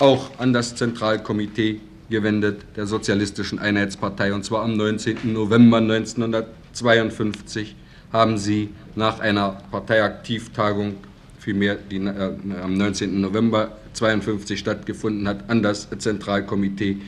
auch 0.00 0.38
an 0.38 0.52
das 0.52 0.74
Zentralkomitee 0.74 1.80
gewendet 2.10 2.62
der 2.76 2.86
Sozialistischen 2.86 3.60
Einheitspartei. 3.60 4.32
Und 4.32 4.44
zwar 4.44 4.64
am 4.64 4.76
19. 4.76 5.32
November 5.32 5.76
1952 5.78 7.76
haben 8.12 8.38
Sie 8.38 8.70
nach 8.94 9.20
einer 9.20 9.58
Parteiaktivtagung, 9.70 10.94
vielmehr 11.38 11.76
die 11.76 11.96
äh, 11.96 12.32
am 12.62 12.74
19. 12.74 13.20
November 13.20 13.72
1952 13.88 14.58
stattgefunden 14.58 15.26
hat, 15.28 15.48
an 15.48 15.62
das 15.62 15.88
Zentralkomitee 15.98 16.98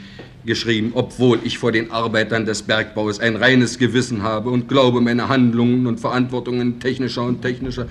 geschrieben, 0.45 0.93
obwohl 0.95 1.39
ich 1.45 1.59
vor 1.59 1.73
den 1.73 1.91
Arbeitern 1.91 2.47
des 2.47 2.63
Bergbaus 2.63 3.21
ein 3.21 3.37
reines 3.37 3.79
Gewissen 3.79 4.23
habe 4.23 4.51
und 4.51 4.69
glaube, 4.69 5.01
meine 5.01 5.29
Handlungen 5.29 5.87
und 5.87 6.01
Verantwortungen 6.01 6.61
in 6.61 6.81
technischer 6.81 7.25
und 7.25 7.43
technischer 7.43 7.87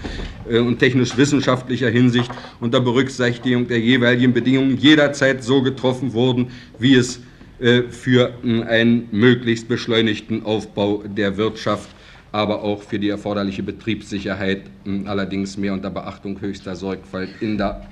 äh, 0.49 0.59
und 0.59 0.79
technisch-wissenschaftlicher 0.79 1.89
Hinsicht 1.89 2.31
unter 2.59 2.81
Berücksichtigung 2.81 3.67
der 3.67 3.79
jeweiligen 3.79 4.33
Bedingungen 4.33 4.77
jederzeit 4.77 5.43
so 5.43 5.61
getroffen 5.61 6.13
wurden, 6.13 6.47
wie 6.79 6.95
es 6.95 7.19
äh, 7.59 7.83
für 7.83 8.33
mh, 8.41 8.65
einen 8.65 9.07
möglichst 9.11 9.67
beschleunigten 9.67 10.43
Aufbau 10.45 11.03
der 11.05 11.37
Wirtschaft 11.37 11.89
aber 12.31 12.63
auch 12.63 12.83
für 12.83 12.99
die 12.99 13.09
erforderliche 13.09 13.63
Betriebssicherheit, 13.63 14.63
mh, 14.85 15.09
allerdings 15.09 15.57
mehr 15.57 15.73
unter 15.73 15.89
Beachtung 15.89 16.39
höchster 16.41 16.75
Sorgfalt 16.75 17.29
in 17.39 17.57
der 17.57 17.87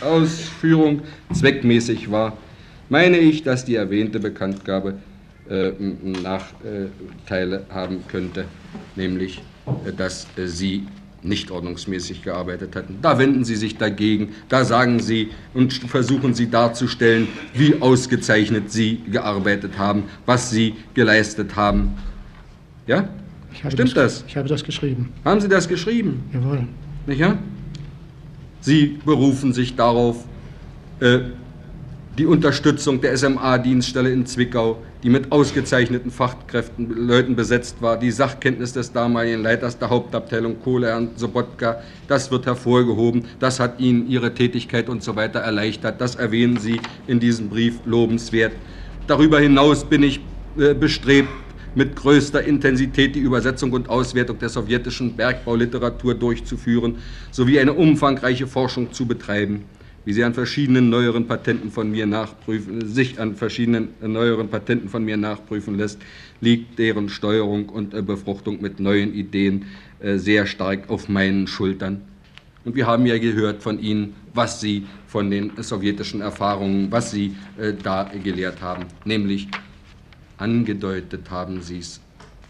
Ausführung 0.00 1.02
zweckmäßig 1.32 2.10
war, 2.10 2.36
meine 2.88 3.18
ich, 3.18 3.42
dass 3.42 3.64
die 3.64 3.74
erwähnte 3.74 4.20
Bekanntgabe 4.20 4.94
äh, 5.48 5.72
Nachteile 6.22 7.66
haben 7.70 8.04
könnte, 8.08 8.44
nämlich, 8.96 9.42
äh, 9.84 9.92
dass 9.92 10.26
äh, 10.36 10.46
Sie 10.46 10.86
nicht 11.22 11.50
ordnungsmäßig 11.50 12.22
gearbeitet 12.22 12.74
hatten. 12.74 12.98
Da 13.00 13.18
wenden 13.18 13.44
Sie 13.44 13.54
sich 13.56 13.76
dagegen, 13.76 14.30
da 14.48 14.64
sagen 14.64 15.00
Sie 15.00 15.30
und 15.54 15.72
versuchen 15.72 16.34
Sie 16.34 16.50
darzustellen, 16.50 17.28
wie 17.54 17.80
ausgezeichnet 17.80 18.72
Sie 18.72 19.00
gearbeitet 19.10 19.78
haben, 19.78 20.04
was 20.26 20.50
Sie 20.50 20.74
geleistet 20.94 21.54
haben. 21.56 21.94
Ja? 22.86 23.08
Stimmt 23.68 23.96
das? 23.96 24.24
Ich 24.26 24.36
habe 24.36 24.48
das 24.48 24.64
geschrieben. 24.64 25.12
Haben 25.24 25.40
Sie 25.40 25.48
das 25.48 25.68
geschrieben? 25.68 26.24
Jawohl. 26.32 26.66
Nicht? 27.06 27.24
Sie 28.60 28.98
berufen 29.04 29.52
sich 29.52 29.74
darauf, 29.74 30.24
äh, 31.00 31.20
die 32.18 32.26
Unterstützung 32.26 33.00
der 33.00 33.16
SMA-Dienststelle 33.16 34.12
in 34.12 34.26
Zwickau, 34.26 34.76
die 35.02 35.08
mit 35.08 35.32
ausgezeichneten 35.32 36.10
Fachkräften, 36.10 36.90
Leuten 37.08 37.34
besetzt 37.34 37.80
war, 37.80 37.98
die 37.98 38.10
Sachkenntnis 38.10 38.74
des 38.74 38.92
damaligen 38.92 39.42
Leiters 39.42 39.78
der 39.78 39.88
Hauptabteilung 39.88 40.60
Kohle, 40.60 40.88
Herrn 40.88 41.10
Sobotka, 41.16 41.80
das 42.08 42.30
wird 42.30 42.44
hervorgehoben, 42.46 43.24
das 43.40 43.58
hat 43.58 43.80
Ihnen 43.80 44.08
Ihre 44.08 44.34
Tätigkeit 44.34 44.88
und 44.90 45.02
so 45.02 45.16
weiter 45.16 45.40
erleichtert, 45.40 46.00
das 46.00 46.14
erwähnen 46.14 46.58
Sie 46.58 46.80
in 47.06 47.18
diesem 47.18 47.48
Brief 47.48 47.80
lobenswert. 47.86 48.52
Darüber 49.06 49.40
hinaus 49.40 49.84
bin 49.84 50.02
ich 50.02 50.20
äh, 50.58 50.74
bestrebt, 50.74 51.30
mit 51.74 51.96
größter 51.96 52.42
Intensität 52.44 53.14
die 53.14 53.20
Übersetzung 53.20 53.72
und 53.72 53.88
Auswertung 53.88 54.38
der 54.38 54.48
sowjetischen 54.48 55.16
Bergbauliteratur 55.16 56.14
durchzuführen, 56.14 56.96
sowie 57.30 57.58
eine 57.58 57.72
umfangreiche 57.72 58.46
Forschung 58.46 58.92
zu 58.92 59.06
betreiben 59.06 59.64
wie 60.04 60.12
sie 60.12 60.24
an 60.24 60.34
verschiedenen 60.34 60.90
neueren 60.90 61.26
Patenten 61.26 61.70
von 61.70 61.90
mir 61.90 62.06
nachprüfen, 62.06 62.86
sich 62.86 63.20
an 63.20 63.36
verschiedenen 63.36 63.90
neueren 64.00 64.48
Patenten 64.48 64.88
von 64.88 65.04
mir 65.04 65.16
nachprüfen 65.16 65.76
lässt, 65.76 66.00
liegt 66.40 66.78
deren 66.78 67.08
Steuerung 67.08 67.68
und 67.68 67.94
äh, 67.94 68.02
Befruchtung 68.02 68.60
mit 68.60 68.80
neuen 68.80 69.14
Ideen 69.14 69.66
äh, 70.00 70.16
sehr 70.16 70.46
stark 70.46 70.90
auf 70.90 71.08
meinen 71.08 71.46
Schultern. 71.46 72.02
Und 72.64 72.76
wir 72.76 72.86
haben 72.86 73.06
ja 73.06 73.18
gehört 73.18 73.62
von 73.62 73.80
Ihnen, 73.80 74.14
was 74.34 74.60
Sie 74.60 74.86
von 75.06 75.30
den 75.30 75.52
sowjetischen 75.56 76.20
Erfahrungen, 76.20 76.90
was 76.90 77.10
Sie 77.10 77.34
äh, 77.58 77.72
da 77.80 78.10
gelehrt 78.22 78.60
haben, 78.60 78.84
nämlich 79.04 79.48
angedeutet 80.42 81.30
haben 81.30 81.62
Sie 81.62 81.78
es, 81.78 82.00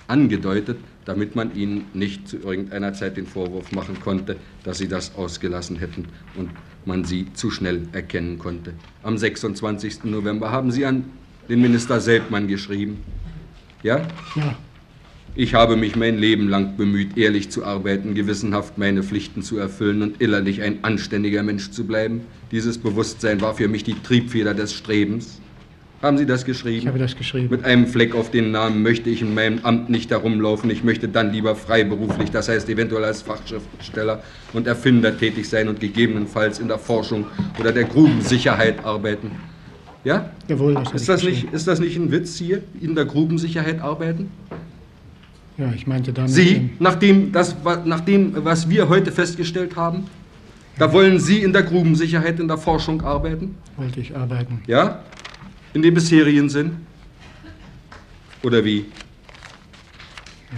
angedeutet, 0.08 0.78
damit 1.04 1.36
man 1.36 1.54
Ihnen 1.54 1.84
nicht 1.94 2.26
zu 2.26 2.38
irgendeiner 2.38 2.94
Zeit 2.94 3.16
den 3.16 3.26
Vorwurf 3.26 3.70
machen 3.72 4.00
konnte, 4.00 4.36
dass 4.64 4.78
Sie 4.78 4.88
das 4.88 5.14
ausgelassen 5.14 5.76
hätten 5.76 6.06
und 6.34 6.50
man 6.84 7.04
sie 7.04 7.32
zu 7.34 7.50
schnell 7.50 7.82
erkennen 7.92 8.38
konnte. 8.38 8.72
Am 9.02 9.16
26. 9.16 10.04
November 10.04 10.50
haben 10.50 10.72
Sie 10.72 10.84
an 10.84 11.04
den 11.48 11.60
Minister 11.60 12.00
Selbmann 12.00 12.48
geschrieben. 12.48 12.98
Ja? 13.82 14.06
Ja. 14.34 14.56
Ich 15.34 15.54
habe 15.54 15.76
mich 15.76 15.96
mein 15.96 16.18
Leben 16.18 16.48
lang 16.48 16.76
bemüht, 16.76 17.16
ehrlich 17.16 17.50
zu 17.50 17.64
arbeiten, 17.64 18.14
gewissenhaft 18.14 18.76
meine 18.76 19.02
Pflichten 19.02 19.42
zu 19.42 19.56
erfüllen 19.56 20.02
und 20.02 20.20
innerlich 20.20 20.60
ein 20.60 20.84
anständiger 20.84 21.42
Mensch 21.42 21.70
zu 21.70 21.86
bleiben. 21.86 22.22
Dieses 22.50 22.76
Bewusstsein 22.76 23.40
war 23.40 23.54
für 23.54 23.68
mich 23.68 23.82
die 23.82 23.94
Triebfeder 23.94 24.52
des 24.52 24.74
Strebens. 24.74 25.40
Haben 26.02 26.18
Sie 26.18 26.26
das 26.26 26.44
geschrieben? 26.44 26.78
Ich 26.78 26.86
habe 26.88 26.98
das 26.98 27.16
geschrieben. 27.16 27.48
Mit 27.48 27.64
einem 27.64 27.86
Fleck 27.86 28.16
auf 28.16 28.32
den 28.32 28.50
Namen 28.50 28.82
möchte 28.82 29.08
ich 29.08 29.22
in 29.22 29.34
meinem 29.34 29.60
Amt 29.62 29.88
nicht 29.88 30.10
herumlaufen. 30.10 30.68
Ich 30.68 30.82
möchte 30.82 31.06
dann 31.08 31.32
lieber 31.32 31.54
freiberuflich, 31.54 32.32
das 32.32 32.48
heißt 32.48 32.68
eventuell 32.68 33.04
als 33.04 33.22
Fachschriftsteller 33.22 34.20
und 34.52 34.66
Erfinder 34.66 35.16
tätig 35.16 35.48
sein 35.48 35.68
und 35.68 35.78
gegebenenfalls 35.78 36.58
in 36.58 36.66
der 36.66 36.80
Forschung 36.80 37.26
oder 37.60 37.70
der 37.70 37.84
Grubensicherheit 37.84 38.84
arbeiten. 38.84 39.30
Ja? 40.02 40.32
Jawohl, 40.48 40.74
das 40.74 40.92
ist 40.92 41.08
das, 41.08 41.22
nicht, 41.22 41.52
ist 41.52 41.68
das 41.68 41.78
nicht 41.78 41.96
ein 41.96 42.10
Witz 42.10 42.36
hier, 42.36 42.62
in 42.80 42.96
der 42.96 43.04
Grubensicherheit 43.04 43.80
arbeiten? 43.80 44.28
Ja, 45.56 45.72
ich 45.72 45.86
meinte 45.86 46.12
damit. 46.12 46.32
Sie, 46.32 46.70
nach 46.80 46.96
dem, 46.96 47.30
das, 47.30 47.54
nach 47.84 48.00
dem, 48.00 48.44
was 48.44 48.68
wir 48.68 48.88
heute 48.88 49.12
festgestellt 49.12 49.76
haben, 49.76 50.06
da 50.78 50.92
wollen 50.92 51.20
Sie 51.20 51.42
in 51.42 51.52
der 51.52 51.62
Grubensicherheit, 51.62 52.40
in 52.40 52.48
der 52.48 52.58
Forschung 52.58 53.02
arbeiten? 53.02 53.54
Wollte 53.76 54.00
ich 54.00 54.16
arbeiten. 54.16 54.62
Ja? 54.66 55.02
In 55.74 55.82
dem 55.82 55.94
bisherigen 55.94 56.48
Sinn? 56.48 56.76
Oder 58.42 58.64
wie? 58.64 58.86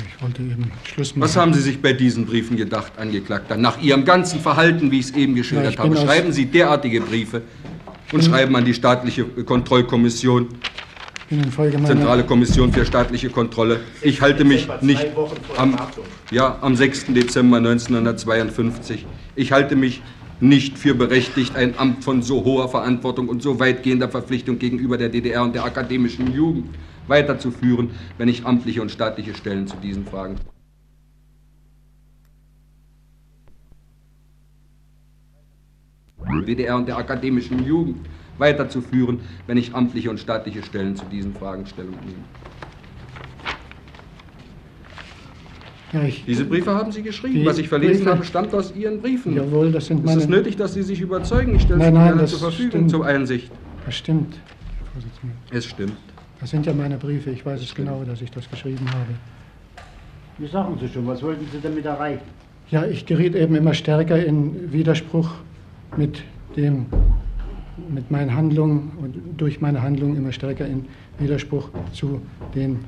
Ich 0.09 0.23
wollte 0.23 0.43
eben 0.43 0.73
Schluss 0.85 1.15
machen. 1.15 1.21
Was 1.23 1.37
haben 1.37 1.55
Sie 1.55 1.61
sich 1.61 1.81
bei 1.81 1.93
diesen 1.93 2.27
Briefen 2.27 2.57
gedacht, 2.57 2.93
Angeklagter? 2.97 3.57
Nach 3.57 3.81
Ihrem 3.81 4.05
ganzen 4.05 4.41
Verhalten, 4.41 4.91
wie 4.91 4.99
ich 4.99 5.07
es 5.07 5.15
eben 5.15 5.35
geschildert 5.35 5.75
ja, 5.75 5.85
habe, 5.85 5.97
schreiben 5.97 6.33
Sie 6.33 6.47
derartige 6.47 7.01
Briefe 7.01 7.43
und 8.13 8.25
schreiben 8.25 8.57
an 8.57 8.65
die 8.65 8.75
staatliche 8.75 9.25
Kontrollkommission, 9.25 10.49
Zentrale 11.87 12.25
Kommission 12.25 12.73
für 12.73 12.85
staatliche 12.85 13.31
Kontrolle. 13.31 13.81
Ich 14.03 14.21
halte 14.21 14.45
mich 14.45 14.69
nicht 14.83 15.07
am, 15.57 15.77
ja, 16.31 16.59
am 16.61 16.77
6. 16.77 17.07
Dezember 17.09 17.57
1952. 17.57 19.07
Ich 19.35 19.51
halte 19.51 19.75
mich 19.75 20.03
nicht 20.49 20.79
für 20.79 20.95
berechtigt, 20.95 21.57
ein 21.57 21.79
Amt 21.79 22.05
von 22.05 22.23
so 22.23 22.45
hoher 22.45 22.69
Verantwortung 22.69 23.29
und 23.29 23.43
so 23.43 23.59
weitgehender 23.59 24.09
Verpflichtung 24.09 24.59
gegenüber 24.59 24.99
der 24.99 25.09
DDR 25.09 25.43
und 25.43 25.55
der 25.55 25.65
akademischen 25.65 26.33
Jugend 26.33 26.67
weiterzuführen, 27.07 27.91
wenn 28.19 28.29
ich 28.29 28.47
amtliche 28.47 28.83
und 28.83 28.91
staatliche 28.91 29.35
Stellen 29.35 29.67
zu 29.67 29.77
diesen 29.77 30.07
Fragen 30.07 30.37
DDR 36.45 36.77
und 36.77 36.87
der 36.87 36.97
akademischen 36.97 37.65
Jugend 37.65 38.07
weiterzuführen, 38.39 39.21
wenn 39.47 39.57
ich 39.57 39.75
amtliche 39.75 40.11
und 40.11 40.19
staatliche 40.19 40.63
Stellen 40.63 40.97
zu 40.97 41.05
diesen 41.07 41.35
Fragen 41.35 41.67
Stellung 41.67 41.97
nehme. 42.05 42.25
Ja, 45.95 46.01
Diese 46.27 46.45
Briefe 46.45 46.75
haben 46.75 46.91
Sie 46.91 47.03
geschrieben. 47.03 47.35
Die 47.35 47.47
Was 47.47 47.59
ich 47.59 47.69
verlesen 47.69 47.99
Briefe, 47.99 48.11
habe, 48.11 48.25
stammt 48.25 48.53
aus 48.53 48.75
Ihren 48.75 49.01
Briefen. 49.01 49.37
Jawohl, 49.37 49.71
das 49.71 49.87
sind 49.87 50.05
meine... 50.05 50.19
Ist 50.19 50.25
es 50.25 50.29
nötig, 50.29 50.57
dass 50.57 50.75
Sie 50.75 50.83
sich 50.83 51.01
überzeugen? 51.01 51.55
Ich 51.55 51.63
stelle 51.63 51.81
es 51.81 51.87
Ihnen 51.89 51.95
gerne 52.03 52.25
zur 52.27 52.39
Verfügung 52.41 52.71
stimmt. 52.71 52.91
zur 52.91 53.07
Einsicht. 53.07 53.51
Das 53.87 53.95
stimmt, 53.95 54.35
Es 55.53 55.67
stimmt. 55.67 55.93
Das 56.41 56.51
sind 56.51 56.67
ja 56.67 56.73
meine 56.73 56.97
Briefe. 56.97 57.31
Ich 57.31 57.47
weiß 57.47 57.63
es 57.63 57.75
genau, 57.75 58.03
dass 58.05 58.21
ich 58.21 58.31
das 58.31 58.51
geschrieben 58.51 58.87
habe. 58.89 59.15
Wie 60.39 60.49
sagen 60.49 60.77
Sie 60.81 60.89
schon? 60.89 61.07
Was 61.07 61.23
wollten 61.23 61.47
Sie 61.53 61.61
damit 61.63 61.85
erreichen? 61.85 62.23
Ja, 62.71 62.85
ich 62.85 63.07
geriet 63.07 63.37
eben 63.37 63.55
immer 63.55 63.73
stärker 63.73 64.25
in 64.25 64.73
Widerspruch 64.73 65.31
mit 65.97 66.23
dem 66.57 66.87
mit 67.89 68.11
meinen 68.11 68.35
Handlungen 68.35 68.93
und 69.01 69.17
durch 69.37 69.61
meine 69.61 69.83
Handlungen 69.83 70.17
immer 70.17 70.33
stärker 70.33 70.67
in 70.67 70.87
Widerspruch 71.19 71.69
zu 71.93 72.21
den 72.55 72.81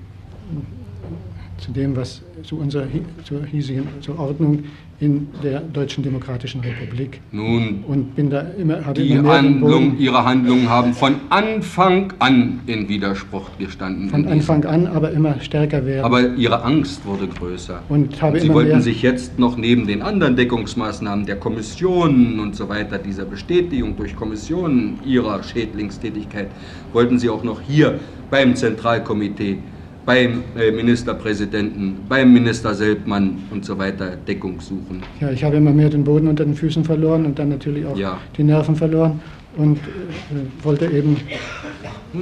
zu 1.59 1.73
dem, 1.73 1.97
was 1.97 2.23
zu 2.43 2.59
unserer 2.59 2.87
zur 3.25 3.45
hiesigen 3.45 3.87
zur 4.01 4.19
Ordnung 4.19 4.65
in 4.99 5.29
der 5.43 5.61
Deutschen 5.61 6.03
Demokratischen 6.03 6.63
Republik. 6.63 7.21
Nun, 7.31 7.85
und 7.87 8.17
bin 8.17 8.31
da 8.31 8.41
immer, 8.59 8.85
habe 8.85 9.03
die 9.03 9.11
immer 9.11 9.35
Handlung, 9.35 9.99
Ihre 9.99 10.25
Handlungen 10.25 10.71
haben 10.71 10.95
von 10.95 11.17
Anfang 11.29 12.15
an 12.19 12.61
in 12.67 12.89
Widerspruch 12.89 13.51
gestanden. 13.59 14.09
Von 14.09 14.27
Anfang 14.27 14.65
an, 14.65 14.87
aber 14.87 15.11
immer 15.11 15.39
stärker 15.41 15.85
werden. 15.85 16.05
Aber 16.05 16.35
Ihre 16.35 16.63
Angst 16.63 17.05
wurde 17.05 17.27
größer. 17.27 17.83
Und, 17.91 18.23
habe 18.23 18.39
und 18.39 18.43
Sie 18.43 18.49
wollten 18.49 18.81
sich 18.81 19.03
jetzt 19.03 19.39
noch 19.39 19.59
neben 19.59 19.87
den 19.87 20.01
anderen 20.01 20.35
Deckungsmaßnahmen 20.35 21.27
der 21.27 21.37
Kommissionen 21.37 22.41
und 22.41 22.57
so 22.57 22.69
weiter, 22.71 22.97
dieser 22.97 23.27
Bestätigung 23.27 23.97
durch 23.97 24.17
Kommissionen 24.17 24.99
Ihrer 25.05 25.43
Schädlingstätigkeit, 25.43 26.49
wollten 26.95 27.19
Sie 27.19 27.29
auch 27.29 27.45
noch 27.45 27.61
hier 27.61 28.01
beim 28.31 28.57
Zentralkomitee 28.57 29.59
beim 30.07 30.45
äh, 30.57 30.71
Ministerpräsidenten, 30.71 31.97
beim 32.09 32.33
Minister 32.33 32.73
Selbmann 32.75 33.39
und 33.51 33.65
so 33.65 33.77
weiter 33.77 34.17
Deckung 34.17 34.61
suchen. 34.61 35.03
Ja, 35.21 35.31
ich 35.31 35.43
habe 35.43 35.57
immer 35.57 35.73
mehr 35.73 35.91
den 35.91 36.05
Boden 36.05 36.29
unter 36.29 36.45
den 36.45 36.55
Füßen 36.55 36.85
verloren 36.85 37.27
und 37.27 37.39
dann 37.39 37.49
natürlich 37.49 37.85
auch 37.85 37.97
ja. 37.97 38.19
die 38.37 38.45
Nerven 38.45 38.77
verloren 38.77 39.21
und 39.57 39.79
äh, 39.79 40.65
wollte 40.65 40.87
eben 40.87 41.17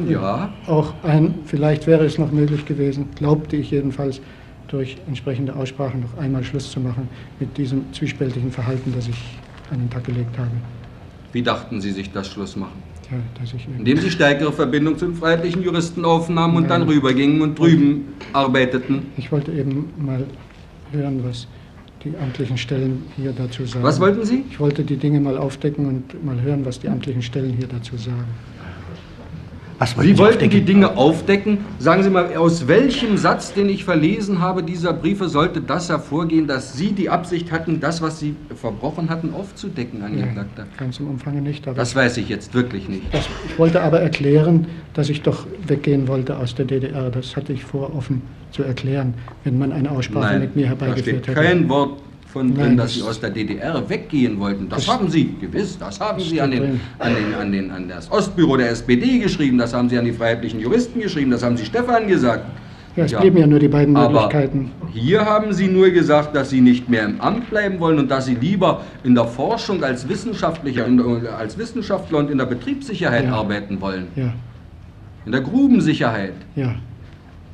ja. 0.09 0.51
auch 0.67 0.95
ein, 1.03 1.35
vielleicht 1.45 1.87
wäre 1.87 2.07
es 2.07 2.19
noch 2.19 2.33
möglich 2.33 2.65
gewesen, 2.65 3.11
glaubte 3.17 3.57
ich 3.57 3.71
jedenfalls, 3.71 4.21
durch 4.69 4.97
entsprechende 5.07 5.55
Aussprachen 5.55 6.01
noch 6.01 6.19
einmal 6.19 6.43
Schluss 6.43 6.71
zu 6.71 6.81
machen 6.81 7.09
mit 7.39 7.57
diesem 7.57 7.93
zwiespältigen 7.93 8.51
Verhalten, 8.51 8.93
das 8.97 9.07
ich 9.07 9.39
an 9.71 9.79
den 9.79 9.91
Tag 9.91 10.05
gelegt 10.05 10.37
habe. 10.39 10.51
Wie 11.33 11.43
dachten 11.43 11.81
Sie 11.81 11.93
sich 11.93 12.11
das 12.11 12.29
Schluss 12.29 12.57
machen? 12.57 12.83
Indem 13.79 13.99
sie 13.99 14.11
stärkere 14.11 14.53
Verbindung 14.53 14.97
zu 14.99 15.07
den 15.07 15.15
freiheitlichen 15.15 15.63
Juristen 15.63 16.05
aufnahmen 16.05 16.57
und 16.57 16.69
Nein. 16.69 16.81
dann 16.81 16.89
rübergingen 16.89 17.43
und 17.43 17.59
drüben 17.59 18.15
arbeiteten. 18.33 19.07
Ich 19.17 19.31
wollte 19.33 19.53
eben 19.53 19.91
mal 19.99 20.25
hören, 20.93 21.23
was 21.25 21.47
die 22.05 22.17
amtlichen 22.17 22.59
Stellen 22.59 23.03
hier 23.17 23.33
dazu 23.33 23.65
sagen. 23.65 23.85
Was 23.85 24.01
wollten 24.01 24.25
Sie? 24.25 24.45
Ich 24.51 24.61
wollte 24.61 24.85
die 24.85 24.97
Dinge 24.97 25.21
mal 25.21 25.39
aufdecken 25.39 25.87
und 25.87 26.25
mal 26.25 26.41
hören, 26.41 26.65
was 26.65 26.81
die 26.81 26.89
amtlichen 26.89 27.23
Stellen 27.23 27.55
hier 27.57 27.67
dazu 27.67 27.97
sagen. 27.97 28.27
Was 29.79 29.95
Sie 29.99 30.19
wollten 30.19 30.51
die 30.51 30.61
Dinge 30.61 30.97
aufdecken. 30.97 31.59
Sagen 31.79 32.03
Sie 32.03 32.11
mal, 32.11 32.37
aus 32.37 32.69
welchem 32.69 33.17
Satz, 33.17 33.53
den 33.55 33.69
ich 33.69 33.85
verlesen 33.85 34.41
habe, 34.41 34.63
dieser 34.63 34.93
Briefe, 34.93 35.29
sollte 35.29 35.61
das 35.61 35.89
hervorgehen, 35.89 36.47
dass 36.47 36.77
Sie 36.77 36.93
die 36.93 37.11
Absicht 37.11 37.51
hatten, 37.51 37.81
das, 37.81 38.01
was 38.01 38.21
Sie 38.21 38.37
verbrochen 38.55 39.11
hatten, 39.11 39.35
aufzudecken, 39.35 40.03
Angeklagter? 40.03 40.63
Ja, 40.63 40.79
ganz 40.79 41.01
im 41.01 41.09
Umfang 41.09 41.43
nicht. 41.43 41.67
das 41.67 41.97
weiß 41.97 42.17
ich 42.19 42.29
jetzt 42.29 42.55
wirklich 42.55 42.89
nicht. 42.89 43.03
Das, 43.13 43.29
ich 43.49 43.59
wollte 43.59 43.83
aber 43.83 44.01
erklären, 44.01 44.67
dass 44.93 45.09
ich 45.09 45.23
doch 45.23 45.47
weggehen 45.67 46.07
wollte 46.09 46.37
aus 46.37 46.55
der 46.55 46.67
DDR. 46.67 47.11
Das 47.11 47.37
hatte 47.37 47.53
ich 47.53 47.65
vor, 47.65 47.95
offen 47.95 48.23
zu 48.53 48.63
erklären, 48.63 49.15
wenn 49.43 49.59
man 49.59 49.73
eine 49.73 49.91
Aussprache 49.91 50.35
Nein, 50.35 50.41
mit 50.41 50.57
mir 50.57 50.69
herbeigeführt 50.69 51.27
hätte. 51.27 51.35
Kein 51.35 51.69
Wort 51.69 51.99
von 52.35 52.53
drin, 52.53 52.77
dass 52.77 52.95
Sie 52.95 53.03
aus 53.03 53.21
der 53.21 53.31
DDR 53.31 53.89
weggehen 53.89 54.41
wollten. 54.41 54.69
Das, 54.69 54.85
das 54.85 54.95
haben 54.95 55.09
Sie 55.09 55.37
gewiss. 55.41 55.79
Das 55.79 56.01
haben 56.01 56.21
Sie 56.21 56.41
an, 56.41 56.51
den, 56.51 56.81
an, 56.99 57.15
den, 57.15 57.35
an, 57.35 57.53
den, 57.53 57.71
an 57.71 57.89
das 57.89 58.11
Ostbüro 58.11 58.57
der 58.57 58.71
SPD 58.71 59.21
geschrieben, 59.21 59.57
das 59.57 59.73
haben 59.73 59.89
Sie 59.89 59.97
an 59.97 60.05
die 60.05 60.13
freiheitlichen 60.13 60.59
Juristen 60.59 61.01
geschrieben, 61.01 61.31
das 61.31 61.45
haben 61.45 61.57
Sie 61.57 61.65
Stefan 61.65 62.09
gesagt. 62.09 62.45
Ja, 62.97 63.05
es 63.05 63.13
ja. 63.13 63.21
blieben 63.21 63.39
ja 63.39 63.47
nur 63.47 63.61
die 63.61 63.69
beiden 63.69 63.95
Möglichkeiten. 63.95 64.73
Aber 64.81 64.91
hier 64.91 65.25
haben 65.25 65.53
Sie 65.53 65.69
nur 65.69 65.91
gesagt, 65.91 66.35
dass 66.35 66.51
Sie 66.51 66.61
nicht 66.61 66.89
mehr 66.89 67.05
im 67.05 67.21
Amt 67.21 67.51
bleiben 67.51 67.79
wollen 67.79 68.01
und 68.01 68.11
dass 68.11 68.27
Sie 68.27 68.35
lieber 68.35 68.83
in 69.05 69.15
der 69.15 69.27
Forschung 69.27 69.83
als 69.85 70.09
Wissenschaftlicher, 70.09 70.87
als 71.39 71.57
Wissenschaftler 71.57 72.19
und 72.19 72.31
in 72.31 72.39
der 72.39 72.47
Betriebssicherheit 72.47 73.27
ja. 73.27 73.33
arbeiten 73.33 73.81
wollen. 73.81 74.09
Ja. 74.17 74.33
In 75.25 75.33
der 75.33 75.41
Grubensicherheit. 75.41 76.35
Ja. 76.57 76.75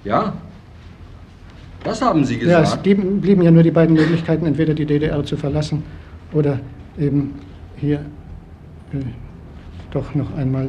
Ja, 0.05 0.33
das 1.85 2.03
haben 2.03 2.24
Sie 2.24 2.39
gesagt. 2.39 2.66
Ja, 2.66 2.74
es 2.74 2.83
blieben, 2.83 3.20
blieben, 3.20 3.43
ja 3.43 3.51
nur 3.51 3.62
die 3.62 3.70
beiden 3.70 3.95
Möglichkeiten, 3.95 4.47
entweder 4.47 4.74
die 4.74 4.87
DDR 4.87 5.24
zu 5.24 5.37
verlassen 5.37 5.83
oder 6.33 6.61
eben 6.99 7.35
hier 7.76 8.01
äh, 8.93 8.99
doch 9.91 10.14
noch 10.14 10.35
einmal 10.37 10.68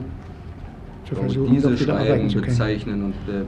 zu 1.07 1.16
versuchen, 1.16 1.53
diese 1.53 1.72
doch 1.72 1.80
wieder 1.80 1.93
arbeiten 1.93 2.09
Schreiben 2.09 2.30
zu 2.30 2.36
können. 2.39 2.47
bezeichnen 2.47 3.03
und 3.05 3.34
äh, 3.34 3.43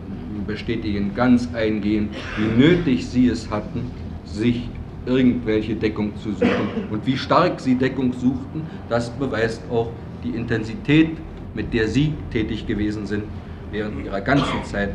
bestätigen 0.45 1.11
ganz 1.15 1.49
eingehend, 1.53 2.13
wie 2.37 2.61
nötig 2.61 3.07
sie 3.07 3.27
es 3.27 3.49
hatten, 3.49 3.83
sich 4.25 4.69
irgendwelche 5.05 5.75
Deckung 5.75 6.15
zu 6.17 6.31
suchen. 6.33 6.67
Und 6.91 7.05
wie 7.05 7.17
stark 7.17 7.59
sie 7.59 7.75
Deckung 7.75 8.13
suchten, 8.13 8.61
das 8.89 9.09
beweist 9.09 9.61
auch 9.71 9.89
die 10.23 10.29
Intensität, 10.29 11.11
mit 11.53 11.73
der 11.73 11.87
sie 11.87 12.13
tätig 12.31 12.65
gewesen 12.67 13.05
sind 13.05 13.23
während 13.71 14.05
ihrer 14.05 14.21
ganzen 14.21 14.63
Zeit. 14.63 14.89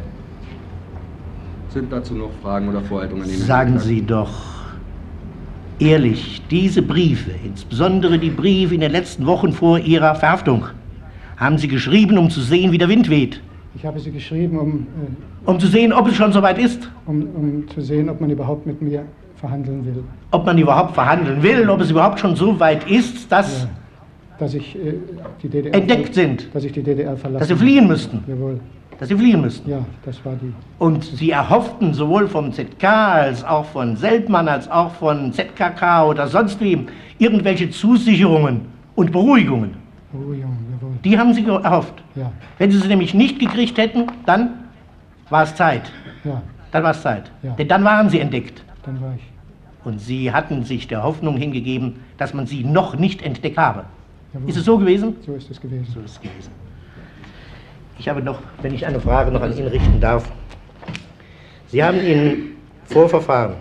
Sind 1.71 1.93
dazu 1.93 2.15
noch 2.15 2.31
Fragen 2.43 2.69
oder 2.69 2.81
Vorhaltungen? 2.81 3.23
an 3.23 3.29
den 3.29 3.39
Sagen 3.39 3.73
Herrn 3.73 3.81
Sie 3.83 4.03
doch 4.03 4.31
ehrlich, 5.79 6.43
diese 6.51 6.83
Briefe, 6.83 7.31
insbesondere 7.45 8.19
die 8.19 8.31
Briefe 8.31 8.75
in 8.75 8.81
den 8.81 8.93
letzten 8.93 9.27
Wochen 9.27 9.53
vor 9.53 9.79
Ihrer 9.79 10.15
Verhaftung, 10.15 10.65
haben 11.37 11.59
Sie 11.59 11.69
geschrieben, 11.69 12.19
um 12.19 12.31
zu 12.31 12.41
sehen, 12.41 12.73
wie 12.73 12.79
der 12.79 12.89
Wind 12.89 13.09
weht, 13.11 13.41
Ich 13.77 13.85
habe 13.85 14.01
sie 14.01 14.11
geschrieben, 14.11 14.59
um, 14.59 14.73
äh, 14.81 15.51
um 15.51 15.61
zu 15.61 15.67
sehen, 15.69 15.93
ob 15.93 16.09
es 16.09 16.17
schon 16.17 16.33
soweit 16.33 16.59
ist, 16.59 16.91
um, 17.07 17.23
um 17.35 17.69
zu 17.69 17.81
sehen, 17.81 18.09
ob 18.09 18.21
man 18.21 18.31
überhaupt 18.31 18.67
mit 18.67 18.83
mir 18.83 19.05
verhandeln 19.37 19.85
will. 19.87 20.03
ob 20.33 20.47
man 20.47 20.59
überhaupt 20.59 20.95
verhandeln 20.95 21.43
will, 21.43 21.69
ob 21.71 21.81
es 21.81 21.91
überhaupt 21.91 22.19
schon 22.19 22.35
so 22.35 22.59
weit 22.59 22.91
ist, 22.91 23.31
dass, 23.31 23.63
Ja. 23.65 23.69
Dass 24.41 24.55
ich 24.55 24.75
äh, 24.77 24.95
die 25.43 25.49
DDR 25.49 25.75
Entdeckt 25.75 26.15
sind. 26.15 26.49
Dass 26.55 26.65
ich 26.65 26.73
die 26.73 26.83
DDR 26.83 27.17
verlassen 27.17 27.39
dass 27.41 27.49
Sie 27.49 27.57
fliehen 27.57 27.87
müssten, 27.87 28.25
Jawohl. 28.27 28.59
Dass 28.99 29.09
Sie 29.09 29.17
fliehen 29.17 29.41
müssten. 29.41 29.71
Ja, 29.71 29.85
das 30.05 30.25
war 30.25 30.35
die. 30.37 30.53
Und 30.79 31.05
Sie 31.05 31.31
erhofften 31.31 31.95
sowohl 31.95 32.29
vom 32.29 32.53
ZK 32.53 32.85
als 32.85 33.45
auch 33.45 33.65
von 33.67 33.97
Seltmann 33.97 34.49
als 34.49 34.71
auch 34.71 34.93
von 34.95 35.33
ZKK 35.33 36.05
oder 36.07 36.27
sonst 36.27 36.61
wem 36.61 36.87
irgendwelche 37.19 37.71
Zusicherungen 37.71 38.63
und 38.97 39.13
Beruhigungen. 39.13 39.75
Beruhigung, 40.13 40.57
jawohl. 40.73 40.93
Die 41.05 41.19
haben 41.19 41.35
Sie 41.35 41.45
erhofft. 41.47 42.03
Ja, 42.15 42.33
Wenn 42.59 42.71
Sie 42.71 42.79
sie 42.79 42.89
nämlich 42.89 43.15
nicht 43.15 43.39
gekriegt 43.39 43.77
hätten, 43.79 44.07
dann 44.27 44.51
war 45.31 45.43
es 45.43 45.55
Zeit. 45.55 45.93
ja, 46.25 46.41
Dann 46.73 46.83
war 46.83 46.93
es 46.93 47.03
Zeit. 47.03 47.31
Ja. 47.43 47.53
Denn 47.53 47.69
dann 47.69 47.85
waren 47.85 48.09
Sie 48.09 48.19
entdeckt. 48.19 48.63
dann 48.85 49.01
war 49.01 49.15
ich. 49.15 49.23
Und 49.85 50.01
Sie 50.01 50.33
hatten 50.33 50.65
sich 50.65 50.89
der 50.89 51.03
Hoffnung 51.03 51.37
hingegeben, 51.37 51.97
dass 52.17 52.35
man 52.35 52.47
Sie 52.47 52.65
noch 52.65 52.97
nicht 52.97 53.23
entdeckt 53.23 53.59
habe. 53.59 53.85
Jawohl. 54.35 54.49
Ist 54.49 54.57
es 54.57 54.65
so 54.65 54.77
gewesen? 54.79 55.17
So 55.25 55.35
ist 55.35 55.51
es 55.51 55.61
gewesen. 55.61 55.87
So 55.95 56.01
ist 56.01 56.13
es 56.13 56.21
gewesen. 56.21 56.51
Ich 57.99 58.09
habe 58.09 58.23
noch, 58.23 58.39
wenn 58.63 58.75
ich 58.75 58.87
eine 58.87 59.01
Frage 59.01 59.31
noch 59.31 59.43
an 59.43 59.57
ihn 59.57 59.67
richten 59.67 60.01
darf. 60.01 60.31
Sie 61.67 61.83
haben 61.83 61.99
in 61.99 62.57
Vorverfahren 62.85 63.57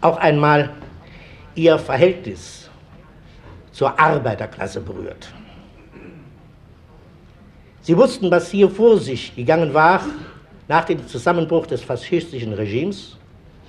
auch 0.00 0.16
einmal 0.18 0.70
Ihr 1.54 1.78
Verhältnis 1.78 2.70
zur 3.72 3.98
Arbeiterklasse 3.98 4.80
berührt. 4.80 5.32
Sie 7.80 7.96
wussten, 7.96 8.30
was 8.30 8.50
hier 8.50 8.68
vor 8.68 8.98
sich 8.98 9.34
gegangen 9.34 9.72
war 9.72 10.02
nach 10.68 10.84
dem 10.84 11.06
Zusammenbruch 11.06 11.66
des 11.66 11.82
faschistischen 11.82 12.52
Regimes. 12.52 13.16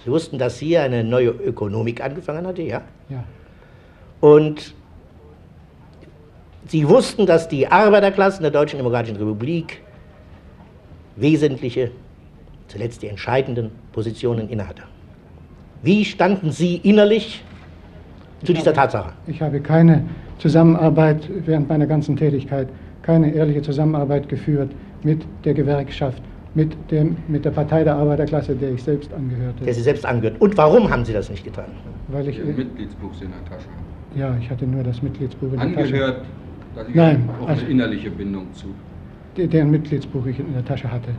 Sie 0.03 0.11
wussten, 0.11 0.37
dass 0.37 0.59
hier 0.59 0.83
eine 0.83 1.03
neue 1.03 1.29
Ökonomik 1.29 2.03
angefangen 2.03 2.45
hatte, 2.45 2.61
ja? 2.61 2.81
Ja, 3.09 3.23
Und 4.19 4.73
sie 6.69 6.87
wussten, 6.87 7.25
dass 7.25 7.47
die 7.47 7.67
Arbeiterklasse 7.67 8.37
in 8.37 8.43
der 8.43 8.51
Deutschen 8.51 8.77
Demokratischen 8.77 9.17
Republik 9.17 9.81
wesentliche, 11.15 11.91
zuletzt 12.67 13.01
die 13.01 13.07
entscheidenden 13.07 13.71
Positionen 13.91 14.49
innehatte. 14.49 14.83
Wie 15.81 16.05
standen 16.05 16.51
Sie 16.51 16.77
innerlich 16.77 17.43
zu 18.43 18.53
dieser 18.53 18.73
Tatsache? 18.73 19.13
ich 19.27 19.41
habe 19.41 19.59
keine 19.59 20.03
Zusammenarbeit 20.37 21.29
während 21.45 21.67
meiner 21.67 21.87
ganzen 21.87 22.15
Tätigkeit, 22.15 22.69
keine 23.01 23.33
ehrliche 23.33 23.61
Zusammenarbeit 23.61 24.29
geführt 24.29 24.71
mit 25.03 25.21
der 25.43 25.53
Gewerkschaft, 25.53 26.21
mit, 26.53 26.73
dem, 26.91 27.17
mit 27.27 27.45
der 27.45 27.51
Partei 27.51 27.83
der 27.83 27.95
Arbeiterklasse, 27.95 28.55
der 28.55 28.71
ich 28.71 28.83
selbst 28.83 29.13
angehörte. 29.13 29.65
der 29.65 29.73
Sie 29.73 29.81
selbst 29.81 30.05
angehört. 30.05 30.39
Und 30.39 30.57
warum 30.57 30.89
haben 30.89 31.05
Sie 31.05 31.13
das 31.13 31.29
nicht 31.29 31.43
getan? 31.43 31.71
weil 32.09 32.27
ich, 32.27 32.39
Ihr 32.39 32.45
Mitgliedsbuch 32.45 33.11
in 33.21 33.29
der 33.29 33.45
Tasche. 33.45 33.67
ja, 34.15 34.35
ich 34.41 34.49
hatte 34.49 34.65
nur 34.65 34.83
das 34.83 35.01
Mitgliedsbuch 35.01 35.53
in 35.53 35.59
der 35.59 35.73
Tasche. 35.73 35.93
Angehört, 35.93 36.25
da 36.75 36.85
Sie 36.85 36.91
Nein, 36.93 37.29
auch 37.41 37.47
also- 37.47 37.61
eine 37.61 37.71
innerliche 37.71 38.09
Bindung 38.11 38.53
zu. 38.53 38.67
Der- 39.37 39.47
Deren 39.47 39.71
Mitgliedsbuch 39.71 40.25
ich 40.25 40.39
in 40.39 40.53
der 40.53 40.65
Tasche 40.65 40.91
hatte. 40.91 41.09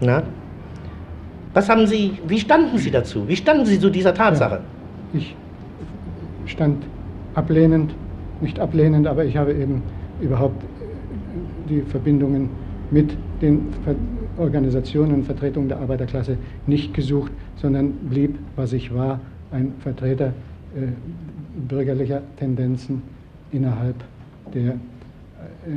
Na? 0.00 0.22
Was 1.54 1.68
haben 1.68 1.86
Sie, 1.86 2.18
wie 2.26 2.40
standen 2.40 2.78
Sie 2.78 2.90
dazu? 2.90 3.28
Wie 3.28 3.36
standen 3.36 3.64
Sie 3.64 3.78
zu 3.78 3.88
dieser 3.90 4.12
Tatsache? 4.12 4.60
Ich 5.12 5.36
stand 6.46 6.84
ablehnend, 7.34 7.94
nicht 8.40 8.58
ablehnend, 8.58 9.06
aber 9.06 9.24
ich 9.24 9.36
habe 9.36 9.52
eben 9.54 9.82
überhaupt 10.20 10.62
äh, 10.64 11.68
die 11.68 11.80
Verbindungen 11.82 12.50
mit 12.90 13.16
den 13.40 13.72
Ver 13.84 13.94
Organisationen 14.36 15.14
und 15.14 15.24
Vertretungen 15.26 15.68
der 15.68 15.78
Arbeiterklasse 15.78 16.36
nicht 16.66 16.92
gesucht, 16.92 17.30
sondern 17.54 17.92
blieb, 18.10 18.36
was 18.56 18.72
ich 18.72 18.92
war, 18.92 19.20
ein 19.52 19.72
Vertreter 19.78 20.32
äh, 20.76 20.88
bürgerlicher 21.68 22.20
Tendenzen 22.36 23.02
innerhalb 23.54 23.96
der, 24.52 24.72
äh, 24.72 24.76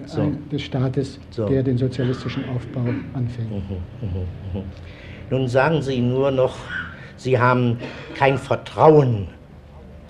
So. 0.06 0.22
ein, 0.22 0.50
des 0.50 0.62
Staates, 0.64 1.20
So. 1.30 1.48
der 1.48 1.64
den 1.64 1.78
sozialistischen 1.78 2.48
Aufbau 2.50 2.86
anfing. 3.14 3.48
Nun 5.30 5.48
sagen 5.48 5.82
Sie 5.82 6.02
nur 6.02 6.32
noch, 6.32 6.56
Sie 7.18 7.40
haben 7.40 7.78
kein 8.16 8.38
Vertrauen 8.38 9.28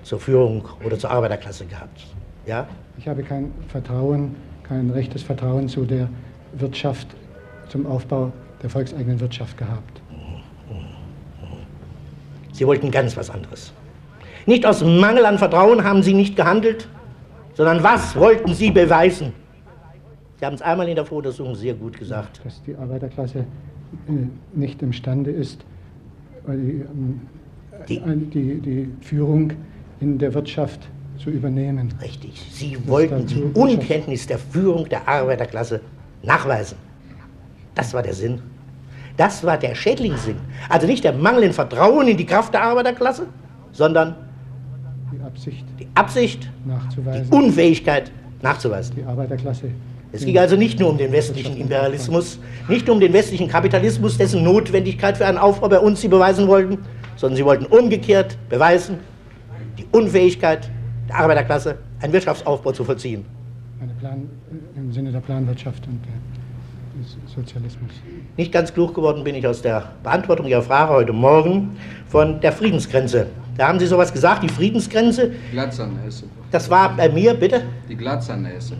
zur 0.02 0.20
Führung 0.20 0.64
oder 0.84 0.98
zur 0.98 1.10
Arbeiterklasse 1.10 1.66
gehabt. 1.66 2.06
Ja? 2.46 2.66
Ich 2.98 3.08
habe 3.08 3.22
kein 3.22 3.52
Vertrauen, 3.68 4.34
kein 4.62 4.90
rechtes 4.90 5.22
Vertrauen 5.22 5.68
zu 5.68 5.84
der 5.84 6.08
Wirtschaft, 6.52 7.08
zum 7.68 7.86
Aufbau 7.86 8.32
der 8.62 8.70
volkseigenen 8.70 9.20
Wirtschaft 9.20 9.56
gehabt. 9.56 10.00
Sie 12.52 12.66
wollten 12.66 12.90
ganz 12.90 13.16
was 13.16 13.30
anderes. 13.30 13.72
Nicht 14.46 14.66
aus 14.66 14.82
Mangel 14.82 15.26
an 15.26 15.38
Vertrauen 15.38 15.84
haben 15.84 16.02
Sie 16.02 16.14
nicht 16.14 16.36
gehandelt, 16.36 16.88
sondern 17.58 17.82
was 17.82 18.14
wollten 18.14 18.54
Sie 18.54 18.70
beweisen? 18.70 19.32
Sie 20.38 20.46
haben 20.46 20.54
es 20.54 20.62
einmal 20.62 20.88
in 20.88 20.94
der 20.94 21.04
Vorlesung 21.04 21.56
sehr 21.56 21.74
gut 21.74 21.98
gesagt. 21.98 22.40
Dass 22.44 22.62
die 22.62 22.76
Arbeiterklasse 22.76 23.40
äh, 23.40 24.12
nicht 24.54 24.80
imstande 24.80 25.32
ist, 25.32 25.64
die, 26.46 26.52
ähm, 26.52 27.20
Die- 27.88 27.96
äh, 27.96 28.16
die, 28.16 28.60
die 28.60 28.88
Führung 29.00 29.52
in 29.98 30.18
der 30.18 30.32
Wirtschaft 30.34 30.88
zu 31.18 31.30
übernehmen. 31.30 31.92
Richtig. 32.00 32.40
Sie 32.52 32.78
wollten 32.86 33.26
die 33.26 33.42
Unkenntnis 33.54 34.28
der 34.28 34.38
Führung 34.38 34.88
der 34.88 35.08
Arbeiterklasse 35.08 35.80
nachweisen. 36.22 36.78
Das 37.74 37.92
war 37.92 38.02
der 38.04 38.14
Sinn. 38.14 38.40
Das 39.16 39.42
war 39.42 39.58
der 39.58 39.74
Schädlingssinn. 39.74 40.36
Also 40.68 40.86
nicht 40.86 41.02
der 41.02 41.12
Mangel 41.12 41.42
in 41.42 41.52
Vertrauen 41.52 42.06
in 42.06 42.16
die 42.16 42.24
Kraft 42.24 42.54
der 42.54 42.62
Arbeiterklasse, 42.62 43.26
sondern 43.72 44.14
Die 45.12 45.20
Absicht 45.22 45.64
die 45.78 45.88
Absicht, 45.94 46.50
die 46.64 46.68
nachzuweisen, 46.68 47.32
Unfähigkeit 47.32 48.12
nachzuweisen. 48.42 48.96
die 48.96 49.04
Arbeiterklasse. 49.04 49.70
Es 50.10 50.24
ging 50.24 50.38
also 50.38 50.56
nicht 50.56 50.80
nur 50.80 50.90
um 50.90 50.98
den 50.98 51.12
westlichen 51.12 51.56
Imperialismus, 51.56 52.38
nicht 52.68 52.86
nur 52.86 52.94
um 52.94 53.00
den 53.00 53.12
westlichen 53.12 53.48
Kapitalismus, 53.48 54.16
dessen 54.16 54.42
Notwendigkeit 54.42 55.18
für 55.18 55.26
einen 55.26 55.38
Aufbau 55.38 55.68
bei 55.68 55.78
uns 55.78 56.00
sie 56.00 56.08
beweisen 56.08 56.48
wollten, 56.48 56.78
sondern 57.16 57.36
sie 57.36 57.44
wollten 57.44 57.66
umgekehrt 57.66 58.38
beweisen, 58.48 58.98
die 59.76 59.86
Unfähigkeit 59.92 60.70
der 61.08 61.18
Arbeiterklasse, 61.18 61.78
einen 62.00 62.12
Wirtschaftsaufbau 62.12 62.72
zu 62.72 62.84
vollziehen. 62.84 63.24
Plan, 63.98 64.28
äh, 64.50 64.78
im 64.78 64.92
Sinne 64.92 65.12
der 65.12 65.20
Planwirtschaft 65.20 65.86
und 65.86 66.00
der, 66.04 66.12
Sozialismus. 67.26 67.90
Nicht 68.36 68.52
ganz 68.52 68.72
klug 68.72 68.94
geworden 68.94 69.24
bin 69.24 69.34
ich 69.34 69.46
aus 69.46 69.62
der 69.62 69.92
Beantwortung 70.02 70.46
Ihrer 70.46 70.62
Frage 70.62 70.92
heute 70.92 71.12
Morgen 71.12 71.76
von 72.06 72.40
der 72.40 72.52
Friedensgrenze. 72.52 73.26
Da 73.56 73.68
haben 73.68 73.78
Sie 73.78 73.86
sowas 73.86 74.12
gesagt, 74.12 74.42
die 74.42 74.48
Friedensgrenze, 74.48 75.32
Glatzernässe. 75.50 76.24
das 76.50 76.70
war 76.70 76.96
bei 76.96 77.08
mir, 77.08 77.34
bitte? 77.34 77.62
Die 77.88 77.96
Glatzernässe. 77.96 78.74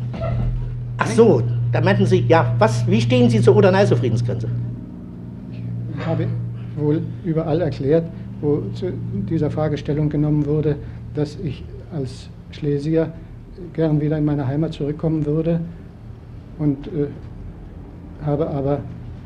Ach 0.99 1.07
so, 1.07 1.43
da 1.73 1.81
meinten 1.81 2.07
Sie, 2.07 2.25
ja, 2.29 2.55
was, 2.59 2.87
wie 2.87 3.01
stehen 3.01 3.29
Sie 3.31 3.41
zur 3.41 3.57
Oder-Neiße-Friedensgrenze? 3.57 4.49
Ich 5.53 6.07
habe 6.07 6.27
wohl 6.77 7.03
überall 7.25 7.61
erklärt, 7.61 8.05
wo 8.41 8.63
zu 8.75 8.93
dieser 9.29 9.51
Fragestellung 9.51 10.09
genommen 10.09 10.47
wurde, 10.47 10.77
dass 11.15 11.37
ich 11.43 11.65
als 11.93 12.29
Schlesier 12.53 13.13
gern 13.73 14.01
wieder 14.01 14.19
in 14.19 14.25
meine 14.25 14.47
Heimat 14.47 14.73
zurückkommen 14.73 15.27
würde 15.27 15.61
und 16.59 16.87
äh, 16.89 17.09
habe 18.25 18.49
aber 18.49 18.81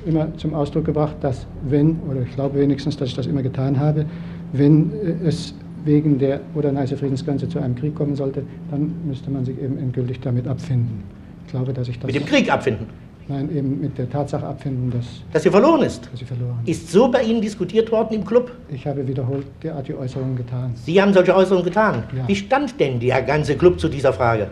immer 0.04 0.36
zum 0.36 0.54
Ausdruck 0.54 0.84
gebracht, 0.84 1.16
dass 1.20 1.46
wenn, 1.68 1.98
oder 2.10 2.22
ich 2.22 2.34
glaube 2.34 2.58
wenigstens, 2.58 2.96
dass 2.96 3.08
ich 3.08 3.14
das 3.14 3.26
immer 3.26 3.42
getan 3.42 3.78
habe, 3.78 4.06
wenn 4.52 4.90
äh, 4.92 5.26
es 5.26 5.54
wegen 5.84 6.18
der 6.18 6.40
Oder-Neiße 6.54 6.96
Friedensgrenze 6.96 7.48
zu 7.48 7.58
einem 7.58 7.74
Krieg 7.74 7.94
kommen 7.94 8.14
sollte, 8.14 8.44
dann 8.70 8.94
müsste 9.06 9.30
man 9.30 9.44
sich 9.44 9.60
eben 9.60 9.78
endgültig 9.78 10.20
damit 10.20 10.46
abfinden. 10.46 11.02
Ich 11.46 11.50
glaube, 11.50 11.72
dass 11.72 11.88
ich 11.88 11.98
das... 11.98 12.06
Mit 12.06 12.14
dem 12.14 12.24
Krieg 12.24 12.52
abfinden, 12.52 12.86
Nein, 13.28 13.48
eben 13.54 13.80
mit 13.80 13.96
der 13.98 14.10
Tatsache 14.10 14.46
abfinden, 14.46 14.90
dass, 14.90 15.06
dass 15.32 15.42
sie 15.44 15.50
verloren 15.50 15.82
ist. 15.82 16.08
dass 16.10 16.18
sie 16.18 16.24
verloren. 16.24 16.58
Ist 16.66 16.90
so 16.90 17.08
bei 17.08 17.22
Ihnen 17.22 17.40
diskutiert 17.40 17.90
worden 17.92 18.14
im 18.14 18.24
Club? 18.24 18.50
Ich 18.68 18.86
habe 18.86 19.06
wiederholt 19.06 19.46
derartige 19.62 19.98
Äußerungen 19.98 20.36
getan. 20.36 20.72
Sie 20.74 21.00
haben 21.00 21.12
solche 21.12 21.34
Äußerungen 21.34 21.64
getan. 21.64 22.02
Ja. 22.16 22.26
Wie 22.26 22.34
stand 22.34 22.78
denn 22.80 22.98
der 22.98 23.22
ganze 23.22 23.56
Club 23.56 23.78
zu 23.78 23.88
dieser 23.88 24.12
Frage? 24.12 24.48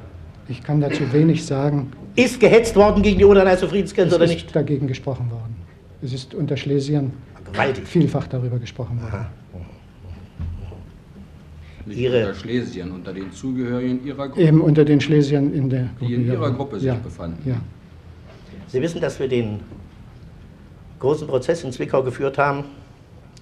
Ich 0.49 0.62
kann 0.62 0.80
dazu 0.80 1.12
wenig 1.12 1.45
sagen. 1.45 1.93
Ist 2.25 2.39
gehetzt 2.41 2.77
worden 2.77 3.03
gegen 3.03 3.18
die 3.18 3.25
Oderleister 3.25 3.68
Friedensgrenze 3.68 4.11
Es 4.11 4.16
oder 4.16 4.25
ist 4.25 4.31
nicht? 4.35 4.55
dagegen 4.57 4.87
gesprochen 4.87 5.31
worden. 5.31 5.57
Es 6.03 6.12
ist 6.12 6.35
unter 6.35 6.57
Schlesiern 6.57 7.12
Gewaltig. 7.53 7.87
vielfach 7.87 8.27
darüber 8.27 8.59
gesprochen 8.59 9.01
worden. 9.03 9.27
Nicht 11.87 11.99
Ihre- 11.99 12.27
unter 12.27 12.35
Schlesiern, 12.35 12.91
unter 12.93 13.12
den 13.12 13.33
Zugehörigen 13.33 14.05
Ihrer 14.05 14.29
Gruppe, 14.29 14.43
Eben 14.43 14.61
unter 14.61 14.85
den 14.85 15.01
Schlesiern 15.01 15.53
in 15.55 15.71
der 15.71 15.89
die 16.01 16.14
in. 16.14 16.27
Ihrer 16.27 16.51
Gruppe 16.53 16.79
sich 16.79 16.89
ja. 16.89 16.95
befanden. 16.95 17.39
Ja, 17.49 17.57
Sie 18.66 18.81
wissen, 18.83 19.01
dass 19.01 19.18
wir 19.18 19.27
den 19.29 19.61
großen 21.01 21.27
Prozess 21.27 21.64
in 21.64 21.73
Zwickau 21.73 22.03
geführt 22.03 22.39
haben, 22.39 22.64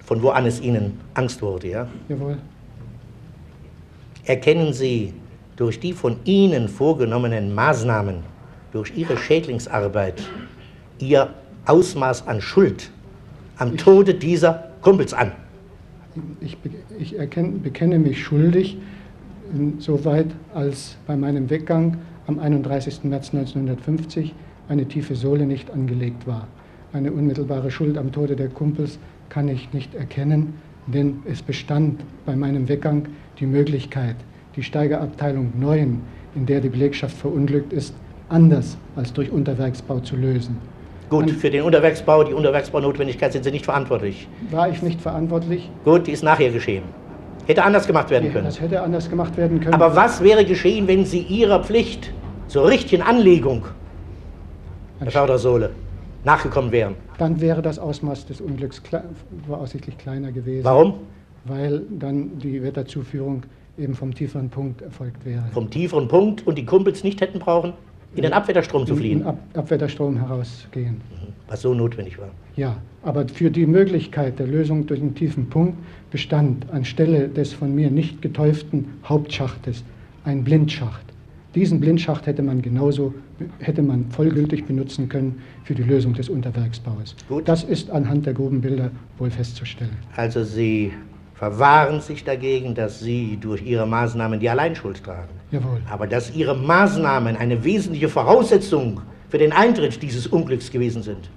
von 0.05 0.21
wo 0.23 0.29
an 0.29 0.45
es 0.45 0.59
Ihnen 0.61 0.97
Angst 1.13 1.41
wurde, 1.41 1.67
ja? 1.67 1.87
jawohl. 2.07 2.37
Erkennen 4.23 4.73
Sie 4.73 5.13
durch 5.55 5.79
die 5.79 5.93
von 5.93 6.15
Ihnen 6.23 6.67
vorgenommenen 6.69 7.53
Maßnahmen, 7.53 8.17
durch 8.71 8.95
Ihre 8.95 9.17
Schädlingsarbeit, 9.17 10.21
Ihr 10.99 11.33
Ausmaß 11.65 12.27
an 12.27 12.41
Schuld 12.41 12.91
am 13.57 13.77
Tode 13.77 14.13
dieser 14.13 14.71
Kumpels 14.81 15.13
an? 15.13 15.31
Ich, 16.41 16.57
ich 16.97 17.17
erkenn, 17.17 17.61
bekenne 17.61 17.99
mich 17.99 18.23
schuldig, 18.23 18.77
insoweit 19.53 20.27
als 20.53 20.97
bei 21.07 21.15
meinem 21.15 21.49
Weggang 21.49 21.97
am 22.27 22.39
31. 22.39 23.03
März 23.03 23.33
1950 23.33 24.33
eine 24.67 24.87
tiefe 24.87 25.15
Sohle 25.15 25.45
nicht 25.45 25.71
angelegt 25.71 26.27
war. 26.27 26.47
Eine 26.93 27.11
unmittelbare 27.11 27.71
Schuld 27.71 27.97
am 27.97 28.11
Tode 28.11 28.35
der 28.35 28.49
Kumpels 28.49 28.99
kann 29.29 29.47
ich 29.47 29.71
nicht 29.73 29.93
erkennen, 29.95 30.55
denn 30.87 31.19
es 31.25 31.41
bestand 31.41 32.01
bei 32.25 32.35
meinem 32.35 32.67
Weggang 32.67 33.07
die 33.39 33.45
Möglichkeit, 33.45 34.15
die 34.55 34.63
Steigerabteilung 34.63 35.53
9, 35.59 36.01
in 36.35 36.45
der 36.45 36.61
die 36.61 36.69
Belegschaft 36.69 37.15
verunglückt 37.15 37.73
ist, 37.73 37.93
anders 38.29 38.77
als 38.95 39.11
durch 39.13 39.31
Unterwerksbau 39.31 39.99
zu 39.99 40.15
lösen. 40.15 40.57
Gut, 41.09 41.31
für 41.31 41.49
den 41.49 41.63
Unterwerksbau, 41.63 42.23
die 42.23 42.33
Unterwerksbaunotwendigkeit 42.33 43.33
sind 43.33 43.43
Sie 43.43 43.51
nicht 43.51 43.65
verantwortlich. 43.65 44.27
War 44.51 44.69
ich 44.69 44.81
nicht 44.83 45.01
verantwortlich? 45.01 45.69
Gut, 45.83 46.05
die 46.05 46.11
ist 46.11 46.23
nachher 46.23 46.51
geschehen. 46.51 46.83
Hätte 47.47 47.63
anders 47.63 47.87
gemacht 47.87 48.11
werden 48.11 48.31
können. 48.31 48.45
Das 48.45 48.61
hätte 48.61 48.79
anders 48.79 49.09
gemacht 49.09 49.35
werden 49.35 49.59
können. 49.59 49.73
Aber 49.73 49.95
was 49.95 50.23
wäre 50.23 50.45
geschehen, 50.45 50.87
wenn 50.87 51.05
Sie 51.05 51.21
Ihrer 51.21 51.63
Pflicht 51.63 52.13
zur 52.47 52.67
richtigen 52.67 53.01
Anlegung 53.01 53.65
der 55.01 55.09
Fördersohle 55.09 55.71
nachgekommen 56.23 56.71
wären? 56.71 56.93
Dann 57.17 57.41
wäre 57.41 57.63
das 57.63 57.79
Ausmaß 57.79 58.27
des 58.27 58.39
Unglücks 58.39 58.83
voraussichtlich 59.47 59.97
kleiner 59.97 60.31
gewesen. 60.31 60.63
Warum? 60.63 60.93
Weil 61.45 61.81
dann 61.89 62.37
die 62.37 62.61
Wetterzuführung 62.61 63.43
eben 63.79 63.95
vom 63.95 64.13
tieferen 64.13 64.49
Punkt 64.49 64.83
erfolgt 64.83 65.25
wäre. 65.25 65.45
Vom 65.51 65.71
tieferen 65.71 66.07
Punkt 66.07 66.45
und 66.45 66.55
die 66.55 66.65
Kumpels 66.65 67.03
nicht 67.03 67.19
hätten 67.19 67.39
brauchen, 67.39 67.73
in 68.15 68.23
den 68.23 68.33
Abwetterstrom 68.33 68.85
zu 68.85 68.93
In 68.93 68.99
fliehen, 68.99 69.19
den 69.19 69.27
Ab 69.27 69.39
Abwetterstrom 69.53 70.17
herausgehen. 70.17 71.01
was 71.47 71.61
so 71.61 71.73
notwendig 71.73 72.17
war. 72.17 72.29
Ja, 72.55 72.77
aber 73.03 73.27
für 73.27 73.49
die 73.49 73.65
Möglichkeit 73.65 74.39
der 74.39 74.47
Lösung 74.47 74.85
durch 74.87 74.99
den 74.99 75.15
tiefen 75.15 75.49
Punkt 75.49 75.77
bestand 76.11 76.69
anstelle 76.71 77.27
des 77.29 77.53
von 77.53 77.73
mir 77.73 77.89
nicht 77.89 78.21
getäuften 78.21 78.85
Hauptschachtes 79.05 79.83
ein 80.25 80.43
Blindschacht. 80.43 81.05
Diesen 81.55 81.79
Blindschacht 81.79 82.27
hätte 82.27 82.43
man 82.43 82.61
genauso, 82.61 83.13
hätte 83.59 83.81
man 83.81 84.05
vollgültig 84.11 84.65
benutzen 84.65 85.09
können 85.09 85.41
für 85.63 85.73
die 85.73 85.81
Lösung 85.81 86.13
des 86.13 86.29
Unterwerksbaues. 86.29 87.15
Gut. 87.27 87.47
Das 87.47 87.63
ist 87.63 87.89
anhand 87.89 88.27
der 88.27 88.33
Grubenbilder 88.33 88.91
wohl 89.17 89.31
festzustellen. 89.31 89.97
Also 90.15 90.43
Sie 90.43 90.91
verwahren 91.39 92.01
sich 92.01 92.25
dagegen, 92.25 92.75
dass 92.75 92.99
Sie 92.99 93.37
durch 93.39 93.61
Ihre 93.65 93.87
Maßnahmen 93.87 94.41
die 94.41 94.49
Alleinschuld 94.49 95.01
tragen. 95.01 95.29
Jawohl. 95.51 95.79
Aber 95.89 96.05
dass 96.05 96.35
Ihre 96.35 96.53
Maßnahmen 96.53 97.37
eine 97.37 97.63
wesentliche 97.63 98.09
Voraussetzung 98.09 98.99
für 99.29 99.37
den 99.37 99.53
Eintritt 99.53 100.01
dieses 100.01 100.27
Unglücks 100.27 100.69
gewesen 100.69 101.01
sind, 101.01 101.29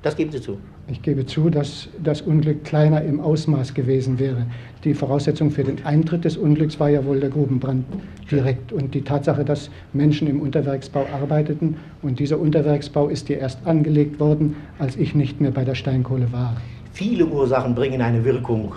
das 0.00 0.16
geben 0.16 0.32
Sie 0.32 0.40
zu. 0.40 0.56
Ich 0.88 1.02
gebe 1.02 1.26
zu, 1.26 1.50
dass 1.50 1.90
das 2.02 2.22
Unglück 2.22 2.64
kleiner 2.64 3.02
im 3.02 3.20
Ausmaß 3.20 3.74
gewesen 3.74 4.18
wäre. 4.18 4.46
Die 4.82 4.94
Voraussetzung 4.94 5.50
für 5.50 5.62
den 5.62 5.84
Eintritt 5.84 6.24
des 6.24 6.38
Unglücks 6.38 6.80
war 6.80 6.88
ja 6.88 7.04
wohl 7.04 7.20
der 7.20 7.28
Grubenbrand 7.28 7.84
direkt 8.30 8.72
und 8.72 8.94
die 8.94 9.02
Tatsache, 9.02 9.44
dass 9.44 9.68
Menschen 9.92 10.26
im 10.26 10.40
Unterwerksbau 10.40 11.04
arbeiteten 11.12 11.76
und 12.00 12.18
dieser 12.18 12.38
Unterwerksbau 12.38 13.08
ist 13.08 13.28
ja 13.28 13.36
erst 13.36 13.66
angelegt 13.66 14.20
worden, 14.20 14.56
als 14.78 14.96
ich 14.96 15.14
nicht 15.14 15.38
mehr 15.38 15.50
bei 15.50 15.64
der 15.66 15.74
Steinkohle 15.74 16.32
war. 16.32 16.56
Viele 16.92 17.26
Ursachen 17.26 17.74
bringen 17.74 18.00
eine 18.00 18.24
Wirkung. 18.24 18.72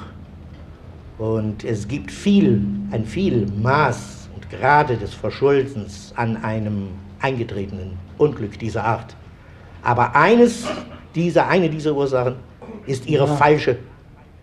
Und 1.17 1.63
es 1.63 1.87
gibt 1.87 2.11
viel, 2.11 2.61
ein 2.91 3.05
viel 3.05 3.45
Maß 3.61 4.29
und 4.35 4.49
Grade 4.49 4.97
des 4.97 5.13
Verschuldens 5.13 6.11
an 6.15 6.37
einem 6.37 6.87
eingetretenen 7.19 7.91
Unglück 8.17 8.57
dieser 8.59 8.83
Art. 8.83 9.15
Aber 9.83 10.15
eines 10.15 10.65
dieser, 11.15 11.47
eine 11.47 11.69
dieser 11.69 11.95
Ursachen 11.95 12.35
ist 12.87 13.07
ihre 13.07 13.27
Ja. 13.27 13.35
falsche 13.35 13.77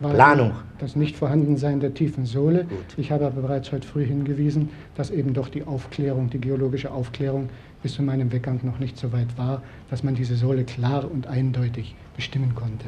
Planung. 0.00 0.52
Das 0.78 0.96
Nichtvorhandensein 0.96 1.80
der 1.80 1.92
tiefen 1.92 2.24
Sohle. 2.24 2.64
Gut. 2.64 2.78
Ich 2.96 3.12
habe 3.12 3.26
aber 3.26 3.42
bereits 3.42 3.70
heute 3.70 3.86
früh 3.86 4.04
hingewiesen, 4.04 4.70
dass 4.94 5.10
eben 5.10 5.34
doch 5.34 5.48
die 5.48 5.64
Aufklärung, 5.64 6.30
die 6.30 6.40
geologische 6.40 6.90
Aufklärung 6.90 7.50
bis 7.82 7.94
zu 7.94 8.02
meinem 8.02 8.32
Weggang 8.32 8.60
noch 8.62 8.78
nicht 8.78 8.96
so 8.96 9.12
weit 9.12 9.36
war, 9.36 9.62
dass 9.90 10.02
man 10.02 10.14
diese 10.14 10.36
Sohle 10.36 10.64
klar 10.64 11.10
und 11.10 11.26
eindeutig 11.26 11.94
bestimmen 12.16 12.54
konnte. 12.54 12.86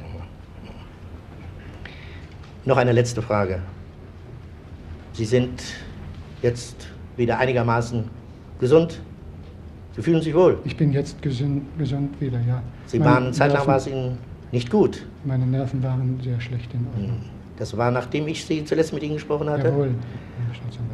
Noch 2.65 2.77
eine 2.77 2.93
letzte 2.93 3.23
Frage. 3.23 3.61
Sie 5.13 5.25
sind 5.25 5.63
jetzt 6.43 6.89
wieder 7.17 7.39
einigermaßen 7.39 8.05
gesund. 8.61 9.01
Sie 9.97 10.03
fühlen 10.03 10.23
sich 10.23 10.35
wohl. 10.35 10.59
Ich 10.65 10.77
bin 10.77 10.93
jetzt 10.93 11.21
gesund, 11.21 11.65
gesund 11.77 12.21
wieder, 12.21 12.41
ja. 12.41 12.63
Sie 12.87 12.99
Meine 12.99 13.11
waren, 13.11 13.33
zeitlang 13.33 13.67
war 13.67 13.77
es 13.77 13.87
Ihnen 13.89 14.17
nicht 14.53 14.71
gut. 14.71 15.05
Meine 15.25 15.45
Nerven 15.45 15.83
waren 15.83 16.19
sehr 16.23 16.41
schlecht 16.41 16.73
in 16.73 16.87
Ordnung. 16.87 17.25
Das 17.59 17.77
war, 17.77 17.91
nachdem 17.91 18.29
ich 18.29 18.45
Sie 18.45 18.65
zuletzt 18.65 18.93
mit 18.93 19.03
Ihnen 19.03 19.15
gesprochen 19.15 19.51
hatte. 19.51 19.69
Jawohl. 19.69 19.95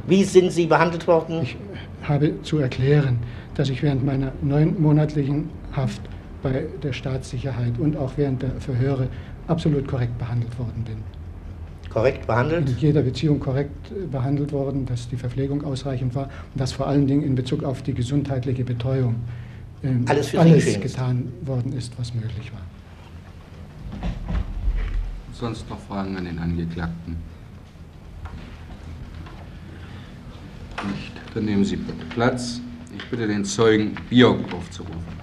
Wie 0.07 0.25
sind 0.25 0.51
Sie 0.51 0.67
behandelt 0.67 1.07
worden? 1.07 1.43
Ich 1.43 1.57
habe 2.03 2.43
zu 2.43 2.59
erklären, 2.59 3.19
dass 3.55 3.69
ich 3.69 3.83
während 3.83 4.05
meiner 4.05 4.33
neunmonatlichen 4.43 5.51
Haft 5.73 6.01
bei 6.43 6.67
der 6.83 6.93
Staatssicherheit 6.93 7.79
und 7.79 7.97
auch 7.97 8.13
während 8.17 8.43
der 8.43 8.53
Verhöre 8.59 9.09
absolut 9.47 9.87
korrekt 9.87 10.19
behandelt 10.19 10.59
worden 10.59 10.85
bin. 10.85 11.18
Korrekt 11.91 12.27
behandelt? 12.27 12.69
In 12.69 12.79
jeder 12.79 13.03
Beziehung 13.03 13.41
korrekt 13.41 13.91
äh, 13.91 14.07
behandelt 14.07 14.53
worden, 14.53 14.87
dass 14.87 15.09
die 15.09 15.17
Verpflegung 15.17 15.65
ausreichend 15.65 16.15
war 16.15 16.25
und 16.25 16.61
dass 16.61 16.73
vor 16.73 16.87
allen 16.87 17.07
Dingen 17.07 17.23
in 17.23 17.35
Bezug 17.35 17.65
auf 17.65 17.83
die 17.83 17.95
gesundheitliche 17.95 18.65
Betreuung 18.65 19.17
ähm, 19.83 20.05
Alles 20.09 20.35
alles 20.35 20.81
getan 20.81 21.29
worden 21.43 21.73
ist, 21.73 21.93
was 21.99 22.15
möglich 22.15 22.53
war. 22.53 22.61
Sonst 25.33 25.69
noch 25.71 25.79
Fragen 25.81 26.17
an 26.17 26.25
den 26.25 26.39
Angeklagten? 26.39 27.17
Nicht. 30.91 31.13
Dann 31.35 31.45
nehmen 31.45 31.65
Sie 31.65 31.77
bitte 31.77 32.05
Platz. 32.11 32.61
Ich 32.97 33.05
bitte 33.09 33.27
den 33.29 33.45
Zeugen 33.45 33.95
Björk 34.11 34.53
aufzurufen. 34.53 35.18